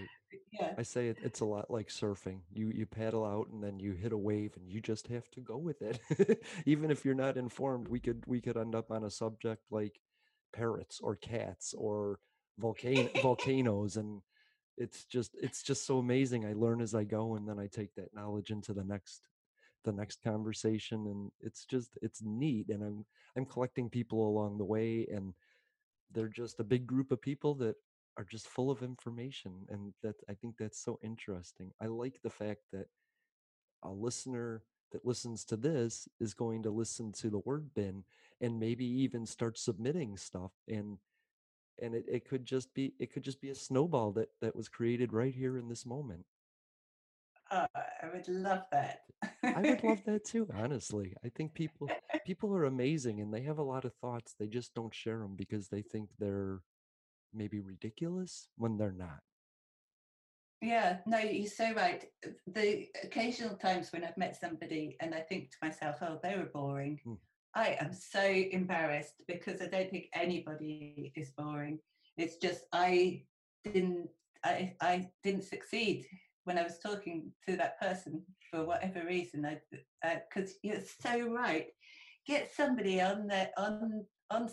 Yeah. 0.52 0.74
I 0.78 0.82
say 0.82 1.08
it, 1.08 1.18
it's 1.22 1.40
a 1.40 1.44
lot 1.44 1.70
like 1.70 1.88
surfing. 1.88 2.40
You 2.52 2.72
you 2.74 2.86
paddle 2.86 3.24
out 3.24 3.48
and 3.52 3.62
then 3.62 3.80
you 3.80 3.92
hit 3.92 4.12
a 4.12 4.16
wave 4.16 4.52
and 4.56 4.70
you 4.70 4.80
just 4.80 5.08
have 5.08 5.28
to 5.32 5.40
go 5.40 5.56
with 5.56 5.82
it. 5.82 6.00
Even 6.66 6.90
if 6.90 7.04
you're 7.04 7.14
not 7.14 7.36
informed, 7.36 7.88
we 7.88 7.98
could 7.98 8.22
we 8.26 8.40
could 8.40 8.56
end 8.56 8.74
up 8.74 8.90
on 8.90 9.04
a 9.04 9.10
subject 9.10 9.62
like 9.70 10.00
parrots 10.52 11.00
or 11.00 11.16
cats 11.16 11.74
or 11.76 12.18
volcano 12.58 13.08
volcanoes 13.22 13.96
and 13.96 14.20
it's 14.76 15.04
just 15.04 15.32
it's 15.40 15.62
just 15.62 15.86
so 15.86 15.98
amazing. 15.98 16.46
I 16.46 16.52
learn 16.52 16.80
as 16.80 16.94
I 16.94 17.04
go 17.04 17.34
and 17.34 17.48
then 17.48 17.58
I 17.58 17.66
take 17.66 17.94
that 17.96 18.14
knowledge 18.14 18.50
into 18.50 18.72
the 18.72 18.84
next 18.84 19.28
the 19.84 19.92
next 19.92 20.22
conversation 20.22 21.06
and 21.06 21.30
it's 21.40 21.64
just 21.64 21.98
it's 22.02 22.22
neat 22.22 22.68
and 22.68 22.82
I'm 22.82 23.04
I'm 23.36 23.46
collecting 23.46 23.88
people 23.88 24.28
along 24.28 24.58
the 24.58 24.64
way 24.64 25.06
and 25.12 25.34
they're 26.12 26.28
just 26.28 26.60
a 26.60 26.64
big 26.64 26.86
group 26.86 27.12
of 27.12 27.20
people 27.22 27.54
that 27.56 27.76
are 28.16 28.24
just 28.24 28.48
full 28.48 28.70
of 28.70 28.82
information 28.82 29.52
and 29.68 29.92
that 30.02 30.16
i 30.28 30.34
think 30.34 30.56
that's 30.58 30.82
so 30.82 30.98
interesting. 31.02 31.70
I 31.80 31.86
like 31.86 32.20
the 32.22 32.30
fact 32.30 32.60
that 32.72 32.86
a 33.82 33.90
listener 33.90 34.62
that 34.92 35.06
listens 35.06 35.44
to 35.46 35.56
this 35.56 36.08
is 36.18 36.34
going 36.34 36.62
to 36.64 36.70
listen 36.70 37.12
to 37.12 37.30
the 37.30 37.38
word 37.38 37.70
bin 37.74 38.04
and 38.40 38.58
maybe 38.58 38.84
even 38.84 39.26
start 39.26 39.58
submitting 39.58 40.16
stuff 40.16 40.52
and 40.68 40.98
and 41.80 41.94
it, 41.94 42.04
it 42.08 42.28
could 42.28 42.44
just 42.44 42.72
be 42.74 42.92
it 42.98 43.12
could 43.12 43.22
just 43.22 43.40
be 43.40 43.50
a 43.50 43.54
snowball 43.54 44.12
that 44.12 44.28
that 44.40 44.56
was 44.56 44.68
created 44.68 45.12
right 45.12 45.34
here 45.34 45.56
in 45.56 45.68
this 45.68 45.86
moment 45.86 46.24
Oh, 47.50 47.66
I 47.74 48.06
would 48.12 48.28
love 48.28 48.62
that. 48.72 49.00
i 49.42 49.60
would 49.60 49.82
love 49.84 50.02
that 50.06 50.24
too 50.32 50.48
honestly 50.56 51.14
i 51.24 51.28
think 51.28 51.52
people 51.52 51.86
people 52.24 52.54
are 52.54 52.64
amazing 52.64 53.20
and 53.20 53.32
they 53.34 53.42
have 53.42 53.58
a 53.58 53.62
lot 53.62 53.84
of 53.84 53.92
thoughts 53.96 54.34
they 54.38 54.46
just 54.46 54.72
don't 54.74 54.94
share 54.94 55.18
them 55.18 55.34
because 55.36 55.68
they 55.68 55.82
think 55.82 56.08
they're 56.18 56.60
maybe 57.34 57.60
ridiculous 57.60 58.48
when 58.56 58.76
they're 58.78 58.92
not 58.92 59.20
Yeah, 60.62 60.98
no, 61.06 61.18
you're 61.18 61.46
so 61.46 61.72
right. 61.74 62.04
Uh, 62.24 62.30
the 62.46 62.88
occasional 63.02 63.56
times 63.56 63.92
when 63.92 64.04
I've 64.04 64.16
met 64.18 64.36
somebody 64.38 64.96
and 65.00 65.14
I 65.14 65.20
think 65.20 65.50
to 65.50 65.56
myself, 65.62 65.96
oh, 66.02 66.18
they 66.22 66.36
were 66.36 66.50
boring. 66.52 67.00
Hmm. 67.04 67.14
I 67.54 67.76
am 67.80 67.92
so 67.92 68.22
embarrassed 68.60 69.22
because 69.26 69.60
I 69.62 69.66
don't 69.66 69.90
think 69.90 70.06
anybody 70.14 71.12
is 71.16 71.30
boring. 71.30 71.78
It's 72.16 72.36
just 72.36 72.62
I 72.72 73.24
didn't 73.64 74.08
I 74.44 74.74
I 74.80 75.08
didn't 75.24 75.44
succeed 75.44 76.06
when 76.44 76.58
I 76.58 76.62
was 76.62 76.78
talking 76.78 77.30
to 77.48 77.56
that 77.56 77.80
person 77.80 78.22
for 78.50 78.64
whatever 78.64 79.04
reason. 79.06 79.44
I 79.44 79.60
because 80.02 80.50
uh, 80.50 80.58
you're 80.62 80.80
so 81.00 81.28
right. 81.28 81.66
Get 82.26 82.54
somebody 82.54 83.00
on 83.00 83.26
the 83.26 83.50
on 83.56 84.04
on 84.30 84.50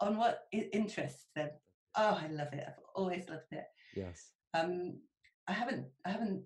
on 0.00 0.16
what 0.16 0.44
interests 0.52 1.26
them. 1.34 1.50
Oh, 1.96 2.20
I 2.22 2.28
love 2.28 2.52
it. 2.52 2.64
I've 2.66 2.82
always 2.94 3.28
loved 3.28 3.52
it. 3.52 3.64
Yes. 3.96 4.32
Um, 4.54 4.98
I 5.48 5.52
haven't 5.52 5.86
I 6.06 6.10
haven't 6.10 6.42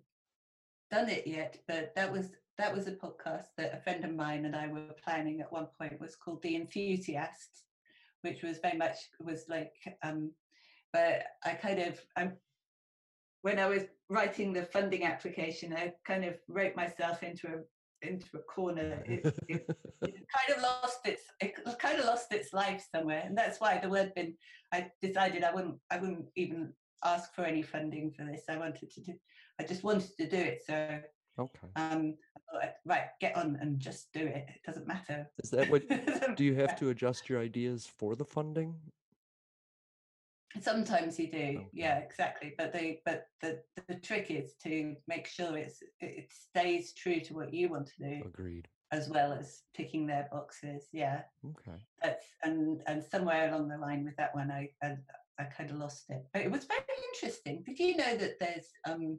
done 0.91 1.09
it 1.09 1.27
yet, 1.27 1.59
but 1.67 1.93
that 1.97 2.11
was 2.13 2.31
that 2.59 2.75
was 2.75 2.89
a 2.89 2.93
podcast 2.93 3.47
that 3.57 3.75
a 3.75 3.81
friend 3.83 4.05
of 4.05 4.15
mine 4.15 4.45
and 4.45 4.57
I 4.57 4.67
were 4.67 4.95
planning 5.05 5.41
at 5.41 5.53
one 5.53 5.69
point. 5.79 5.93
It 5.93 6.01
was 6.01 6.17
called 6.17 6.43
The 6.43 6.57
Enthusiasts, 6.57 7.65
which 8.23 8.43
was 8.43 8.59
very 8.59 8.77
much 8.77 8.97
was 9.21 9.45
like. 9.49 9.75
Um, 10.03 10.33
but 10.93 11.25
I 11.45 11.53
kind 11.53 11.81
of 11.81 12.01
I, 12.17 12.31
when 13.43 13.59
I 13.59 13.67
was 13.67 13.85
writing 14.09 14.53
the 14.53 14.65
funding 14.65 15.05
application, 15.05 15.73
I 15.73 15.93
kind 16.07 16.25
of 16.25 16.37
wrote 16.49 16.77
myself 16.77 17.23
into 17.23 17.49
a 17.49 18.07
into 18.07 18.27
a 18.37 18.41
corner. 18.41 19.03
It, 19.09 19.25
it, 19.49 19.67
it, 20.03 20.27
kind 20.37 20.57
of 20.57 20.63
lost 20.63 21.01
its 21.05 21.23
it 21.41 21.55
kind 21.79 21.99
of 21.99 22.05
lost 22.05 22.33
its 22.33 22.53
life 22.53 22.87
somewhere, 22.95 23.23
and 23.25 23.37
that's 23.37 23.61
why 23.61 23.79
the 23.79 23.89
word 23.89 24.13
bin. 24.15 24.35
I 24.73 24.91
decided 25.03 25.45
I 25.45 25.53
wouldn't 25.53 25.77
I 25.91 25.99
wouldn't 25.99 26.27
even 26.37 26.73
ask 27.05 27.35
for 27.35 27.45
any 27.45 27.63
funding 27.63 28.11
for 28.11 28.25
this. 28.25 28.43
I 28.49 28.57
wanted 28.57 28.91
to 28.91 29.01
do. 29.01 29.15
I 29.61 29.65
just 29.65 29.83
wanted 29.83 30.17
to 30.19 30.29
do 30.29 30.37
it. 30.37 30.63
So 30.67 31.01
okay. 31.39 31.69
Um, 31.77 32.15
right, 32.85 33.07
get 33.21 33.37
on 33.37 33.59
and 33.61 33.79
just 33.79 34.13
do 34.13 34.21
it. 34.21 34.47
It 34.49 34.61
doesn't 34.67 34.87
matter. 34.87 35.29
Is 35.43 35.51
that 35.51 35.71
what? 35.71 35.83
do 36.37 36.45
you 36.45 36.55
have 36.55 36.79
to 36.79 36.91
adjust 36.91 37.29
your 37.29 37.41
ideas 37.41 37.89
for 37.99 38.15
the 38.15 38.25
funding? 38.25 38.75
Sometimes 40.61 41.19
you 41.19 41.31
do, 41.31 41.39
okay. 41.39 41.69
yeah, 41.73 41.99
exactly. 41.99 42.55
But 42.57 42.73
the 42.73 42.99
but 43.05 43.27
the 43.43 43.61
the 43.87 43.95
trick 43.95 44.31
is 44.31 44.55
to 44.65 44.97
make 45.07 45.27
sure 45.27 45.57
it's 45.57 45.83
it 46.01 46.31
stays 46.33 46.95
true 46.95 47.21
to 47.21 47.35
what 47.35 47.53
you 47.53 47.69
want 47.69 47.87
to 47.89 47.99
do. 47.99 48.23
Agreed. 48.25 48.67
As 48.91 49.11
well 49.11 49.33
as 49.33 49.63
ticking 49.75 50.07
their 50.07 50.27
boxes, 50.33 50.89
yeah. 50.93 51.23
Okay. 51.45 51.79
That's 52.03 52.27
and 52.43 52.81
and 52.87 53.05
somewhere 53.05 53.51
along 53.51 53.69
the 53.69 53.77
line 53.77 54.05
with 54.05 54.17
that 54.17 54.35
one, 54.35 54.51
I 54.51 54.71
I, 54.83 54.97
I 55.39 55.45
kind 55.45 55.71
of 55.71 55.77
lost 55.77 56.07
it. 56.09 56.25
But 56.33 56.43
it 56.43 56.51
was 56.51 56.65
very 56.65 56.81
interesting. 57.13 57.63
Did 57.67 57.79
you 57.79 57.97
know 57.97 58.17
that 58.17 58.41
there's 58.41 58.69
um 58.87 59.19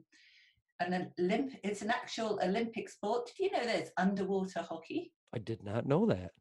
an 0.80 1.12
Olymp? 1.20 1.56
It's 1.62 1.82
an 1.82 1.90
actual 1.90 2.40
Olympic 2.42 2.88
sport. 2.88 3.26
Did 3.26 3.44
you 3.44 3.52
know 3.52 3.64
there's 3.64 3.90
underwater 3.96 4.62
hockey? 4.62 5.12
I 5.32 5.38
did 5.38 5.62
not 5.62 5.86
know 5.86 6.06
that. 6.06 6.32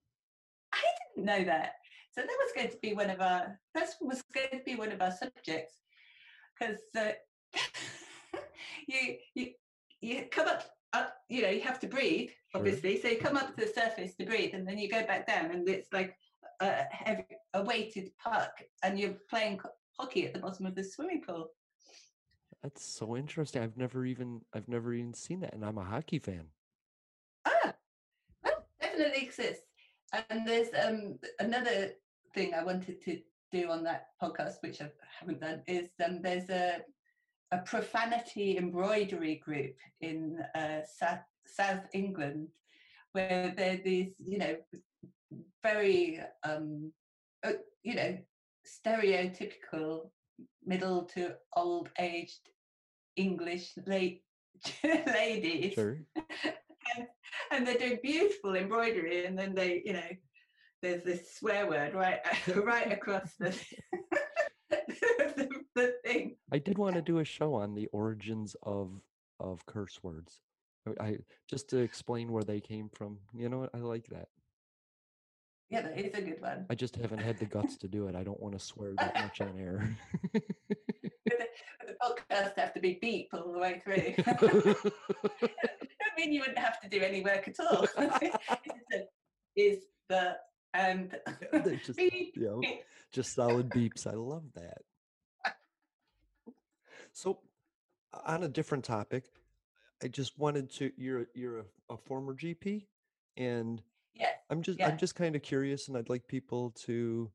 I 0.73 0.81
didn't 1.15 1.25
know 1.25 1.43
that. 1.45 1.73
So 2.11 2.21
that 2.21 2.27
was 2.27 2.51
going 2.55 2.69
to 2.69 2.77
be 2.81 2.93
one 2.93 3.09
of 3.09 3.21
our 3.21 3.59
that 3.75 3.89
was 4.01 4.23
going 4.33 4.49
to 4.51 4.63
be 4.65 4.75
one 4.75 4.91
of 4.91 5.01
our 5.01 5.11
subjects. 5.11 5.75
Because 6.59 6.79
uh, 6.97 7.11
you 8.87 9.17
you 9.35 9.47
you 10.01 10.25
come 10.31 10.47
up 10.47 10.63
up 10.93 11.13
you 11.29 11.41
know 11.43 11.49
you 11.49 11.61
have 11.61 11.79
to 11.79 11.87
breathe 11.87 12.29
obviously. 12.55 12.93
Sure. 12.93 13.01
so 13.03 13.07
you 13.09 13.17
come 13.17 13.37
up 13.37 13.55
to 13.55 13.65
the 13.65 13.71
surface 13.71 14.15
to 14.15 14.25
breathe 14.25 14.53
and 14.53 14.67
then 14.67 14.77
you 14.77 14.89
go 14.89 15.05
back 15.05 15.27
down 15.27 15.51
and 15.51 15.67
it's 15.69 15.93
like 15.93 16.15
a 16.61 16.83
heavy 16.91 17.25
a 17.53 17.63
weighted 17.63 18.09
puck 18.21 18.51
and 18.83 18.99
you're 18.99 19.15
playing 19.29 19.59
hockey 19.97 20.25
at 20.25 20.33
the 20.33 20.39
bottom 20.39 20.65
of 20.65 20.75
the 20.75 20.83
swimming 20.83 21.21
pool. 21.21 21.49
That's 22.63 22.83
so 22.83 23.15
interesting. 23.15 23.61
I've 23.61 23.77
never 23.77 24.05
even 24.05 24.41
i've 24.53 24.67
never 24.67 24.93
even 24.93 25.13
seen 25.13 25.41
that 25.41 25.53
and 25.53 25.63
i'm 25.63 25.77
a 25.77 25.83
hockey 25.83 26.19
fan. 26.19 26.45
Ah! 27.45 27.73
Well 28.43 28.65
definitely 28.81 29.23
exists 29.23 29.68
and 30.29 30.47
there's 30.47 30.69
um, 30.83 31.19
another 31.39 31.91
thing 32.33 32.53
I 32.53 32.63
wanted 32.63 33.01
to 33.03 33.19
do 33.51 33.69
on 33.69 33.83
that 33.83 34.07
podcast, 34.21 34.55
which 34.61 34.81
I 34.81 34.89
haven't 35.19 35.41
done, 35.41 35.61
is 35.67 35.89
um, 36.05 36.21
there's 36.21 36.49
a 36.49 36.81
a 37.51 37.57
profanity 37.59 38.57
embroidery 38.57 39.41
group 39.43 39.75
in 40.01 40.39
uh, 40.55 40.81
South, 40.85 41.19
South 41.45 41.83
England 41.93 42.47
where 43.13 43.53
there 43.57 43.73
are 43.73 43.83
these, 43.83 44.13
you 44.19 44.37
know, 44.37 44.55
very, 45.63 46.19
um, 46.43 46.91
uh, 47.43 47.53
you 47.83 47.95
know, 47.95 48.17
stereotypical 48.65 50.09
middle 50.63 51.03
to 51.03 51.35
old 51.55 51.89
aged 51.99 52.49
English 53.15 53.73
late 53.87 54.21
ladies. 54.83 55.73
Sure. 55.73 55.97
and, 57.51 57.65
they're 57.65 57.77
doing 57.77 57.99
beautiful 58.01 58.55
embroidery, 58.55 59.25
and 59.25 59.37
then 59.37 59.53
they, 59.53 59.81
you 59.85 59.93
know, 59.93 60.09
there's 60.81 61.03
this 61.03 61.35
swear 61.35 61.67
word 61.67 61.93
right 61.93 62.19
right 62.55 62.91
across 62.91 63.33
the, 63.39 63.55
the, 64.69 65.49
the 65.75 65.93
thing. 66.05 66.35
I 66.51 66.59
did 66.59 66.77
want 66.77 66.95
to 66.95 67.01
do 67.01 67.19
a 67.19 67.25
show 67.25 67.53
on 67.55 67.75
the 67.75 67.87
origins 67.87 68.55
of 68.63 68.91
of 69.39 69.65
curse 69.65 69.99
words. 70.03 70.41
I 70.99 71.17
just 71.49 71.69
to 71.69 71.77
explain 71.77 72.31
where 72.31 72.43
they 72.43 72.59
came 72.59 72.89
from. 72.89 73.19
You 73.33 73.49
know 73.49 73.59
what? 73.59 73.71
I 73.73 73.79
like 73.79 74.07
that. 74.07 74.29
Yeah, 75.69 75.81
that 75.81 75.99
is 75.99 76.13
a 76.15 76.21
good 76.21 76.41
one. 76.41 76.65
I 76.69 76.75
just 76.75 76.95
haven't 76.95 77.19
had 77.19 77.37
the 77.37 77.45
guts 77.45 77.77
to 77.77 77.87
do 77.87 78.07
it. 78.07 78.15
I 78.15 78.23
don't 78.23 78.39
want 78.39 78.57
to 78.57 78.65
swear 78.65 78.93
that 78.97 79.13
much 79.13 79.39
on 79.39 79.53
air. 79.59 79.95
the, 80.33 80.41
the 81.27 81.95
podcast 82.01 82.57
have 82.57 82.73
to 82.73 82.79
be 82.79 82.97
beep 82.99 83.29
all 83.33 83.51
the 83.51 83.59
way 83.59 83.79
through. 83.83 84.75
Mean 86.19 86.33
you 86.33 86.41
wouldn't 86.41 86.57
have 86.59 86.81
to 86.81 86.89
do 86.89 86.99
any 86.99 87.21
work 87.21 87.47
at 87.47 87.57
all. 87.61 87.87
is 89.55 89.85
the 90.09 90.35
um, 90.73 91.09
and 91.53 91.81
just, 91.85 91.97
you 91.97 92.31
know, 92.35 92.61
just 93.13 93.33
solid 93.33 93.69
beeps. 93.69 94.05
I 94.05 94.15
love 94.15 94.43
that. 94.53 94.79
So, 97.13 97.39
on 98.25 98.43
a 98.43 98.49
different 98.49 98.83
topic, 98.83 99.31
I 100.03 100.09
just 100.09 100.37
wanted 100.37 100.69
to. 100.73 100.91
You're 100.97 101.27
you're 101.33 101.59
a, 101.59 101.65
a 101.91 101.97
former 101.97 102.35
GP, 102.35 102.85
and 103.37 103.81
yeah, 104.13 104.27
I'm 104.49 104.61
just 104.61 104.79
yeah. 104.79 104.89
I'm 104.89 104.97
just 104.97 105.15
kind 105.15 105.37
of 105.37 105.41
curious, 105.41 105.87
and 105.87 105.95
I'd 105.95 106.09
like 106.09 106.27
people 106.27 106.71
to 106.81 107.31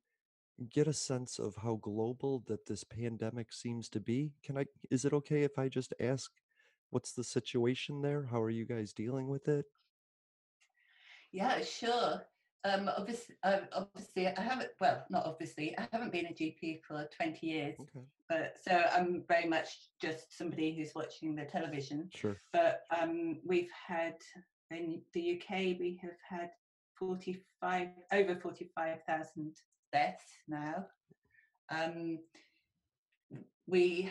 get 0.71 0.89
a 0.89 0.93
sense 0.93 1.39
of 1.39 1.57
how 1.57 1.77
global 1.77 2.45
that 2.49 2.67
this 2.67 2.85
pandemic 2.85 3.51
seems 3.51 3.89
to 3.89 4.01
be. 4.01 4.35
Can 4.45 4.59
I? 4.59 4.67
Is 4.91 5.07
it 5.07 5.15
okay 5.15 5.43
if 5.43 5.59
I 5.59 5.71
just 5.71 5.95
ask? 6.01 6.31
What's 6.95 7.11
the 7.11 7.25
situation 7.25 8.03
there? 8.03 8.29
How 8.31 8.41
are 8.41 8.51
you 8.51 8.65
guys 8.65 8.93
dealing 8.93 9.27
with 9.27 9.49
it? 9.49 9.67
Yeah, 11.33 11.61
sure. 11.61 12.23
Um, 12.63 12.89
obviously, 12.97 13.35
uh, 13.43 13.63
obviously, 13.73 14.29
I 14.29 14.41
haven't. 14.41 14.71
Well, 14.81 15.05
not 15.11 15.27
obviously, 15.27 15.77
I 15.77 15.89
haven't 15.91 16.13
been 16.13 16.27
a 16.27 16.33
GP 16.33 16.83
for 16.87 17.09
twenty 17.17 17.49
years. 17.49 17.75
Okay. 17.81 18.07
But 18.29 18.59
so 18.65 18.85
I'm 18.95 19.25
very 19.27 19.49
much 19.49 19.91
just 20.01 20.39
somebody 20.39 20.73
who's 20.73 20.95
watching 20.95 21.35
the 21.35 21.47
television. 21.47 22.11
Sure. 22.15 22.37
But 22.53 22.83
um, 22.97 23.41
we've 23.45 23.73
had 23.89 24.15
in 24.71 25.03
the 25.15 25.43
UK, 25.43 25.51
we 25.81 25.99
have 26.01 26.17
had 26.31 26.51
forty-five 26.97 27.89
over 28.13 28.37
forty-five 28.37 28.99
thousand 29.05 29.57
deaths 29.93 30.31
now. 30.47 30.87
Um, 31.71 32.21
we 33.67 34.11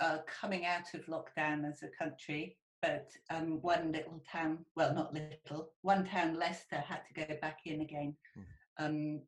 are 0.00 0.22
coming 0.40 0.66
out 0.66 0.94
of 0.94 1.06
lockdown 1.06 1.68
as 1.68 1.82
a 1.82 1.88
country 2.02 2.56
but 2.82 3.10
um, 3.30 3.58
one 3.60 3.92
little 3.92 4.22
town, 4.30 4.64
well, 4.74 4.94
not 4.94 5.12
little, 5.12 5.72
one 5.82 6.06
town, 6.06 6.38
Leicester, 6.38 6.76
had 6.76 7.02
to 7.06 7.26
go 7.26 7.36
back 7.40 7.58
in 7.66 7.82
again 7.82 8.16
Hmm. 8.34 8.84
um, 8.84 9.22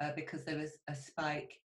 uh, 0.00 0.12
because 0.16 0.44
there 0.44 0.56
was 0.56 0.78
a 0.88 0.94
spike. 0.94 1.60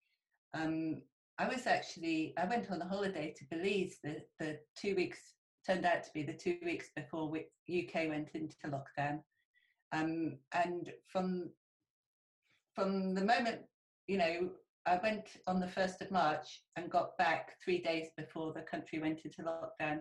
Um, 0.54 1.02
I 1.38 1.48
was 1.48 1.68
actually, 1.68 2.34
I 2.38 2.46
went 2.46 2.72
on 2.72 2.82
a 2.82 2.88
holiday 2.88 3.34
to 3.38 3.46
Belize 3.50 3.98
the, 4.04 4.24
the 4.40 4.60
two 4.78 4.96
weeks, 4.96 5.20
turned 5.68 5.86
out 5.86 6.04
to 6.04 6.14
be 6.14 6.24
the 6.24 6.34
two 6.34 6.58
weeks 6.64 6.90
before 6.96 7.30
we, 7.30 7.48
UK 7.70 8.08
went 8.08 8.30
into 8.34 8.56
lockdown. 8.66 9.22
Um, 9.92 10.38
and 10.54 10.92
from 11.08 11.50
from 12.74 13.14
the 13.14 13.26
moment, 13.26 13.60
you 14.08 14.18
know, 14.18 14.50
I 14.88 15.00
went 15.04 15.28
on 15.48 15.60
the 15.60 15.68
1st 15.68 16.02
of 16.02 16.12
March 16.12 16.62
and 16.76 16.90
got 16.90 17.18
back 17.18 17.52
three 17.64 17.80
days 17.80 18.08
before 18.18 18.52
the 18.52 18.62
country 18.62 19.00
went 19.00 19.22
into 19.24 19.44
lockdown 19.44 20.00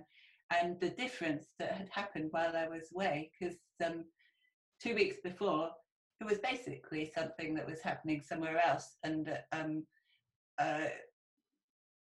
and 0.50 0.80
the 0.80 0.90
difference 0.90 1.46
that 1.58 1.72
had 1.72 1.88
happened 1.90 2.28
while 2.30 2.56
I 2.56 2.68
was 2.68 2.88
away. 2.94 3.30
Because 3.38 3.56
um, 3.84 4.04
two 4.82 4.94
weeks 4.94 5.16
before, 5.22 5.70
it 6.20 6.24
was 6.24 6.38
basically 6.38 7.10
something 7.14 7.54
that 7.54 7.66
was 7.66 7.80
happening 7.82 8.20
somewhere 8.20 8.60
else, 8.64 8.96
and 9.04 9.38
um, 9.52 9.86
uh, 10.58 10.88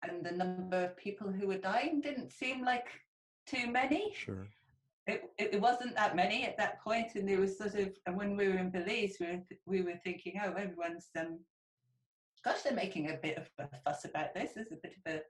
and 0.03 0.25
the 0.25 0.31
number 0.31 0.85
of 0.85 0.97
people 0.97 1.31
who 1.31 1.47
were 1.47 1.57
dying 1.57 2.01
didn't 2.01 2.31
seem 2.31 2.63
like 2.63 2.87
too 3.47 3.71
many. 3.71 4.13
Sure. 4.15 4.47
It, 5.05 5.23
it, 5.37 5.61
wasn't 5.61 5.95
that 5.95 6.17
many 6.17 6.43
at 6.43 6.57
that 6.57 6.81
point, 6.83 7.15
and 7.15 7.27
there 7.27 7.39
was 7.39 7.57
sort 7.57 7.75
of, 7.75 7.93
and 8.05 8.17
when 8.17 8.35
we 8.35 8.49
were 8.49 8.57
in 8.57 8.69
Belize, 8.69 9.15
we 9.21 9.27
were, 9.27 9.41
we 9.65 9.81
were 9.81 9.97
thinking, 10.03 10.33
oh, 10.43 10.51
everyone's, 10.51 11.07
um, 11.17 11.39
gosh, 12.43 12.61
they're 12.61 12.73
making 12.73 13.09
a 13.09 13.17
bit 13.17 13.37
of 13.37 13.49
a 13.59 13.67
fuss 13.85 14.05
about 14.05 14.33
this. 14.33 14.51
There's 14.55 14.71
a 14.71 14.75
bit 14.75 14.95
of 15.05 15.13
a 15.13 15.21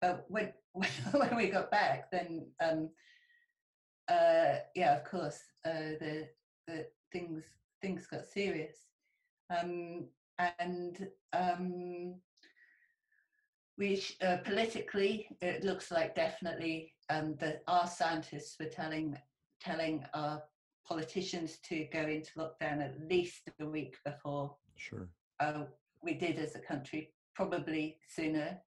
but 0.00 0.24
when 0.28 0.52
when 1.12 1.36
we 1.36 1.48
got 1.48 1.70
back, 1.70 2.10
then 2.10 2.46
um, 2.60 2.90
uh, 4.08 4.56
yeah, 4.74 4.96
of 4.96 5.04
course, 5.04 5.40
uh, 5.64 5.96
the 6.00 6.28
the 6.66 6.86
things 7.12 7.44
things 7.82 8.06
got 8.06 8.26
serious. 8.26 8.76
Um, 9.50 10.08
and 10.60 11.08
um, 11.32 12.14
we 13.76 14.02
uh, 14.22 14.38
politically, 14.44 15.28
it 15.40 15.64
looks 15.64 15.90
like 15.90 16.14
definitely 16.14 16.92
um, 17.10 17.34
that 17.40 17.62
our 17.66 17.86
scientists 17.86 18.56
were 18.60 18.66
telling 18.66 19.16
telling 19.60 20.04
our 20.14 20.42
politicians 20.86 21.58
to 21.64 21.86
go 21.92 22.00
into 22.00 22.30
lockdown 22.38 22.82
at 22.82 22.94
least 23.10 23.48
a 23.60 23.66
week 23.66 23.96
before 24.04 24.56
Sure. 24.76 25.08
uh, 25.40 25.64
we 26.02 26.14
did 26.14 26.38
as 26.38 26.54
a 26.54 26.60
country, 26.60 27.10
probably 27.34 27.98
sooner. 28.08 28.58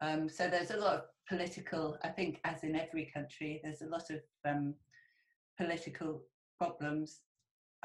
Um, 0.00 0.28
so 0.28 0.48
there's 0.48 0.70
a 0.70 0.76
lot 0.76 0.94
of 0.94 1.02
political, 1.28 1.96
I 2.02 2.08
think, 2.08 2.40
as 2.44 2.62
in 2.64 2.76
every 2.76 3.10
country, 3.14 3.60
there's 3.62 3.82
a 3.82 3.86
lot 3.86 4.10
of 4.10 4.20
um, 4.44 4.74
political 5.58 6.22
problems, 6.58 7.20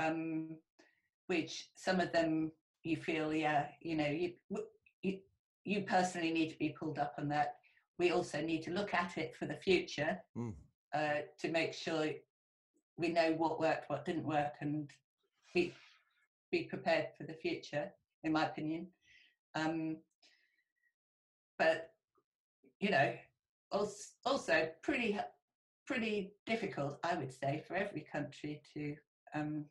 um, 0.02 0.58
which 1.28 1.70
some 1.76 2.00
of 2.00 2.12
them 2.12 2.52
you 2.84 2.98
feel, 2.98 3.34
yeah, 3.34 3.68
you 3.82 3.96
know, 3.96 4.08
you, 4.08 4.34
you, 5.04 5.20
you 5.66 5.82
personally 5.82 6.32
need 6.32 6.50
to 6.50 6.58
be 6.58 6.70
pulled 6.70 6.98
up 7.00 7.14
on 7.18 7.30
that. 7.30 7.56
We 7.98 8.12
also 8.12 8.42
need 8.42 8.64
to 8.64 8.72
look 8.72 8.94
at 8.94 9.18
it 9.18 9.36
for 9.38 9.46
the 9.46 9.56
future 9.56 10.20
Mm. 10.38 10.54
uh, 10.94 11.22
to 11.40 11.50
make 11.50 11.74
sure 11.74 12.08
we 12.98 13.10
know 13.10 13.34
what 13.34 13.60
worked, 13.60 13.90
what 13.90 14.06
didn't 14.06 14.26
work, 14.26 14.54
and 14.62 14.90
be 15.54 15.74
be 16.52 16.64
prepared 16.64 17.08
for 17.18 17.26
the 17.26 17.34
future. 17.34 17.92
In 18.24 18.34
my 18.34 18.46
opinion, 18.46 18.88
um, 19.56 19.98
but 21.58 21.92
you 22.80 22.90
know, 22.90 23.14
also, 23.72 23.96
also 24.26 24.70
pretty 24.82 25.18
pretty 25.86 26.32
difficult, 26.46 27.00
I 27.04 27.16
would 27.16 27.34
say, 27.34 27.64
for 27.68 27.76
every 27.76 28.06
country 28.12 28.62
to 28.74 28.96
um, 29.34 29.66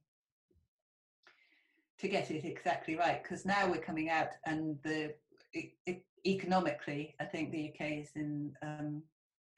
to 1.98 2.08
get 2.08 2.30
it 2.30 2.44
exactly 2.44 2.96
right. 2.96 3.22
Because 3.22 3.44
now 3.44 3.68
we're 3.68 3.80
coming 3.80 4.10
out, 4.10 4.28
and 4.46 4.78
the 4.82 5.14
economically, 6.26 7.14
I 7.20 7.24
think 7.24 7.50
the 7.50 7.70
UK 7.70 7.92
is 7.98 8.10
in 8.14 8.52
um, 8.62 9.02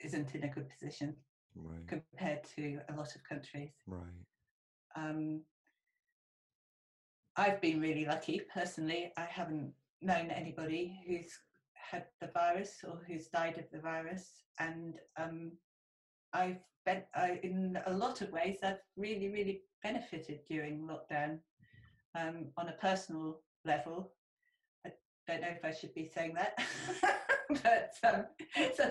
isn't 0.01 0.35
in 0.35 0.45
a 0.45 0.49
good 0.49 0.69
position 0.69 1.15
Right. 1.57 1.87
compared 1.89 2.45
to 2.57 2.81
a 2.89 2.95
lot 2.95 3.15
of 3.17 3.25
countries. 3.29 3.73
Right. 3.87 4.25
Um, 4.95 5.43
I've 7.37 7.61
been 7.61 7.81
really 7.81 8.05
lucky 8.05 8.43
personally. 8.53 9.13
I 9.17 9.25
haven't 9.25 9.73
known 10.03 10.31
anybody 10.31 11.01
who's 11.07 11.31
had 11.75 12.07
the 12.21 12.29
virus 12.29 12.79
or 12.87 13.01
who's 13.07 13.29
died 13.29 13.59
of 13.59 13.65
the 13.73 13.81
virus, 13.81 14.31
and 14.59 14.95
um, 15.17 15.53
I've 16.33 16.59
been 16.85 17.03
I, 17.15 17.41
in 17.43 17.79
a 17.87 17.93
lot 17.93 18.21
of 18.21 18.33
ways. 18.33 18.59
I've 18.63 18.81
really, 18.97 19.29
really 19.29 19.63
benefited 19.83 20.41
during 20.49 20.89
lockdown 20.89 21.39
um, 22.15 22.47
on 22.57 22.69
a 22.69 22.73
personal 22.81 23.41
level. 23.65 24.13
I 24.87 24.93
don't 25.27 25.43
know 25.43 25.49
if 25.49 25.65
I 25.65 25.73
should 25.73 25.95
be 25.95 26.11
saying 26.13 26.35
that, 26.35 26.59
but 27.63 27.93
um, 28.03 28.27
so 28.75 28.89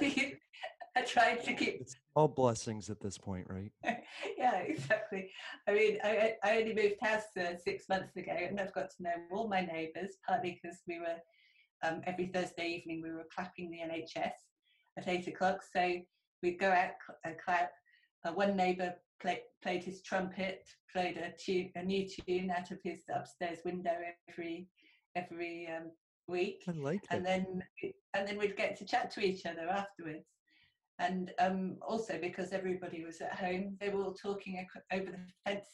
I 0.96 1.02
tried 1.02 1.44
to 1.44 1.54
keep 1.54 1.82
It's 1.82 1.96
All 2.16 2.28
blessings 2.28 2.90
at 2.90 3.00
this 3.00 3.18
point, 3.18 3.48
right? 3.50 3.72
yeah, 4.38 4.58
exactly. 4.58 5.32
I 5.68 5.74
mean, 5.74 5.98
I, 6.04 6.34
I 6.44 6.58
only 6.58 6.74
moved 6.74 6.96
house 7.02 7.24
uh, 7.40 7.56
six 7.64 7.88
months 7.90 8.16
ago, 8.16 8.32
and 8.32 8.60
I've 8.60 8.74
got 8.74 8.90
to 8.92 9.04
know 9.04 9.12
all 9.32 9.48
my 9.48 9.62
neighbours. 9.62 10.16
Partly 10.28 10.60
because 10.62 10.80
we 10.88 11.00
were 11.00 11.18
um, 11.84 12.02
every 12.06 12.28
Thursday 12.28 12.68
evening 12.68 13.02
we 13.04 13.12
were 13.12 13.28
clapping 13.34 13.72
the 13.72 13.80
NHS 13.80 14.32
at 14.98 15.08
eight 15.08 15.28
o'clock, 15.28 15.62
so 15.74 15.96
we'd 16.44 16.60
go 16.60 16.70
out 16.70 16.92
and 17.24 17.36
clap. 17.44 17.72
Uh, 18.26 18.34
one 18.34 18.56
neighbour 18.58 18.94
play, 19.22 19.42
played 19.64 19.84
his 19.84 20.02
trumpet, 20.02 20.68
played 20.92 21.18
a 21.18 21.32
tune, 21.42 21.72
a 21.76 21.84
new 21.84 22.06
tune 22.06 22.52
out 22.52 22.72
of 22.72 22.80
his 22.84 23.02
upstairs 23.16 23.60
window 23.64 23.96
every 24.30 24.68
every 25.16 25.68
um, 25.68 25.92
week, 26.28 26.64
I 26.68 26.72
like 26.72 27.02
and 27.10 27.26
then 27.26 27.64
and 28.14 28.28
then 28.28 28.38
we'd 28.38 28.58
get 28.58 28.78
to 28.78 28.86
chat 28.86 29.12
to 29.12 29.22
each 29.22 29.46
other 29.46 29.68
afterwards 29.70 30.26
and 31.00 31.32
um, 31.40 31.78
also 31.82 32.20
because 32.22 32.52
everybody 32.54 33.04
was 33.04 33.22
at 33.22 33.34
home, 33.34 33.78
they 33.80 33.90
were 33.90 34.04
all 34.04 34.14
talking 34.14 34.66
over 34.92 35.06
the 35.12 35.20
fence 35.46 35.66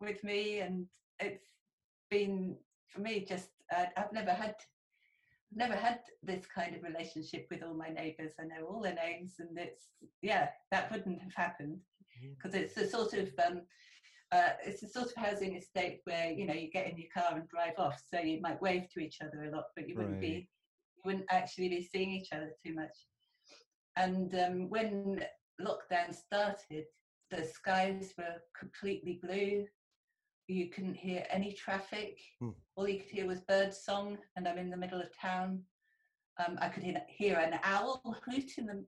with 0.00 0.22
me, 0.22 0.60
and 0.60 0.86
it's 1.20 1.44
been 2.10 2.56
for 2.88 3.00
me 3.00 3.24
just 3.28 3.50
uh, 3.74 3.86
I've 3.96 4.12
never 4.12 4.32
had 4.32 4.54
never 5.54 5.74
had 5.74 6.00
this 6.22 6.44
kind 6.46 6.74
of 6.76 6.82
relationship 6.82 7.46
with 7.50 7.62
all 7.62 7.74
my 7.74 7.88
neighbours. 7.88 8.32
I 8.40 8.44
know 8.44 8.66
all 8.66 8.82
their 8.82 8.94
names, 8.94 9.34
and 9.38 9.56
it's 9.58 9.86
yeah, 10.22 10.48
that 10.70 10.90
wouldn't 10.92 11.22
have 11.22 11.34
happened 11.34 11.78
because 12.36 12.54
it's 12.54 12.76
a 12.76 12.88
sort 12.88 13.14
of 13.14 13.28
um, 13.46 13.62
uh, 14.32 14.50
it's 14.64 14.82
a 14.82 14.88
sort 14.88 15.06
of 15.06 15.16
housing 15.16 15.56
estate 15.56 16.00
where 16.04 16.30
you 16.30 16.46
know 16.46 16.54
you 16.54 16.70
get 16.70 16.90
in 16.90 16.98
your 16.98 17.08
car 17.14 17.38
and 17.38 17.48
drive 17.48 17.78
off, 17.78 18.02
so 18.12 18.20
you 18.20 18.40
might 18.40 18.60
wave 18.60 18.84
to 18.92 19.00
each 19.00 19.18
other 19.22 19.44
a 19.44 19.54
lot, 19.56 19.64
but 19.74 19.88
you 19.88 19.96
wouldn't 19.96 20.14
Right. 20.14 20.20
be 20.20 20.48
you 20.96 21.02
wouldn't 21.04 21.26
actually 21.30 21.68
be 21.68 21.82
seeing 21.82 22.10
each 22.10 22.32
other 22.32 22.50
too 22.64 22.74
much. 22.74 22.96
And 23.96 24.34
um, 24.34 24.68
when 24.68 25.24
lockdown 25.60 26.14
started, 26.14 26.84
the 27.30 27.44
skies 27.44 28.14
were 28.18 28.36
completely 28.58 29.20
blue. 29.22 29.66
You 30.48 30.68
couldn't 30.68 30.94
hear 30.94 31.24
any 31.30 31.52
traffic. 31.52 32.18
Hmm. 32.40 32.50
All 32.76 32.88
you 32.88 33.00
could 33.00 33.10
hear 33.10 33.26
was 33.26 33.40
bird 33.40 33.74
song, 33.74 34.18
and 34.36 34.46
I'm 34.46 34.58
in 34.58 34.70
the 34.70 34.76
middle 34.76 35.00
of 35.00 35.08
town. 35.16 35.62
Um, 36.38 36.58
I 36.60 36.68
could 36.68 36.82
hear, 36.82 37.02
hear 37.08 37.36
an 37.38 37.58
owl 37.64 38.02
hoot 38.28 38.58
in 38.58 38.66
the 38.66 38.84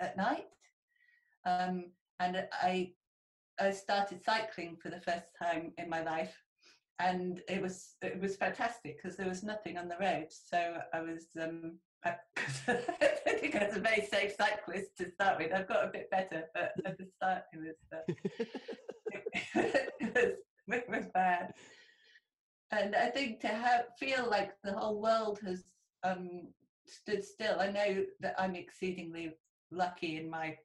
at 0.00 0.16
night, 0.16 0.46
um, 1.44 1.90
and 2.20 2.46
I 2.52 2.92
I 3.60 3.70
started 3.70 4.24
cycling 4.24 4.76
for 4.82 4.90
the 4.90 5.00
first 5.00 5.26
time 5.40 5.72
in 5.78 5.88
my 5.88 6.02
life, 6.02 6.34
and 6.98 7.42
it 7.48 7.60
was 7.60 7.96
it 8.02 8.20
was 8.20 8.36
fantastic 8.36 8.96
because 8.96 9.16
there 9.16 9.28
was 9.28 9.42
nothing 9.42 9.76
on 9.76 9.88
the 9.88 9.98
road. 10.00 10.26
So 10.30 10.78
I 10.92 11.00
was 11.00 11.26
um, 11.40 11.78
I, 12.06 12.16
think 13.38 13.56
I 13.56 13.66
was 13.66 13.76
a 13.76 13.80
very 13.80 14.06
safe 14.06 14.34
cyclist 14.38 14.96
to 14.98 15.10
start 15.10 15.38
with. 15.38 15.52
I've 15.52 15.68
got 15.68 15.84
a 15.84 15.90
bit 15.90 16.10
better, 16.10 16.44
but 16.54 16.72
at 16.84 16.98
the 16.98 17.06
start 17.16 17.44
it 17.52 17.58
was 17.58 17.76
uh, 17.92 18.42
it 20.00 20.14
was 20.14 20.34
it 20.68 20.88
was 20.88 21.06
bad. 21.14 21.54
And 22.70 22.94
I 22.94 23.06
think 23.08 23.40
to 23.40 23.48
have 23.48 23.86
feel 23.98 24.28
like 24.28 24.52
the 24.62 24.72
whole 24.72 25.00
world 25.00 25.38
has 25.44 25.64
um, 26.02 26.48
stood 26.86 27.24
still. 27.24 27.60
I 27.60 27.70
know 27.70 28.04
that 28.20 28.34
I'm 28.38 28.54
exceedingly 28.54 29.32
lucky 29.70 30.16
in 30.18 30.28
my 30.28 30.56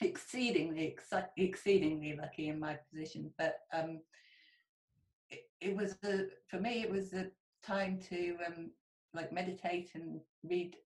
exceedingly 0.00 0.96
exceedingly 1.36 2.16
lucky 2.20 2.48
in 2.48 2.58
my 2.58 2.78
position, 2.90 3.32
but 3.38 3.60
um, 3.72 4.00
it, 5.30 5.44
it 5.60 5.76
was 5.76 5.96
a 6.04 6.26
for 6.48 6.60
me 6.60 6.82
it 6.82 6.90
was 6.90 7.12
a 7.12 7.28
time 7.64 7.98
to 8.08 8.36
um, 8.46 8.70
like 9.14 9.32
meditate 9.32 9.90
and 9.94 10.20
read 10.42 10.76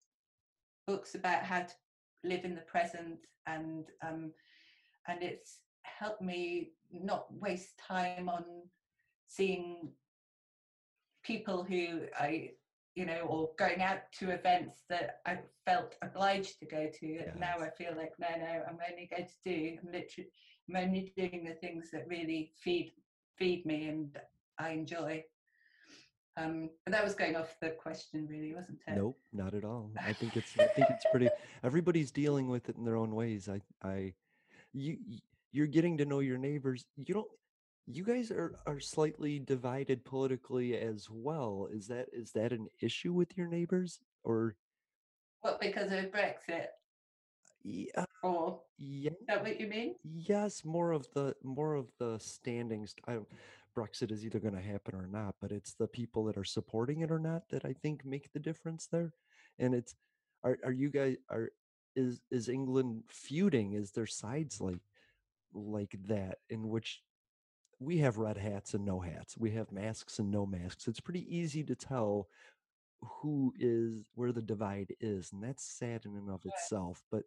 books 0.87 1.15
about 1.15 1.43
how 1.43 1.61
to 1.61 1.75
live 2.25 2.45
in 2.45 2.55
the 2.55 2.63
present 2.63 3.19
and 3.47 3.87
um, 4.07 4.33
and 5.09 5.23
it's 5.23 5.59
helped 5.83 6.23
me 6.23 6.71
not 6.93 7.27
waste 7.41 7.79
time 7.79 8.29
on 8.29 8.45
seeing 9.27 9.91
people 11.23 11.63
who 11.63 12.01
I 12.19 12.51
you 12.95 13.07
know 13.07 13.21
or 13.29 13.51
going 13.59 13.83
out 13.83 14.01
to 14.19 14.31
events 14.31 14.83
that 14.89 15.21
I 15.27 15.39
felt 15.65 15.95
obliged 16.03 16.59
to 16.61 16.67
go 16.67 16.89
to 17.01 17.17
and 17.19 17.39
now 17.39 17.57
I 17.61 17.71
feel 17.71 17.95
like 17.97 18.13
no 18.19 18.29
no 18.39 18.63
I'm 18.69 18.79
only 18.91 19.09
going 19.11 19.27
to 19.27 19.35
do 19.45 19.79
I'm 19.83 19.93
literally 19.93 20.31
I'm 20.69 20.77
only 20.77 21.13
doing 21.17 21.45
the 21.45 21.55
things 21.55 21.91
that 21.93 22.09
really 22.09 22.53
feed 22.63 22.93
feed 23.39 23.65
me 23.67 23.89
and 23.89 24.19
I 24.59 24.71
enjoy 24.71 25.23
um 26.39 26.71
but 26.85 26.93
that 26.93 27.05
was 27.05 27.15
going 27.15 27.37
off 27.37 27.57
the 27.61 27.71
question 27.71 28.27
really 28.29 28.55
wasn't 28.55 28.79
it 28.87 28.97
Nope, 28.97 29.19
not 29.33 29.55
at 29.55 29.65
all. 29.65 29.91
I 30.05 30.13
think 30.13 30.37
it's 30.37 30.53
I 30.59 30.67
think 30.67 30.89
it's 30.91 31.05
pretty 31.11 31.29
everybody's 31.65 32.11
dealing 32.11 32.49
with 32.49 32.69
it 32.69 32.77
in 32.77 32.85
their 32.85 32.97
own 32.97 33.15
ways. 33.15 33.49
I 33.49 33.61
I 33.87 34.15
you 34.73 34.97
you're 35.53 35.67
getting 35.67 35.99
to 35.99 36.05
know 36.05 36.21
your 36.21 36.39
neighbors. 36.39 36.85
You 36.97 37.15
don't 37.15 37.29
you 37.87 38.05
guys 38.05 38.31
are 38.31 38.55
are 38.67 38.81
slightly 38.81 39.39
divided 39.39 40.05
politically 40.05 40.77
as 40.77 41.09
well. 41.11 41.69
Is 41.73 41.89
that 41.89 42.09
is 42.13 42.33
that 42.33 42.53
an 42.53 42.69
issue 42.81 43.13
with 43.13 43.37
your 43.37 43.49
neighbors 43.49 44.01
or 44.25 44.57
what 45.41 45.61
because 45.61 45.93
of 45.93 46.11
Brexit 46.11 46.67
yeah, 47.65 48.05
or 48.23 48.61
yeah, 48.79 49.11
is 49.11 49.27
that 49.27 49.43
what 49.43 49.61
you 49.61 49.67
mean 49.67 49.95
yes, 50.05 50.65
more 50.65 50.93
of 50.93 51.07
the 51.15 51.35
more 51.43 51.75
of 51.75 51.87
the 51.99 52.19
standings. 52.19 52.95
I 53.07 53.15
don't 53.15 53.29
Brexit 53.77 54.11
is 54.11 54.25
either 54.25 54.41
going 54.41 54.55
to 54.55 54.61
happen 54.61 54.95
or 54.95 55.07
not, 55.07 55.37
but 55.41 55.53
it's 55.53 55.75
the 55.75 55.89
people 55.89 56.25
that 56.25 56.37
are 56.37 56.45
supporting 56.45 57.01
it 57.01 57.11
or 57.11 57.19
not 57.19 57.43
that 57.51 57.65
I 57.65 57.73
think 57.73 58.05
make 58.05 58.33
the 58.33 58.41
difference 58.41 58.87
there. 58.87 59.13
And 59.59 59.75
it's 59.75 59.95
are 60.45 60.59
are 60.65 60.73
you 60.73 60.91
guys 60.91 61.17
are 61.31 61.51
is 61.97 62.21
is 62.31 62.49
England 62.49 63.05
feuding? 63.09 63.73
Is 63.73 63.93
there 63.93 64.07
sides 64.07 64.61
like 64.61 64.81
like 65.53 65.97
that 66.07 66.39
in 66.51 66.69
which 66.69 67.03
we 67.81 67.99
have 67.99 68.19
red 68.19 68.37
hats 68.37 68.75
and 68.75 68.85
no 68.85 69.01
hats. 69.01 69.37
We 69.39 69.53
have 69.53 69.71
masks 69.71 70.19
and 70.19 70.31
no 70.31 70.47
masks. 70.47 70.89
It's 70.89 71.01
pretty 71.01 71.27
easy 71.35 71.63
to 71.65 71.75
tell 71.75 72.29
who 73.01 73.53
is 73.59 74.03
where 74.15 74.33
the 74.33 74.43
divide 74.43 74.95
is, 75.01 75.31
and 75.33 75.43
that's 75.43 75.65
sad 75.65 76.05
in 76.05 76.17
and 76.17 76.31
of 76.31 76.45
itself. 76.45 77.03
But 77.11 77.23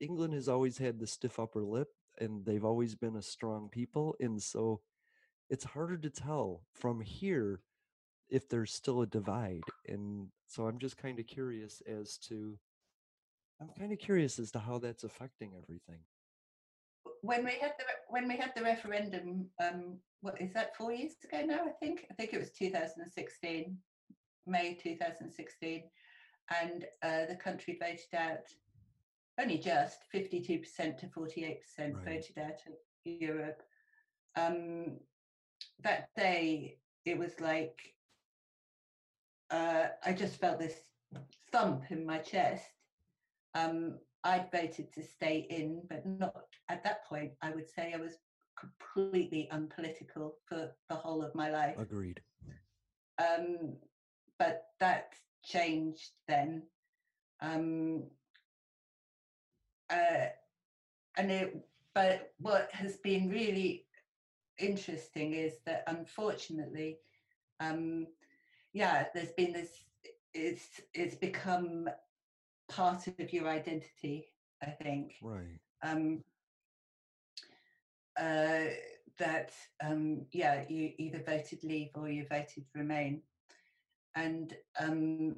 England 0.00 0.32
has 0.32 0.48
always 0.48 0.78
had 0.78 0.98
the 0.98 1.06
stiff 1.06 1.38
upper 1.38 1.62
lip, 1.62 1.88
and 2.20 2.44
they've 2.44 2.64
always 2.64 2.94
been 2.94 3.16
a 3.16 3.22
strong 3.22 3.68
people, 3.70 4.14
and 4.20 4.40
so 4.40 4.80
it's 5.48 5.64
harder 5.64 5.96
to 5.98 6.10
tell 6.10 6.62
from 6.74 7.00
here 7.00 7.60
if 8.28 8.48
there's 8.48 8.72
still 8.72 9.02
a 9.02 9.06
divide. 9.06 9.64
And 9.88 10.28
so 10.46 10.66
I'm 10.66 10.78
just 10.78 10.96
kind 10.96 11.18
of 11.18 11.26
curious 11.26 11.82
as 11.88 12.16
to 12.28 12.56
I'm 13.60 13.68
kind 13.78 13.92
of 13.92 13.98
curious 13.98 14.38
as 14.38 14.50
to 14.52 14.58
how 14.58 14.78
that's 14.78 15.04
affecting 15.04 15.52
everything. 15.54 16.00
when 17.22 17.44
we 17.44 17.52
had 17.60 17.72
the 17.78 17.84
when 18.08 18.26
we 18.28 18.36
had 18.36 18.52
the 18.56 18.62
referendum, 18.62 19.46
um, 19.62 19.98
what 20.22 20.40
is 20.40 20.52
that? 20.54 20.76
Four 20.76 20.92
years 20.92 21.12
ago 21.24 21.44
now, 21.44 21.64
I 21.66 21.72
think. 21.80 22.06
I 22.10 22.14
think 22.14 22.32
it 22.32 22.38
was 22.38 22.52
2016, 22.52 23.76
May 24.46 24.74
2016, 24.74 25.82
and 26.60 26.84
uh, 27.02 27.26
the 27.26 27.36
country 27.36 27.78
voted 27.80 28.14
out 28.14 28.46
only 29.40 29.58
just 29.58 30.04
52% 30.14 30.98
to 30.98 31.06
48% 31.06 31.94
Right. 31.94 32.04
voted 32.04 32.38
out 32.38 32.60
of 32.66 32.74
Europe. 33.04 33.62
Um, 34.36 34.98
that 35.82 36.10
day, 36.16 36.78
it 37.04 37.18
was 37.18 37.40
like 37.40 37.94
uh, 39.50 39.88
I 40.04 40.12
just 40.12 40.36
felt 40.36 40.58
this 40.58 40.90
thump 41.50 41.90
in 41.90 42.06
my 42.06 42.18
chest. 42.18 42.70
Um, 43.54 43.98
I'd 44.22 44.50
voted 44.52 44.92
to 44.92 45.02
stay 45.02 45.46
in, 45.50 45.82
but 45.88 46.06
not 46.06 46.46
at 46.68 46.84
that 46.84 47.04
point. 47.06 47.32
I 47.42 47.50
would 47.50 47.68
say 47.68 47.92
I 47.92 47.96
was 47.98 48.18
completely 48.56 49.48
unpolitical 49.50 50.36
for 50.46 50.70
the 50.88 50.94
whole 50.94 51.22
of 51.24 51.34
my 51.34 51.50
life. 51.50 51.78
Agreed. 51.78 52.20
Um, 53.18 53.76
but 54.38 54.66
that 54.78 55.14
changed 55.44 56.10
then. 56.28 56.62
Um, 57.40 58.04
uh, 59.90 60.26
and 61.16 61.30
it, 61.30 61.56
but 61.94 62.32
what 62.38 62.70
has 62.72 62.96
been 62.98 63.28
really 63.28 63.86
interesting 64.58 65.34
is 65.34 65.58
that 65.66 65.84
unfortunately, 65.86 66.98
um, 67.60 68.06
yeah, 68.72 69.06
there's 69.14 69.32
been 69.32 69.52
this. 69.52 69.84
It's 70.32 70.80
it's 70.94 71.16
become 71.16 71.88
part 72.68 73.06
of 73.08 73.32
your 73.32 73.48
identity. 73.48 74.26
I 74.62 74.70
think 74.70 75.14
Right. 75.22 75.58
um, 75.82 76.22
uh, 78.18 78.66
that 79.18 79.52
um, 79.82 80.26
yeah, 80.32 80.64
you 80.68 80.92
either 80.98 81.22
voted 81.22 81.64
leave 81.64 81.90
or 81.94 82.08
you 82.08 82.26
voted 82.28 82.64
remain, 82.74 83.22
and 84.14 84.54
um, 84.78 85.36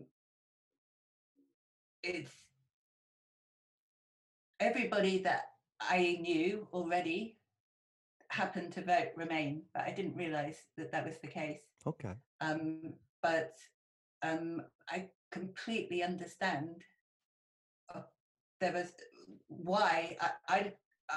it's 2.02 2.51
everybody 4.62 5.18
that 5.18 5.44
I 5.80 6.18
knew 6.20 6.66
already 6.72 7.36
happened 8.28 8.72
to 8.72 8.82
vote 8.82 9.10
remain, 9.16 9.62
but 9.74 9.84
I 9.84 9.90
didn't 9.90 10.16
realise 10.16 10.58
that 10.76 10.92
that 10.92 11.04
was 11.04 11.18
the 11.18 11.28
case. 11.28 11.60
Okay. 11.86 12.14
Um, 12.40 12.94
but 13.22 13.54
um, 14.22 14.62
I 14.88 15.08
completely 15.30 16.02
understand. 16.02 16.82
uh, 17.94 18.02
There 18.60 18.72
was 18.72 18.92
why 19.48 20.16
I 20.20 20.30
I 20.48 20.72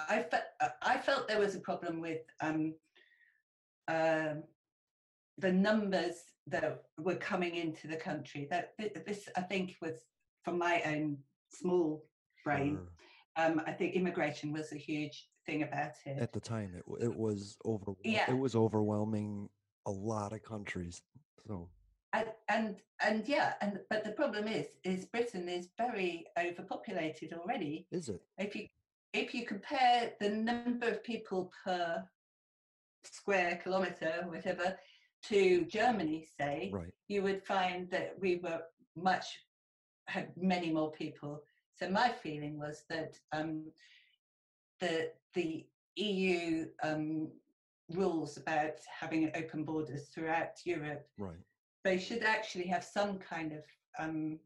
I, 0.10 0.24
fe- 0.24 0.70
I 0.82 0.98
felt 0.98 1.28
there 1.28 1.40
was 1.40 1.56
a 1.56 1.60
problem 1.70 2.02
with 2.02 2.24
um, 2.42 2.74
um 3.88 4.44
the 5.38 5.52
numbers 5.52 6.18
that 6.48 6.84
were 6.98 7.16
coming 7.32 7.56
into 7.56 7.88
the 7.88 7.98
country. 8.10 8.48
That 8.50 8.74
this 9.06 9.30
I 9.38 9.42
think 9.42 9.76
was 9.82 9.98
from 10.44 10.58
my 10.58 10.82
own 10.86 11.18
small 11.50 12.06
brain. 12.44 12.76
Sure. 12.76 12.95
Um, 13.38 13.62
I 13.66 13.72
think 13.72 13.94
immigration 13.96 14.54
was 14.54 14.72
a 14.72 14.78
huge 14.78 15.28
thing 15.46 15.64
about 15.64 15.92
it. 16.06 16.18
At 16.20 16.34
the 16.34 16.40
time, 16.40 16.74
it 16.76 17.04
it 17.04 17.16
was 17.16 17.58
over. 17.66 17.94
Yeah. 18.04 18.30
It 18.30 18.38
was 18.38 18.56
overwhelming 18.56 19.50
a 19.86 19.92
lot 19.92 20.34
of 20.34 20.42
countries. 20.44 21.02
So 21.48 21.70
and 22.16 22.28
and 22.50 22.76
and 23.06 23.28
yeah 23.28 23.54
and 23.62 23.80
but 23.90 24.04
the 24.04 24.12
problem 24.12 24.48
is 24.48 24.68
is 24.84 25.06
britain 25.06 25.50
is 25.50 25.70
very 25.78 26.26
overpopulated 26.40 27.34
already 27.34 27.88
is 27.92 28.10
it? 28.10 28.22
if 28.38 28.56
you 28.56 28.68
if 29.14 29.34
you 29.34 29.46
compare 29.46 30.14
the 30.20 30.30
number 30.30 30.88
of 30.88 31.04
people 31.04 31.52
per 31.64 32.04
square 33.04 33.60
kilometer 33.62 34.24
whatever 34.28 34.78
to 35.24 35.66
germany 35.66 36.26
say 36.40 36.70
Right. 36.74 36.94
you 37.08 37.22
would 37.24 37.44
find 37.44 37.90
that 37.92 38.16
we 38.20 38.38
were 38.38 38.62
much 38.96 39.40
had 40.08 40.32
many 40.38 40.72
more 40.72 40.92
people 40.92 41.44
so 41.78 41.90
my 41.90 42.10
feeling 42.10 42.58
was 42.60 42.84
that 42.90 43.18
um 43.32 43.72
the 44.80 45.12
the 45.34 45.66
eu 45.96 46.66
um 46.84 47.28
rules 47.90 48.38
about 48.38 48.78
having 49.00 49.32
open 49.36 49.64
borders 49.64 50.08
throughout 50.10 50.54
europe 50.66 51.08
Right. 51.18 51.38
they 51.84 52.00
should 52.00 52.24
actually 52.24 52.68
have 52.68 52.84
some 52.84 53.20
kind 53.20 53.54
of 53.54 53.64
um, 54.00 54.40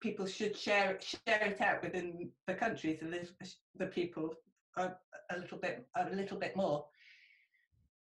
people 0.00 0.26
should 0.26 0.56
share 0.56 0.92
it- 0.92 1.02
share 1.02 1.42
it 1.44 1.60
out 1.60 1.82
within 1.82 2.30
the 2.46 2.54
countries 2.54 3.02
and 3.02 3.12
the, 3.12 3.28
the 3.76 3.86
people 3.86 4.30
a, 4.76 4.92
a 5.30 5.38
little 5.38 5.58
bit 5.58 5.86
a 5.96 6.10
little 6.14 6.38
bit 6.38 6.54
more. 6.56 6.86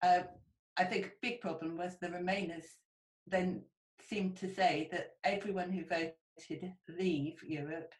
Uh, 0.03 0.23
I 0.77 0.85
think 0.85 1.07
a 1.07 1.11
big 1.21 1.41
problem 1.41 1.77
was 1.77 1.99
the 1.99 2.09
Remainers 2.09 2.67
then 3.27 3.63
seemed 4.01 4.37
to 4.39 4.53
say 4.53 4.89
that 4.91 5.17
everyone 5.25 5.71
who 5.71 5.85
voted 5.85 6.73
leave 6.89 7.43
Europe 7.45 7.93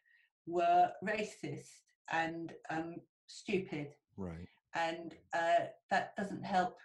were 0.47 0.89
racist 1.03 1.69
and 2.11 2.53
um, 2.69 2.95
stupid, 3.27 3.93
Right. 4.17 4.47
and 4.75 5.13
uh, 5.33 5.65
that 5.89 6.15
doesn't 6.17 6.43
help 6.43 6.77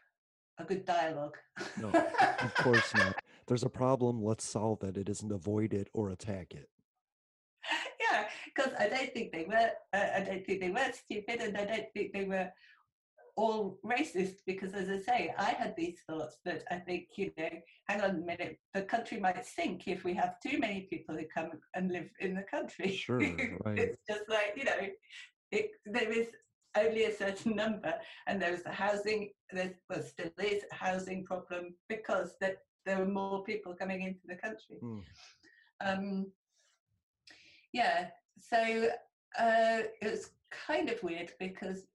a 0.59 0.65
good 0.65 0.85
dialogue. 0.85 1.37
No, 1.81 1.89
of 2.41 2.55
course 2.57 2.95
not. 2.95 3.15
There's 3.47 3.63
a 3.63 3.69
problem. 3.71 4.23
Let's 4.23 4.45
solve 4.45 4.83
it. 4.83 4.97
It 4.97 5.09
isn't 5.09 5.33
avoid 5.33 5.73
it 5.73 5.89
or 5.95 6.11
attack 6.11 6.53
it. 6.55 6.69
yeah, 8.11 8.25
because 8.45 8.73
I 8.79 8.89
don't 8.89 9.13
think 9.13 9.33
they 9.33 9.45
were. 9.49 9.71
Uh, 9.93 10.07
I 10.17 10.21
don't 10.21 10.45
think 10.47 10.61
they 10.61 10.71
were 10.71 10.93
stupid, 10.93 11.41
and 11.41 11.57
I 11.57 11.65
don't 11.65 11.87
think 11.95 12.13
they 12.13 12.25
were 12.25 12.51
all 13.39 13.79
racist. 13.87 14.39
Because, 14.47 14.75
as 14.75 14.91
I 14.91 14.99
say, 14.99 15.35
I 15.39 15.51
had 15.51 15.75
these 15.77 16.01
thoughts 16.07 16.39
that 16.45 16.65
I 16.71 16.77
think 16.77 17.09
you 17.17 17.31
know, 17.39 17.49
hang 17.89 18.01
on 18.01 18.11
a 18.11 18.13
minute, 18.15 18.59
the 18.75 18.83
country 18.83 19.21
might 19.21 19.47
sink 19.47 19.87
if 19.87 20.05
we 20.05 20.13
have 20.15 20.41
too 20.41 20.59
many 20.59 20.89
people 20.91 21.17
who 21.17 21.25
come 21.33 21.53
and 21.75 21.93
live 21.93 22.11
in 22.21 22.35
the 22.35 22.43
country. 22.43 22.91
Sure, 22.97 23.19
right. 23.65 23.79
it's 23.79 23.99
just 24.09 24.29
like 24.29 24.55
you 24.57 24.65
know, 24.65 24.89
it, 25.53 25.71
there 25.87 26.13
is 26.13 26.27
only 26.77 27.05
a 27.05 27.17
certain 27.17 27.55
number, 27.57 27.95
and 28.27 28.43
there 28.43 28.53
was 28.53 28.67
a 28.67 28.73
housing. 28.73 29.31
There 29.53 29.73
well, 29.89 30.03
still 30.03 30.31
is 30.39 30.65
a 30.73 30.75
housing 30.75 31.25
problem 31.25 31.75
because 31.89 32.35
that 32.41 32.59
there 32.85 32.99
were 32.99 33.07
more 33.07 33.45
people 33.45 33.75
coming 33.75 34.03
into 34.03 34.27
the 34.27 34.35
country. 34.35 34.79
Mm. 34.83 35.03
Um, 35.81 36.33
yeah, 37.73 38.09
so 38.41 38.89
uh, 39.39 39.83
it 40.03 40.11
was 40.11 40.31
kind 40.51 40.91
of 40.91 41.03
weird 41.03 41.33
because 41.39 41.87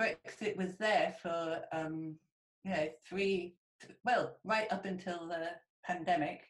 Brexit 0.00 0.56
was 0.56 0.74
there 0.78 1.14
for 1.22 1.62
um, 1.72 2.16
you 2.64 2.70
know 2.70 2.88
three, 3.08 3.54
well, 4.04 4.36
right 4.44 4.70
up 4.72 4.84
until 4.84 5.28
the 5.28 5.50
pandemic, 5.84 6.42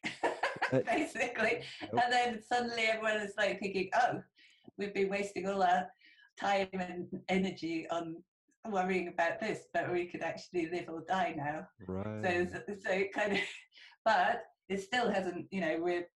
Uh, 0.72 0.80
basically, 0.86 1.60
Yep. 1.82 2.04
and 2.04 2.12
then 2.12 2.42
suddenly 2.42 2.84
everyone 2.84 3.16
is 3.20 3.34
like 3.36 3.60
thinking, 3.60 3.90
oh, 3.94 4.22
we've 4.78 4.94
been 4.94 5.10
wasting 5.10 5.48
all 5.48 5.62
our 5.62 5.86
time 6.40 6.68
and 6.72 7.06
energy 7.28 7.86
on 7.90 8.16
worrying 8.70 9.08
about 9.08 9.40
this, 9.40 9.66
but 9.74 9.92
we 9.92 10.06
could 10.06 10.22
actually 10.22 10.70
live 10.70 10.88
or 10.88 11.02
die 11.06 11.34
now. 11.36 11.66
Right. 11.86 12.48
So, 12.50 12.62
so 12.82 12.90
it 12.90 13.12
kind 13.12 13.32
of, 13.34 13.38
but 14.04 14.44
it 14.68 14.80
still 14.82 15.10
hasn't. 15.10 15.46
You 15.50 15.60
know, 15.60 15.78
we're 15.80 16.06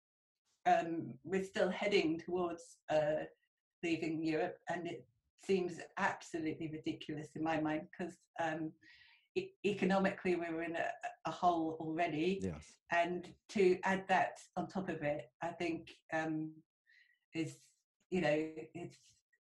um, 0.67 1.15
we're 1.25 1.45
still 1.45 1.71
heading 1.71 2.19
towards 2.19 2.63
uh, 2.91 3.25
leaving 3.83 4.23
Europe, 4.23 4.57
and 4.69 4.87
it 4.87 5.05
seems 5.45 5.81
absolutely 5.97 6.69
ridiculous 6.69 7.29
in 7.35 7.43
my 7.43 7.61
mind 7.61 7.83
because 7.91 8.15
um, 8.43 8.73
e- 9.35 9.51
economically 9.65 10.35
we 10.37 10.51
were 10.53 10.63
in 10.63 10.77
a, 10.77 10.87
a 11.27 11.31
hole 11.31 11.77
already, 11.81 12.41
Yes. 12.43 12.77
and 12.93 13.29
to 13.51 13.79
add 13.85 14.05
that 14.09 14.39
on 14.57 14.67
top 14.67 14.89
of 14.89 15.03
it, 15.03 15.31
I 15.43 15.49
think 15.49 15.91
um, 16.13 16.51
is 17.35 17.57
you 18.11 18.21
know 18.21 18.49
it's 18.75 18.99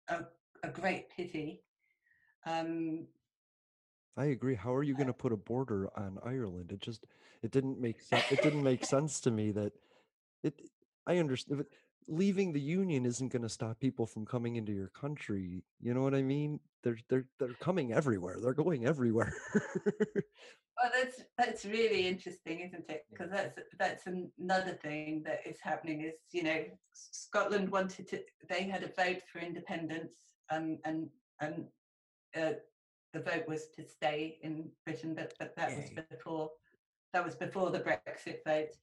a, 0.09 0.25
a 0.65 0.69
great 0.69 1.11
pity. 1.11 1.63
Um, 2.47 3.07
I 4.17 4.27
agree. 4.27 4.55
How 4.55 4.75
are 4.75 4.83
you 4.83 4.95
going 4.95 5.07
to 5.07 5.13
put 5.13 5.33
a 5.33 5.37
border 5.37 5.89
on 5.97 6.19
Ireland? 6.25 6.73
It 6.73 6.81
just 6.81 7.07
it 7.43 7.51
didn't 7.51 7.81
make 7.81 8.01
sense. 8.01 8.25
It 8.31 8.41
didn't 8.43 8.63
make 8.63 8.85
sense 8.95 9.21
to 9.21 9.31
me 9.31 9.53
that 9.53 9.73
it. 10.43 10.55
I 11.07 11.19
understand. 11.19 11.65
Leaving 12.09 12.53
the 12.53 12.61
union 12.61 13.07
isn't 13.07 13.29
going 13.33 13.43
to 13.43 13.49
stop 13.49 13.79
people 13.79 14.07
from 14.07 14.27
coming 14.27 14.57
into 14.57 14.73
your 14.73 14.89
country. 14.89 15.65
You 15.81 15.95
know 15.95 16.03
what 16.03 16.15
I 16.15 16.23
mean? 16.23 16.61
They're 16.83 16.99
they're 17.09 17.27
they're 17.39 17.55
coming 17.61 17.93
everywhere. 17.93 18.39
They're 18.41 18.55
going 18.55 18.87
everywhere. 18.87 19.33
Well, 20.81 20.91
that's 20.95 21.23
that's 21.37 21.65
really 21.67 22.07
interesting, 22.07 22.61
isn't 22.61 22.89
it? 22.89 23.05
Because 23.11 23.31
that's 23.31 23.59
that's 23.79 24.05
another 24.07 24.73
thing 24.73 25.23
that 25.27 25.41
is 25.47 25.59
happening. 25.63 26.01
Is 26.03 26.15
you 26.33 26.43
know, 26.43 26.65
Scotland 26.95 27.71
wanted 27.71 28.09
to. 28.09 28.21
They 28.49 28.63
had 28.63 28.83
a 28.83 28.87
vote 28.87 29.21
for 29.31 29.41
independence, 29.41 30.15
um, 30.51 30.79
and 30.87 31.09
and 31.41 31.67
uh, 32.35 32.53
the 33.13 33.21
vote 33.21 33.45
was 33.47 33.67
to 33.77 33.85
stay 33.85 34.39
in 34.43 34.71
Britain, 34.87 35.15
but 35.15 35.35
but 35.39 35.55
that 35.57 35.77
was 35.77 35.91
before 35.91 36.51
that 37.13 37.25
was 37.25 37.35
before 37.35 37.71
the 37.71 37.81
Brexit 37.81 38.39
vote. 38.47 38.75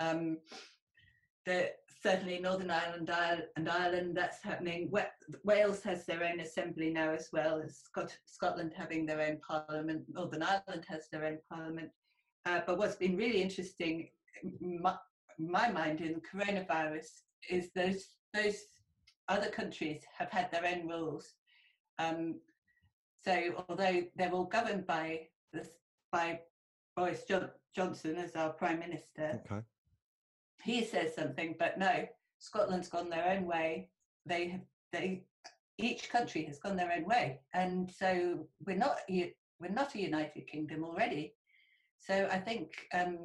Um, 0.00 0.38
the, 1.48 1.70
certainly 2.02 2.38
Northern 2.38 2.70
Ireland 2.70 3.10
and 3.56 3.68
Ireland, 3.68 4.16
that's 4.16 4.42
happening. 4.42 4.92
Wales 5.44 5.82
has 5.82 6.04
their 6.04 6.22
own 6.22 6.40
assembly 6.40 6.90
now 6.90 7.10
as 7.12 7.30
well 7.32 7.60
as 7.64 7.82
Scotland 8.26 8.72
having 8.76 9.06
their 9.06 9.20
own 9.20 9.38
parliament. 9.40 10.04
Northern 10.12 10.42
Ireland 10.42 10.84
has 10.88 11.08
their 11.10 11.24
own 11.24 11.38
parliament. 11.50 11.90
Uh, 12.46 12.60
but 12.66 12.78
what's 12.78 12.96
been 12.96 13.16
really 13.16 13.42
interesting, 13.42 14.08
in 14.42 14.80
my, 14.82 14.94
my 15.38 15.70
mind, 15.70 16.00
in 16.00 16.20
coronavirus 16.20 17.08
is 17.48 17.70
those 17.74 18.04
those 18.34 18.58
other 19.28 19.48
countries 19.48 20.02
have 20.18 20.30
had 20.30 20.50
their 20.50 20.66
own 20.66 20.86
rules. 20.86 21.32
Um, 21.98 22.40
so 23.24 23.64
although 23.68 24.02
they're 24.16 24.32
all 24.32 24.44
governed 24.44 24.86
by 24.86 25.28
this, 25.52 25.68
by 26.12 26.40
Boris 26.96 27.24
John- 27.28 27.50
Johnson 27.74 28.16
as 28.16 28.36
our 28.36 28.50
prime 28.50 28.78
minister, 28.78 29.40
Okay. 29.50 29.62
He 30.68 30.84
says 30.84 31.14
something, 31.14 31.54
but 31.58 31.78
no, 31.78 32.06
Scotland's 32.38 32.90
gone 32.90 33.08
their 33.08 33.26
own 33.30 33.46
way. 33.46 33.88
They 34.26 34.48
have 34.48 34.60
they 34.92 35.24
each 35.78 36.10
country 36.10 36.44
has 36.44 36.58
gone 36.58 36.76
their 36.76 36.92
own 36.92 37.06
way, 37.06 37.40
and 37.54 37.90
so 37.90 38.46
we're 38.66 38.76
not 38.76 38.98
we're 39.08 39.70
not 39.70 39.94
a 39.94 40.00
united 40.00 40.46
kingdom 40.46 40.84
already. 40.84 41.32
So 41.98 42.28
I 42.30 42.38
think 42.38 42.72
um, 42.92 43.16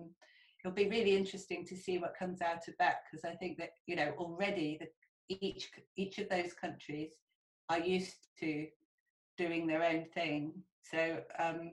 it'll 0.63 0.73
be 0.73 0.87
really 0.87 1.17
interesting 1.17 1.65
to 1.65 1.75
see 1.75 1.97
what 1.97 2.17
comes 2.17 2.41
out 2.41 2.65
of 2.69 2.75
that 2.79 3.01
because 3.03 3.25
I 3.25 3.35
think 3.35 3.57
that 3.57 3.71
you 3.87 3.97
know 3.97 4.13
already 4.17 4.79
the, 4.79 4.87
each 5.27 5.69
each 5.97 6.19
of 6.19 6.29
those 6.29 6.53
countries 6.53 7.11
are 7.69 7.79
used 7.79 8.15
to 8.39 8.67
doing 9.37 9.67
their 9.67 9.83
own 9.83 10.05
thing. 10.13 10.53
So 10.89 11.19
um, 11.39 11.71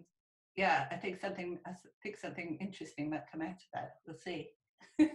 yeah, 0.56 0.86
I 0.90 0.96
think 0.96 1.20
something 1.20 1.60
I 1.64 1.74
think 2.02 2.16
something 2.16 2.58
interesting 2.60 3.08
might 3.08 3.30
come 3.30 3.42
out 3.42 3.50
of 3.50 3.70
that. 3.72 3.90
We'll 4.04 4.16
see. 4.16 4.50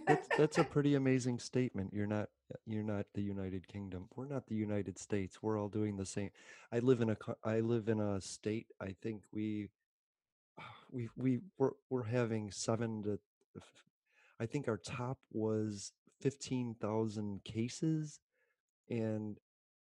That's, 0.06 0.28
that's 0.38 0.58
a 0.58 0.64
pretty 0.64 0.94
amazing 0.94 1.38
statement. 1.38 1.92
You're 1.92 2.06
not 2.06 2.28
you're 2.66 2.84
not 2.84 3.06
the 3.14 3.22
United 3.22 3.66
Kingdom. 3.68 4.08
We're 4.14 4.28
not 4.28 4.46
the 4.46 4.54
United 4.54 4.98
States. 4.98 5.42
We're 5.42 5.58
all 5.60 5.68
doing 5.68 5.96
the 5.96 6.06
same. 6.06 6.30
I 6.72 6.78
live 6.78 7.00
in 7.00 7.10
a 7.10 7.16
I 7.44 7.60
live 7.60 7.88
in 7.88 8.00
a 8.00 8.20
state. 8.20 8.66
I 8.80 8.94
think 9.02 9.22
we 9.32 9.68
we 10.90 11.08
we 11.16 11.40
we're, 11.58 11.72
we're 11.90 12.04
having 12.04 12.50
seven 12.50 13.02
to 13.04 13.18
I 14.40 14.46
think 14.46 14.68
our 14.68 14.76
top 14.76 15.18
was 15.32 15.92
15,000 16.20 17.42
cases 17.44 18.20
and 18.90 19.38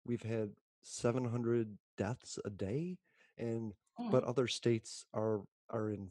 we've 0.06 0.24
had 0.24 0.52
700 0.82 1.78
deaths 1.98 2.40
a 2.46 2.50
day 2.50 2.98
and 3.38 3.74
but 4.10 4.24
Mm. 4.24 4.30
other 4.30 4.48
states 4.48 5.06
are 5.14 5.42
are 5.70 5.90
in 5.92 6.10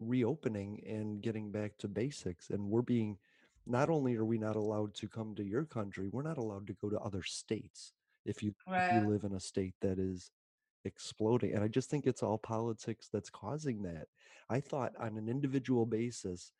reopening 0.00 0.82
and 0.86 1.20
getting 1.22 1.50
back 1.50 1.72
to 1.78 1.88
basics 1.88 2.50
and 2.50 2.68
we're 2.70 2.82
being 2.82 3.18
not 3.66 3.90
only 3.90 4.16
are 4.16 4.24
we 4.24 4.38
not 4.38 4.56
allowed 4.56 4.94
to 4.94 5.06
come 5.08 5.34
to 5.34 5.44
your 5.44 5.64
country 5.64 6.08
we're 6.10 6.22
not 6.22 6.38
allowed 6.38 6.66
to 6.66 6.72
go 6.74 6.88
to 6.88 6.98
other 7.00 7.22
states 7.22 7.92
if 8.24 8.42
you 8.42 8.54
if 8.78 8.90
you 8.90 9.00
live 9.06 9.24
in 9.24 9.34
a 9.34 9.40
state 9.40 9.74
that 9.82 9.98
is 9.98 10.30
exploding 10.86 11.52
and 11.54 11.62
i 11.62 11.68
just 11.68 11.90
think 11.90 12.06
it's 12.06 12.22
all 12.22 12.38
politics 12.38 13.08
that's 13.12 13.28
causing 13.28 13.82
that 13.82 14.06
i 14.48 14.58
thought 14.58 14.92
on 14.98 15.18
an 15.18 15.28
individual 15.28 15.84
basis 15.84 16.52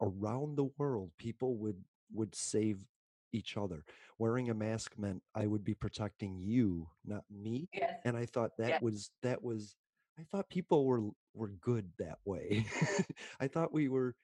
around 0.00 0.56
the 0.56 0.68
world 0.78 1.10
people 1.18 1.56
would 1.56 1.82
would 2.14 2.34
save 2.34 2.84
each 3.32 3.56
other 3.56 3.84
wearing 4.18 4.50
a 4.50 4.54
mask 4.54 4.92
meant 4.96 5.20
i 5.34 5.46
would 5.46 5.64
be 5.64 5.74
protecting 5.74 6.38
you 6.40 6.86
not 7.04 7.24
me 7.30 7.68
Yes. 7.72 7.94
and 8.04 8.16
i 8.16 8.24
thought 8.24 8.52
that 8.58 8.70
Yeah. 8.70 8.78
was 8.80 9.10
that 9.22 9.42
was 9.42 9.74
i 10.18 10.22
thought 10.30 10.48
people 10.50 10.84
were 10.86 11.02
were 11.34 11.52
good 11.60 11.90
that 11.98 12.18
way 12.24 12.66
i 13.40 13.46
thought 13.48 13.72
we 13.72 13.88
were 13.88 14.14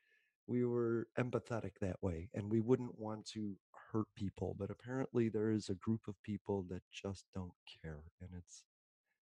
we 0.46 0.64
were 0.64 1.06
empathetic 1.18 1.72
that 1.80 1.96
way 2.02 2.28
and 2.34 2.50
we 2.50 2.60
wouldn't 2.60 2.98
want 2.98 3.24
to 3.26 3.56
hurt 3.92 4.06
people 4.16 4.56
but 4.58 4.70
apparently 4.70 5.28
there 5.28 5.50
is 5.50 5.68
a 5.68 5.74
group 5.74 6.00
of 6.08 6.14
people 6.22 6.64
that 6.68 6.82
just 6.92 7.26
don't 7.34 7.52
care 7.82 8.02
and 8.20 8.30
it's 8.36 8.64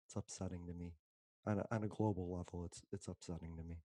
it's 0.06 0.16
upsetting 0.16 0.66
to 0.66 0.74
me 0.74 0.94
on 1.46 1.58
a, 1.60 1.66
on 1.70 1.84
a 1.84 1.88
global 1.88 2.30
level 2.32 2.64
it's 2.64 2.82
it's 2.92 3.08
upsetting 3.08 3.56
to 3.56 3.64
me 3.64 3.76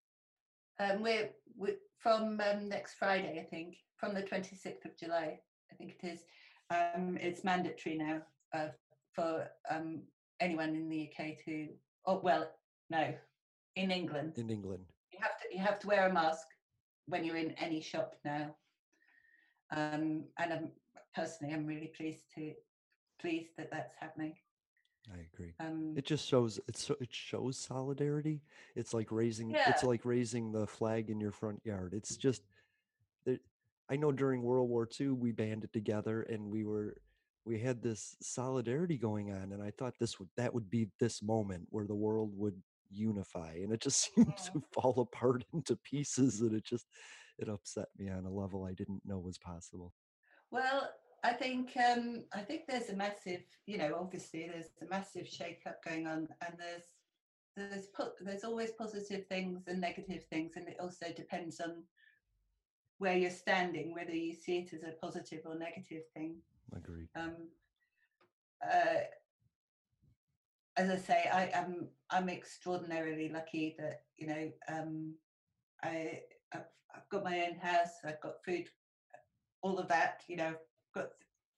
Um, 0.79 1.01
we're, 1.01 1.29
we 1.57 1.75
from 1.99 2.39
um, 2.41 2.69
next 2.69 2.95
Friday, 2.95 3.39
I 3.39 3.49
think, 3.49 3.77
from 3.97 4.13
the 4.13 4.21
26th 4.23 4.85
of 4.85 4.97
July, 4.99 5.39
I 5.71 5.75
think 5.75 5.95
it 6.01 6.07
is. 6.07 6.25
Um, 6.69 7.17
it's 7.21 7.43
mandatory 7.43 7.97
now 7.97 8.21
uh, 8.53 8.69
for 9.13 9.47
um, 9.69 10.01
anyone 10.39 10.75
in 10.75 10.89
the 10.89 11.09
UK 11.09 11.37
to. 11.45 11.69
Oh 12.05 12.19
well, 12.23 12.49
no, 12.89 13.13
in 13.75 13.91
England, 13.91 14.37
in 14.37 14.49
england 14.49 14.85
you 15.11 15.19
have 15.21 15.37
to 15.41 15.47
you 15.55 15.61
have 15.63 15.79
to 15.79 15.87
wear 15.87 16.07
a 16.07 16.13
mask 16.13 16.45
when 17.07 17.23
you're 17.23 17.37
in 17.37 17.51
any 17.53 17.81
shop 17.81 18.15
now. 18.25 18.55
Um, 19.71 20.25
and 20.39 20.53
I'm, 20.53 20.71
personally, 21.15 21.53
I'm 21.53 21.65
really 21.65 21.91
pleased 21.95 22.23
to 22.35 22.53
pleased 23.19 23.51
that 23.57 23.69
that's 23.71 23.93
happening. 23.99 24.33
i 25.13 25.19
agree 25.33 25.53
Um, 25.59 25.93
it 25.95 26.05
just 26.05 26.27
shows 26.27 26.59
it's 26.67 26.83
so 26.83 26.95
it 26.99 27.13
shows 27.13 27.57
solidarity 27.57 28.41
it's 28.75 28.93
like 28.93 29.09
raising 29.11 29.49
Yeah. 29.51 29.69
it's 29.69 29.83
like 29.83 30.03
raising 30.03 30.51
the 30.51 30.67
flag 30.67 31.09
in 31.09 31.19
your 31.21 31.31
front 31.31 31.61
yard 31.63 31.93
it's 31.93 32.17
just 32.17 32.41
that 33.25 33.39
i 33.89 33.95
know 33.95 34.11
during 34.11 34.41
world 34.41 34.69
war 34.69 34.87
ii 34.99 35.07
we 35.09 35.31
banded 35.31 35.71
together 35.71 36.23
and 36.23 36.41
we 36.51 36.65
were 36.65 36.97
we 37.45 37.57
had 37.59 37.81
this 37.81 38.17
solidarity 38.21 38.97
going 38.97 39.31
on 39.31 39.53
and 39.53 39.61
i 39.63 39.71
thought 39.71 39.93
this 39.99 40.19
would 40.19 40.29
that 40.35 40.53
would 40.53 40.69
be 40.69 40.89
this 40.99 41.21
moment 41.23 41.65
where 41.69 41.87
the 41.87 41.95
world 41.95 42.31
would 42.35 42.61
unify 42.89 43.53
and 43.53 43.71
it 43.73 43.81
just 43.81 44.09
seemed 44.15 44.37
to 44.37 44.61
fall 44.71 44.99
apart 44.99 45.43
into 45.53 45.75
pieces 45.77 46.41
and 46.41 46.55
it 46.55 46.63
just 46.63 46.85
it 47.37 47.49
upset 47.49 47.87
me 47.97 48.09
on 48.09 48.25
a 48.25 48.31
level 48.31 48.65
i 48.65 48.73
didn't 48.73 49.01
know 49.05 49.19
was 49.19 49.37
possible. 49.37 49.93
Well, 50.51 50.89
I 51.23 51.33
think 51.33 51.71
um, 51.77 52.23
I 52.33 52.41
think 52.41 52.61
there's 52.67 52.89
a 52.89 52.95
massive, 52.95 53.41
you 53.65 53.77
know, 53.77 53.97
obviously 53.99 54.47
there's 54.47 54.69
a 54.81 54.89
massive 54.89 55.27
shake-up 55.27 55.83
going 55.83 56.07
on, 56.07 56.27
and 56.45 56.55
there's 56.57 56.83
there's 57.57 57.87
there's 58.21 58.43
always 58.43 58.71
positive 58.71 59.25
things 59.27 59.63
and 59.67 59.81
negative 59.81 60.23
things, 60.31 60.53
and 60.55 60.67
it 60.67 60.77
also 60.79 61.07
depends 61.15 61.59
on 61.59 61.83
where 62.99 63.17
you're 63.17 63.31
standing, 63.31 63.93
whether 63.93 64.13
you 64.13 64.33
see 64.33 64.59
it 64.59 64.73
as 64.73 64.83
a 64.83 64.93
positive 65.01 65.41
or 65.45 65.57
negative 65.57 66.03
thing. 66.13 66.37
agreed. 66.75 67.09
Um, 67.15 67.35
uh, 68.63 69.01
as 70.77 70.89
I 70.89 70.97
say, 70.97 71.29
I 71.31 71.49
am 71.53 71.87
I'm 72.09 72.29
extraordinarily 72.29 73.29
lucky 73.29 73.75
that 73.79 74.01
you 74.17 74.27
know 74.27 74.51
um, 74.67 75.13
I 75.83 76.21
I've, 76.53 76.65
I've 76.95 77.09
got 77.09 77.23
my 77.23 77.47
own 77.47 77.57
house, 77.57 77.91
I've 78.05 78.21
got 78.21 78.43
food, 78.43 78.69
all 79.61 79.77
of 79.77 79.87
that. 79.87 80.23
You 80.27 80.37
know, 80.37 80.47
I've 80.47 80.93
got 80.93 81.09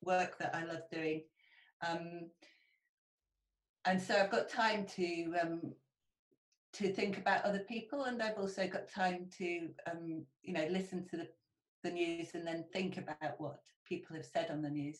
work 0.03 0.37
that 0.39 0.55
I 0.55 0.65
love 0.65 0.83
doing, 0.91 1.23
um, 1.87 2.29
and 3.85 4.01
so 4.01 4.15
I've 4.15 4.31
got 4.31 4.49
time 4.49 4.85
to 4.95 5.33
um, 5.41 5.61
to 6.73 6.93
think 6.93 7.17
about 7.17 7.43
other 7.43 7.65
people, 7.67 8.03
and 8.03 8.21
I've 8.21 8.37
also 8.37 8.67
got 8.67 8.89
time 8.89 9.27
to 9.37 9.69
um, 9.89 10.23
you 10.43 10.53
know 10.53 10.67
listen 10.69 11.05
to 11.09 11.17
the 11.17 11.27
the 11.83 11.91
news 11.91 12.29
and 12.33 12.45
then 12.45 12.65
think 12.73 12.97
about 12.97 13.39
what 13.39 13.59
people 13.87 14.15
have 14.15 14.25
said 14.25 14.51
on 14.51 14.61
the 14.61 14.69
news. 14.69 14.99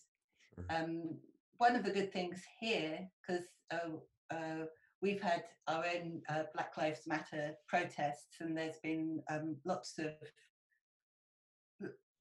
Um, 0.69 1.17
one 1.57 1.75
of 1.75 1.83
the 1.83 1.91
good 1.91 2.11
things 2.13 2.41
here, 2.59 2.99
because 3.27 3.45
uh, 3.71 4.33
uh, 4.33 4.65
we've 5.01 5.21
had 5.21 5.43
our 5.67 5.83
own 5.85 6.21
uh, 6.29 6.43
Black 6.53 6.77
Lives 6.77 7.01
Matter 7.07 7.53
protests, 7.67 8.35
and 8.39 8.57
there's 8.57 8.79
been 8.83 9.21
um, 9.29 9.55
lots 9.65 9.97
of 9.99 10.11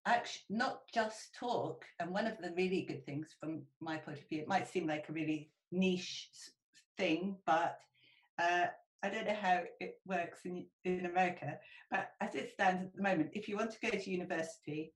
action, 0.06 0.42
not 0.50 0.80
just 0.92 1.34
talk. 1.38 1.84
And 2.00 2.10
one 2.10 2.26
of 2.26 2.38
the 2.40 2.52
really 2.56 2.82
good 2.82 3.04
things, 3.04 3.34
from 3.40 3.62
my 3.80 3.96
point 3.96 4.18
of 4.18 4.28
view, 4.28 4.40
it 4.40 4.48
might 4.48 4.68
seem 4.68 4.86
like 4.86 5.06
a 5.08 5.12
really 5.12 5.50
niche 5.72 6.28
thing, 6.96 7.36
but 7.46 7.78
uh, 8.38 8.66
I 9.02 9.10
don't 9.10 9.26
know 9.26 9.36
how 9.40 9.62
it 9.80 9.96
works 10.06 10.40
in 10.44 10.66
in 10.84 11.06
America. 11.06 11.58
But 11.90 12.10
as 12.20 12.34
it 12.34 12.52
stands 12.52 12.84
at 12.84 12.96
the 12.96 13.02
moment, 13.02 13.30
if 13.34 13.48
you 13.48 13.56
want 13.56 13.72
to 13.72 13.90
go 13.90 13.96
to 13.96 14.10
university, 14.10 14.92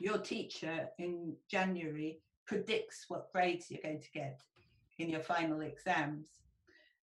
your 0.00 0.18
teacher 0.18 0.88
in 0.98 1.36
January 1.50 2.20
predicts 2.48 3.04
what 3.08 3.30
grades 3.32 3.70
you're 3.70 3.82
going 3.82 4.00
to 4.00 4.10
get 4.12 4.40
in 4.98 5.08
your 5.08 5.20
final 5.20 5.60
exams. 5.60 6.26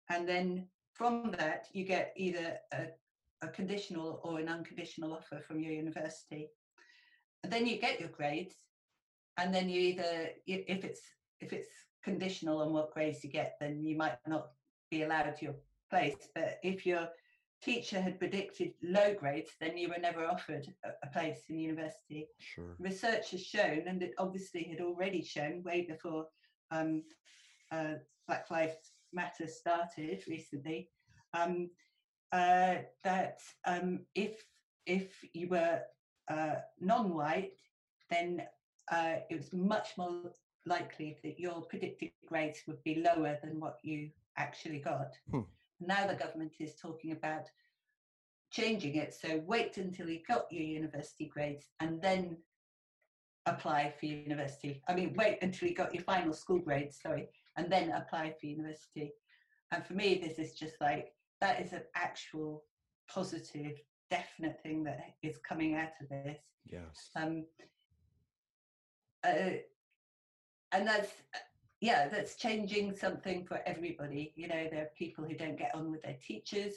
And 0.09 0.27
then 0.27 0.69
from 0.95 1.35
that, 1.39 1.67
you 1.73 1.85
get 1.85 2.15
either 2.17 2.57
a, 2.73 2.87
a 3.43 3.49
conditional 3.49 4.21
or 4.23 4.39
an 4.39 4.49
unconditional 4.49 5.13
offer 5.13 5.43
from 5.47 5.61
your 5.61 5.73
university. 5.73 6.49
And 7.43 7.53
then 7.53 7.67
you 7.67 7.79
get 7.79 7.99
your 7.99 8.09
grades, 8.09 8.55
and 9.37 9.53
then 9.53 9.69
you 9.69 9.81
either, 9.81 10.29
if 10.47 10.85
it's 10.85 11.03
if 11.41 11.53
it's 11.53 11.69
conditional 12.05 12.63
on 12.63 12.73
what 12.73 12.95
grades 12.95 13.25
you 13.25 13.31
get, 13.31 13.57
then 13.61 13.83
you 13.83 13.97
might 13.97 14.17
not 14.29 14.49
be 14.93 15.03
allowed 15.03 15.35
your 15.41 15.57
place. 15.91 16.29
But 16.37 16.61
if 16.63 16.87
your 16.87 17.09
teacher 17.63 18.01
had 18.01 18.19
predicted 18.19 18.73
low 18.83 19.15
grades, 19.15 19.51
then 19.61 19.79
you 19.79 19.89
were 19.89 20.01
never 20.01 20.27
offered 20.27 20.67
a, 20.85 21.07
place 21.09 21.43
in 21.49 21.59
university 21.59 22.27
sure 22.39 22.75
research 22.79 23.31
has 23.31 23.45
shown, 23.45 23.83
and 23.87 24.03
it 24.03 24.15
obviously 24.19 24.65
had 24.65 24.81
already 24.81 25.23
shown 25.23 25.63
way 25.63 25.87
before 25.89 26.27
um, 26.71 27.03
uh, 27.71 27.95
Black 28.27 28.51
Lives 28.51 28.93
Matter 29.13 29.47
started 29.47 30.23
recently, 30.27 30.89
um, 31.35 31.71
uh, 32.33 32.77
that 33.05 33.39
um, 33.67 34.01
if 34.15 34.43
if 34.87 35.25
you 35.33 35.49
were 35.49 35.81
uh, 36.29 36.57
non-white, 36.81 37.53
then 38.11 38.43
uh, 38.91 39.17
it 39.31 39.37
was 39.37 39.53
much 39.53 39.91
more 39.97 40.33
likely 40.67 41.19
that 41.23 41.39
your 41.39 41.63
predicted 41.63 42.11
grades 42.27 42.61
would 42.67 42.83
be 42.85 42.97
lower 42.97 43.39
than 43.43 43.61
what 43.61 43.79
you 43.83 44.11
actually 44.37 44.79
got. 44.81 45.15
Hmm. 45.31 45.41
Now 45.87 46.07
the 46.07 46.15
government 46.15 46.53
is 46.61 46.75
talking 46.75 47.13
about 47.13 47.47
changing 48.51 48.97
it. 48.97 49.15
So 49.15 49.43
wait 49.47 49.77
until 49.77 50.09
you 50.09 50.21
got 50.29 50.51
your 50.51 50.63
university 50.63 51.27
grades 51.33 51.67
and 51.81 52.01
then 52.01 52.37
apply 53.47 53.93
for 53.99 54.07
university. 54.07 54.83
I 54.89 54.95
mean, 54.95 55.15
wait 55.17 55.39
until 55.43 55.69
you 55.69 55.75
got 55.75 55.95
your 55.95 56.05
final 56.05 56.33
school 56.33 56.59
grades, 56.59 57.01
sorry, 57.01 57.29
and 57.57 57.71
then 57.71 57.91
apply 57.91 58.35
for 58.39 58.47
university. 58.47 59.13
And 59.73 59.85
for 59.85 59.95
me, 59.95 60.21
this 60.23 60.39
is 60.39 60.55
just 60.55 60.75
like 60.81 61.13
that 61.41 61.61
is 61.61 61.73
an 61.73 61.83
actual 61.97 62.65
positive, 63.09 63.79
definite 64.11 64.61
thing 64.63 64.85
that 64.85 65.01
is 65.23 65.39
coming 65.39 65.75
out 65.75 65.89
of 66.01 66.09
this. 66.09 66.39
Yes. 66.71 67.11
Um, 67.17 67.45
uh, 69.25 69.59
and 70.73 70.87
that's 70.87 71.11
yeah, 71.83 72.07
that's 72.09 72.37
changing 72.37 72.95
something 72.95 73.45
for 73.45 73.61
everybody. 73.67 74.33
You 74.37 74.47
know, 74.47 74.69
there 74.71 74.83
are 74.83 74.91
people 74.97 75.25
who 75.25 75.35
don't 75.35 75.59
get 75.59 75.75
on 75.75 75.91
with 75.91 76.01
their 76.03 76.17
teachers, 76.25 76.75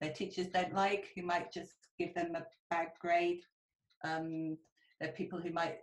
their 0.00 0.14
teachers 0.14 0.46
don't 0.46 0.72
like, 0.72 1.08
who 1.14 1.22
might 1.22 1.52
just 1.52 1.74
give 1.98 2.14
them 2.14 2.34
a 2.34 2.46
bad 2.70 2.88
grade. 2.98 3.42
Um, 4.02 4.56
there 4.98 5.10
are 5.10 5.12
people 5.12 5.38
who 5.38 5.52
might 5.52 5.80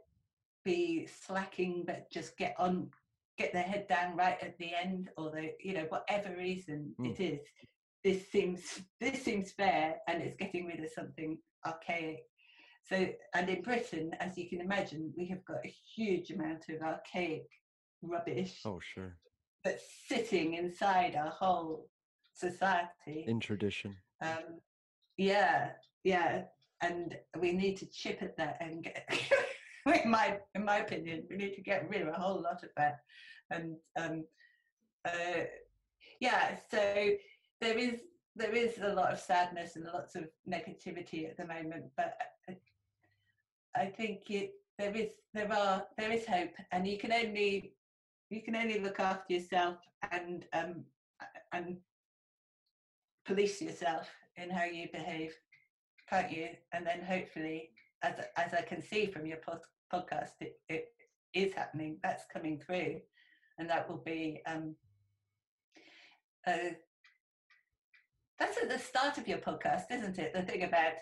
be 0.65 1.05
slacking 1.05 1.83
but 1.85 2.09
just 2.09 2.35
get 2.35 2.55
on, 2.57 2.89
get 3.37 3.53
their 3.53 3.61
head 3.61 3.87
down 3.87 4.17
right 4.17 4.39
at 4.41 4.57
the 4.57 4.71
end, 4.73 5.11
or 5.17 5.29
they, 5.29 5.53
you 5.59 5.75
know, 5.75 5.85
whatever 5.89 6.35
reason 6.35 6.95
Mm. 6.99 7.11
it 7.11 7.19
is. 7.19 7.39
This 8.03 8.27
seems 8.31 8.81
this 8.99 9.21
seems 9.21 9.51
fair, 9.51 9.97
and 10.07 10.23
it's 10.23 10.35
getting 10.35 10.65
rid 10.65 10.83
of 10.83 10.89
something 10.89 11.37
archaic. 11.63 12.23
So, 12.89 13.07
and 13.35 13.49
in 13.49 13.61
Britain, 13.61 14.15
as 14.19 14.35
you 14.35 14.49
can 14.49 14.61
imagine, 14.61 15.13
we 15.15 15.27
have 15.27 15.45
got 15.45 15.63
a 15.63 15.75
huge 15.95 16.31
amount 16.31 16.69
of 16.69 16.81
archaic 16.81 17.47
rubbish 18.01 18.61
Oh, 18.65 18.79
sure. 18.79 19.17
that's 19.63 19.83
sitting 20.07 20.53
inside 20.55 21.15
our 21.15 21.29
whole 21.31 21.89
society. 22.33 23.25
In 23.27 23.39
tradition. 23.39 23.95
Um, 24.21 24.59
yeah, 25.17 25.71
yeah, 26.03 26.43
and 26.81 27.17
we 27.39 27.51
need 27.51 27.77
to 27.77 27.85
chip 27.87 28.21
at 28.21 28.37
that 28.37 28.57
and 28.61 28.83
get. 28.83 29.09
in 30.03 30.09
my 30.11 30.37
in 30.55 30.65
my 30.65 30.77
opinion, 30.77 31.23
we 31.29 31.37
need 31.37 31.53
to 31.55 31.61
get 31.61 31.89
rid 31.89 32.01
of 32.01 32.09
a 32.09 32.13
whole 32.19 32.41
lot 32.41 32.63
of 32.63 32.69
that, 32.77 32.99
and 33.51 33.75
um, 33.97 34.25
uh, 35.05 35.43
yeah. 36.19 36.57
So 36.69 37.11
there 37.61 37.77
is 37.77 38.01
there 38.35 38.53
is 38.53 38.77
a 38.79 38.93
lot 38.93 39.11
of 39.11 39.19
sadness 39.19 39.75
and 39.75 39.85
lots 39.85 40.15
of 40.15 40.25
negativity 40.47 41.27
at 41.27 41.37
the 41.37 41.45
moment, 41.45 41.85
but 41.95 42.17
I, 42.47 42.57
I 43.75 43.85
think 43.87 44.29
it 44.29 44.51
there 44.77 44.95
is 44.95 45.09
there 45.33 45.51
are 45.51 45.83
there 45.97 46.11
is 46.11 46.25
hope, 46.25 46.53
and 46.71 46.87
you 46.87 46.97
can 46.97 47.11
only 47.11 47.73
you 48.29 48.41
can 48.41 48.55
only 48.55 48.79
look 48.79 48.99
after 48.99 49.33
yourself 49.33 49.77
and 50.11 50.45
um, 50.53 50.83
and 51.53 51.77
police 53.25 53.61
yourself 53.61 54.09
in 54.35 54.49
how 54.49 54.65
you 54.65 54.87
behave, 54.91 55.33
can't 56.09 56.31
you? 56.31 56.49
And 56.73 56.85
then 56.85 57.01
hopefully, 57.01 57.71
as 58.03 58.15
as 58.37 58.53
I 58.53 58.61
can 58.61 58.81
see 58.81 59.07
from 59.07 59.25
your 59.25 59.37
pod, 59.37 59.59
podcast, 59.93 60.31
it, 60.41 60.59
it 60.69 60.89
is 61.33 61.53
happening. 61.53 61.97
That's 62.03 62.25
coming 62.31 62.59
through, 62.59 63.01
and 63.57 63.69
that 63.69 63.89
will 63.89 64.03
be. 64.05 64.41
Um, 64.45 64.75
that's 68.39 68.57
at 68.61 68.69
the 68.69 68.79
start 68.79 69.17
of 69.17 69.27
your 69.27 69.39
podcast, 69.39 69.91
isn't 69.91 70.17
it? 70.17 70.33
The 70.33 70.43
thing 70.43 70.63
about 70.63 70.93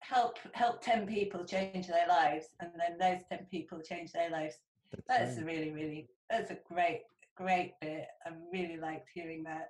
help 0.00 0.38
help 0.52 0.82
ten 0.82 1.06
people 1.06 1.44
change 1.44 1.86
their 1.86 2.06
lives, 2.08 2.46
and 2.60 2.70
then 2.78 2.98
those 2.98 3.24
ten 3.28 3.46
people 3.50 3.80
change 3.80 4.12
their 4.12 4.30
lives. 4.30 4.56
That's 5.08 5.36
right. 5.36 5.46
really, 5.46 5.70
really 5.70 6.08
that's 6.32 6.50
a 6.50 6.58
great, 6.66 7.02
great 7.36 7.74
bit. 7.80 8.06
I 8.24 8.30
really 8.52 8.78
liked 8.78 9.08
hearing 9.12 9.44
that. 9.44 9.68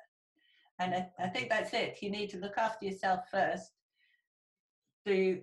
And 0.79 0.95
I, 0.95 1.11
I 1.19 1.29
think 1.29 1.51
that's 1.51 1.75
it. 1.75 1.99
You 2.01 2.11
need 2.11 2.31
to 2.31 2.39
look 2.39 2.57
after 2.57 2.87
yourself 2.87 3.21
first, 3.31 3.73
do, 5.05 5.41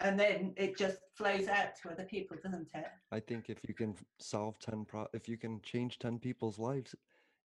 and 0.00 0.18
then 0.18 0.54
it 0.56 0.76
just 0.76 0.98
flows 1.14 1.48
out 1.48 1.76
to 1.82 1.90
other 1.90 2.04
people, 2.04 2.36
doesn't 2.42 2.68
it? 2.74 2.86
I 3.10 3.20
think 3.20 3.48
if 3.48 3.58
you 3.68 3.74
can 3.74 3.94
solve 4.18 4.58
10 4.60 4.84
pro 4.86 5.06
if 5.12 5.28
you 5.28 5.36
can 5.36 5.60
change 5.62 5.98
10 5.98 6.18
people's 6.18 6.58
lives 6.58 6.94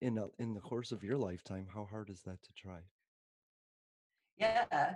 in 0.01 0.17
a, 0.17 0.28
in 0.39 0.53
the 0.53 0.61
course 0.61 0.91
of 0.91 1.03
your 1.03 1.17
lifetime, 1.17 1.67
how 1.73 1.86
hard 1.89 2.09
is 2.09 2.21
that 2.21 2.41
to 2.43 2.53
try? 2.53 2.80
Yeah. 4.38 4.95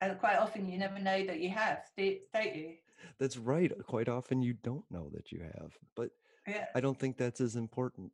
And 0.00 0.18
quite 0.18 0.38
often 0.38 0.68
you 0.68 0.78
never 0.78 0.98
know 0.98 1.24
that 1.26 1.40
you 1.40 1.50
have, 1.50 1.82
do- 1.96 2.18
don't 2.32 2.56
you? 2.56 2.74
That's 3.18 3.36
right. 3.36 3.72
Uh, 3.72 3.82
quite 3.82 4.08
often 4.08 4.42
you 4.42 4.54
don't 4.54 4.84
know 4.90 5.10
that 5.14 5.32
you 5.32 5.40
have, 5.40 5.76
but 5.96 6.10
Yeah. 6.46 6.66
I 6.74 6.80
don't 6.80 6.98
think 6.98 7.16
that's 7.16 7.40
as 7.40 7.56
important. 7.56 8.12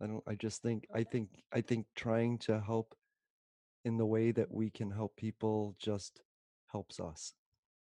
I 0.00 0.06
don't 0.06 0.22
I 0.26 0.34
just 0.34 0.62
think 0.62 0.86
I 0.94 1.04
think 1.04 1.42
I 1.52 1.60
think 1.60 1.86
trying 1.94 2.38
to 2.40 2.60
help 2.60 2.94
in 3.84 3.96
the 3.96 4.06
way 4.06 4.32
that 4.32 4.50
we 4.50 4.70
can 4.70 4.90
help 4.90 5.16
people 5.16 5.76
just 5.78 6.20
helps 6.70 7.00
us. 7.00 7.34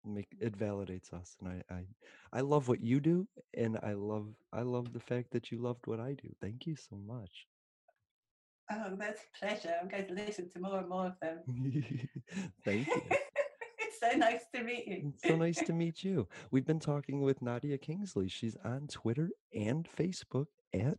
Make 0.06 0.28
it 0.40 0.54
mm-hmm. 0.54 0.64
validates 0.64 1.14
us. 1.14 1.36
And 1.40 1.50
I 1.50 1.74
I, 1.74 1.86
I 2.34 2.42
love 2.42 2.68
what 2.68 2.82
you 2.82 3.00
do 3.00 3.28
and 3.54 3.78
I 3.84 3.94
love 3.94 4.28
I 4.52 4.62
love 4.62 4.94
the 4.94 5.00
fact 5.00 5.32
that 5.32 5.52
you 5.52 5.60
loved 5.60 5.88
what 5.88 6.00
I 6.00 6.14
do. 6.14 6.30
Thank 6.42 6.68
you 6.68 6.76
so 6.76 6.96
much. 6.96 7.48
Oh, 8.72 8.96
that's 8.98 9.22
a 9.22 9.40
pleasure. 9.40 9.76
I'm 9.82 9.90
going 9.90 10.08
to 10.08 10.14
listen 10.14 10.50
to 10.50 10.60
more 10.60 10.80
and 10.80 10.90
more 10.90 11.08
of 11.08 11.20
them. 11.20 11.40
Thank 12.66 12.88
you. 12.88 13.18
So 14.12 14.18
nice 14.18 14.46
to 14.54 14.64
meet 14.64 14.88
you. 14.88 14.98
Mm, 14.98 15.14
so 15.26 15.36
nice 15.36 15.60
to 15.60 15.74
meet 15.74 16.04
you. 16.04 16.28
We've 16.52 16.66
been 16.66 16.80
talking 16.80 17.22
with 17.22 17.42
Nadia 17.42 17.78
Kingsley. 17.78 18.28
She's 18.28 18.58
on 18.64 18.88
Twitter 18.88 19.30
and 19.54 19.88
Facebook 19.88 20.48
at 20.74 20.98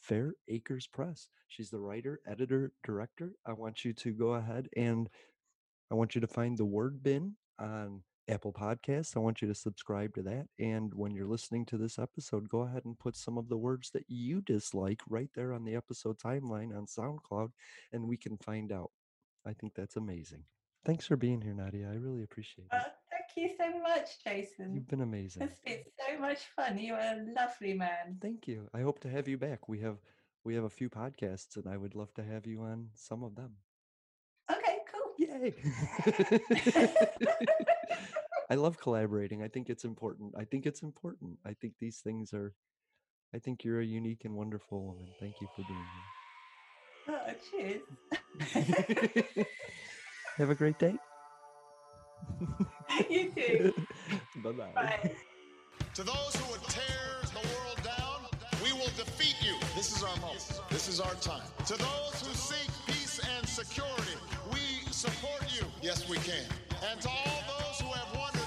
Fair 0.00 0.34
Acres 0.48 0.86
Press. 0.86 1.28
She's 1.48 1.70
the 1.70 1.80
writer, 1.80 2.20
editor, 2.26 2.72
director. 2.84 3.32
I 3.46 3.52
want 3.52 3.84
you 3.84 3.92
to 3.94 4.12
go 4.12 4.34
ahead 4.34 4.68
and 4.76 5.08
I 5.90 5.94
want 5.94 6.14
you 6.14 6.20
to 6.20 6.26
find 6.26 6.56
the 6.56 6.66
word 6.66 7.02
bin 7.02 7.34
on 7.58 8.02
Apple 8.28 8.52
Podcasts. 8.52 9.16
I 9.16 9.20
want 9.20 9.40
you 9.40 9.48
to 9.48 9.54
subscribe 9.54 10.14
to 10.14 10.22
that. 10.22 10.46
And 10.58 10.92
when 10.94 11.14
you're 11.14 11.26
listening 11.26 11.64
to 11.66 11.78
this 11.78 11.98
episode, 11.98 12.48
go 12.48 12.60
ahead 12.60 12.84
and 12.84 12.98
put 12.98 13.16
some 13.16 13.38
of 13.38 13.48
the 13.48 13.56
words 13.56 13.90
that 13.92 14.04
you 14.06 14.42
dislike 14.42 15.00
right 15.08 15.30
there 15.34 15.54
on 15.54 15.64
the 15.64 15.74
episode 15.74 16.18
timeline 16.18 16.76
on 16.76 16.86
SoundCloud, 16.86 17.50
and 17.92 18.06
we 18.06 18.18
can 18.18 18.36
find 18.36 18.70
out. 18.70 18.90
I 19.46 19.54
think 19.54 19.72
that's 19.74 19.96
amazing. 19.96 20.44
Thanks 20.84 21.06
for 21.06 21.16
being 21.16 21.40
here, 21.40 21.54
Nadia. 21.54 21.88
I 21.90 21.94
really 21.94 22.22
appreciate 22.22 22.64
it. 22.64 22.72
Oh, 22.72 22.92
thank 23.10 23.36
you 23.36 23.54
so 23.58 23.78
much, 23.80 24.22
Jason. 24.24 24.74
You've 24.74 24.88
been 24.88 25.02
amazing. 25.02 25.42
It's 25.42 25.60
been 25.60 25.84
so 25.98 26.20
much 26.20 26.38
fun. 26.56 26.78
You 26.78 26.94
are 26.94 27.00
a 27.00 27.26
lovely 27.36 27.74
man. 27.74 28.18
Thank 28.20 28.48
you. 28.48 28.68
I 28.72 28.80
hope 28.80 29.00
to 29.00 29.10
have 29.10 29.28
you 29.28 29.36
back. 29.36 29.68
We 29.68 29.80
have 29.80 29.98
we 30.44 30.54
have 30.54 30.64
a 30.64 30.70
few 30.70 30.88
podcasts 30.88 31.56
and 31.56 31.66
I 31.68 31.76
would 31.76 31.94
love 31.94 32.14
to 32.14 32.22
have 32.22 32.46
you 32.46 32.62
on 32.62 32.88
some 32.94 33.22
of 33.22 33.34
them. 33.34 33.52
Okay, 34.50 34.78
cool. 34.90 35.12
Yay. 35.18 35.54
I 38.50 38.54
love 38.54 38.78
collaborating. 38.80 39.42
I 39.42 39.48
think 39.48 39.68
it's 39.68 39.84
important. 39.84 40.32
I 40.38 40.44
think 40.44 40.64
it's 40.64 40.80
important. 40.80 41.38
I 41.44 41.52
think 41.52 41.74
these 41.78 41.98
things 41.98 42.32
are 42.32 42.54
I 43.34 43.38
think 43.38 43.62
you're 43.62 43.80
a 43.80 43.84
unique 43.84 44.24
and 44.24 44.34
wonderful 44.34 44.82
woman. 44.82 45.08
Thank 45.20 45.34
you 45.40 45.48
for 45.54 45.64
being 45.68 45.86
here. 45.94 46.08
Oh, 47.10 47.32
cheers. 47.50 49.46
Have 50.38 50.50
a 50.50 50.54
great 50.54 50.78
day. 50.78 50.94
you 53.10 53.32
too. 53.34 53.74
Bye-bye. 54.44 54.70
Bye. 54.72 55.10
To 55.94 56.04
those 56.04 56.36
who 56.36 56.52
would 56.52 56.62
tear 56.68 56.84
the 57.32 57.40
world 57.48 57.82
down, 57.82 58.20
we 58.62 58.72
will 58.72 58.92
defeat 58.96 59.34
you. 59.44 59.56
This 59.74 59.96
is 59.96 60.04
our 60.04 60.14
moment. 60.20 60.60
This 60.70 60.88
is 60.88 61.00
our 61.00 61.14
time. 61.16 61.42
To 61.66 61.76
those 61.76 62.22
who 62.22 62.32
seek 62.34 62.70
peace 62.86 63.20
and 63.36 63.48
security, 63.48 64.14
we 64.52 64.60
support 64.92 65.42
you. 65.52 65.66
Yes, 65.82 66.08
we 66.08 66.18
can. 66.18 66.46
And 66.88 67.00
to 67.00 67.08
all 67.08 67.42
those 67.58 67.80
who 67.80 67.88
have 67.88 68.16
wondered 68.16 68.37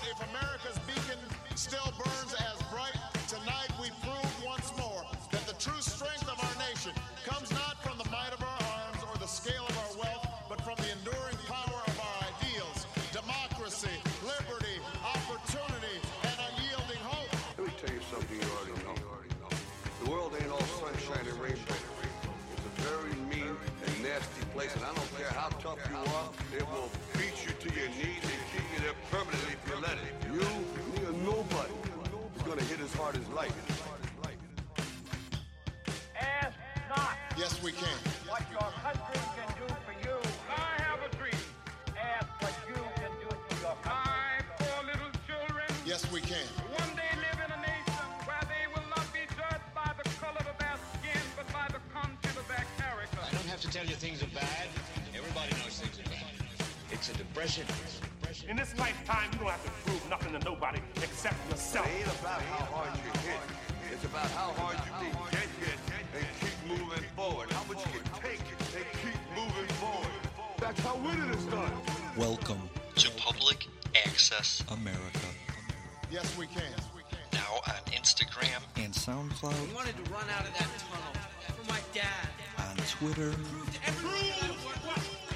on 80.22 80.30
out 80.30 80.46
of 80.46 80.54
that 80.54 80.70
tunnel 80.90 81.14
for 81.48 81.72
my 81.72 81.80
dad. 81.94 82.30
On 82.58 82.76
Twitter, 82.88 83.34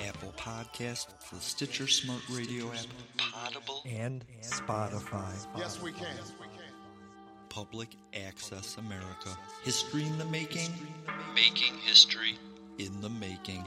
Apple 0.07 0.33
Podcast, 0.37 1.07
the 1.31 1.39
Stitcher 1.39 1.87
Smart 1.87 2.21
Radio 2.31 2.71
app, 2.71 2.85
Audible, 3.45 3.81
and 3.85 4.23
Spotify. 4.41 5.33
Yes, 5.57 5.81
we 5.81 5.91
can. 5.91 6.07
Public 7.49 7.95
Access 8.27 8.77
America. 8.77 9.29
History 9.63 10.03
in 10.03 10.17
the 10.17 10.25
making. 10.25 10.71
Making 11.33 11.75
history. 11.77 12.37
In 12.77 12.99
the 13.01 13.09
making. 13.09 13.63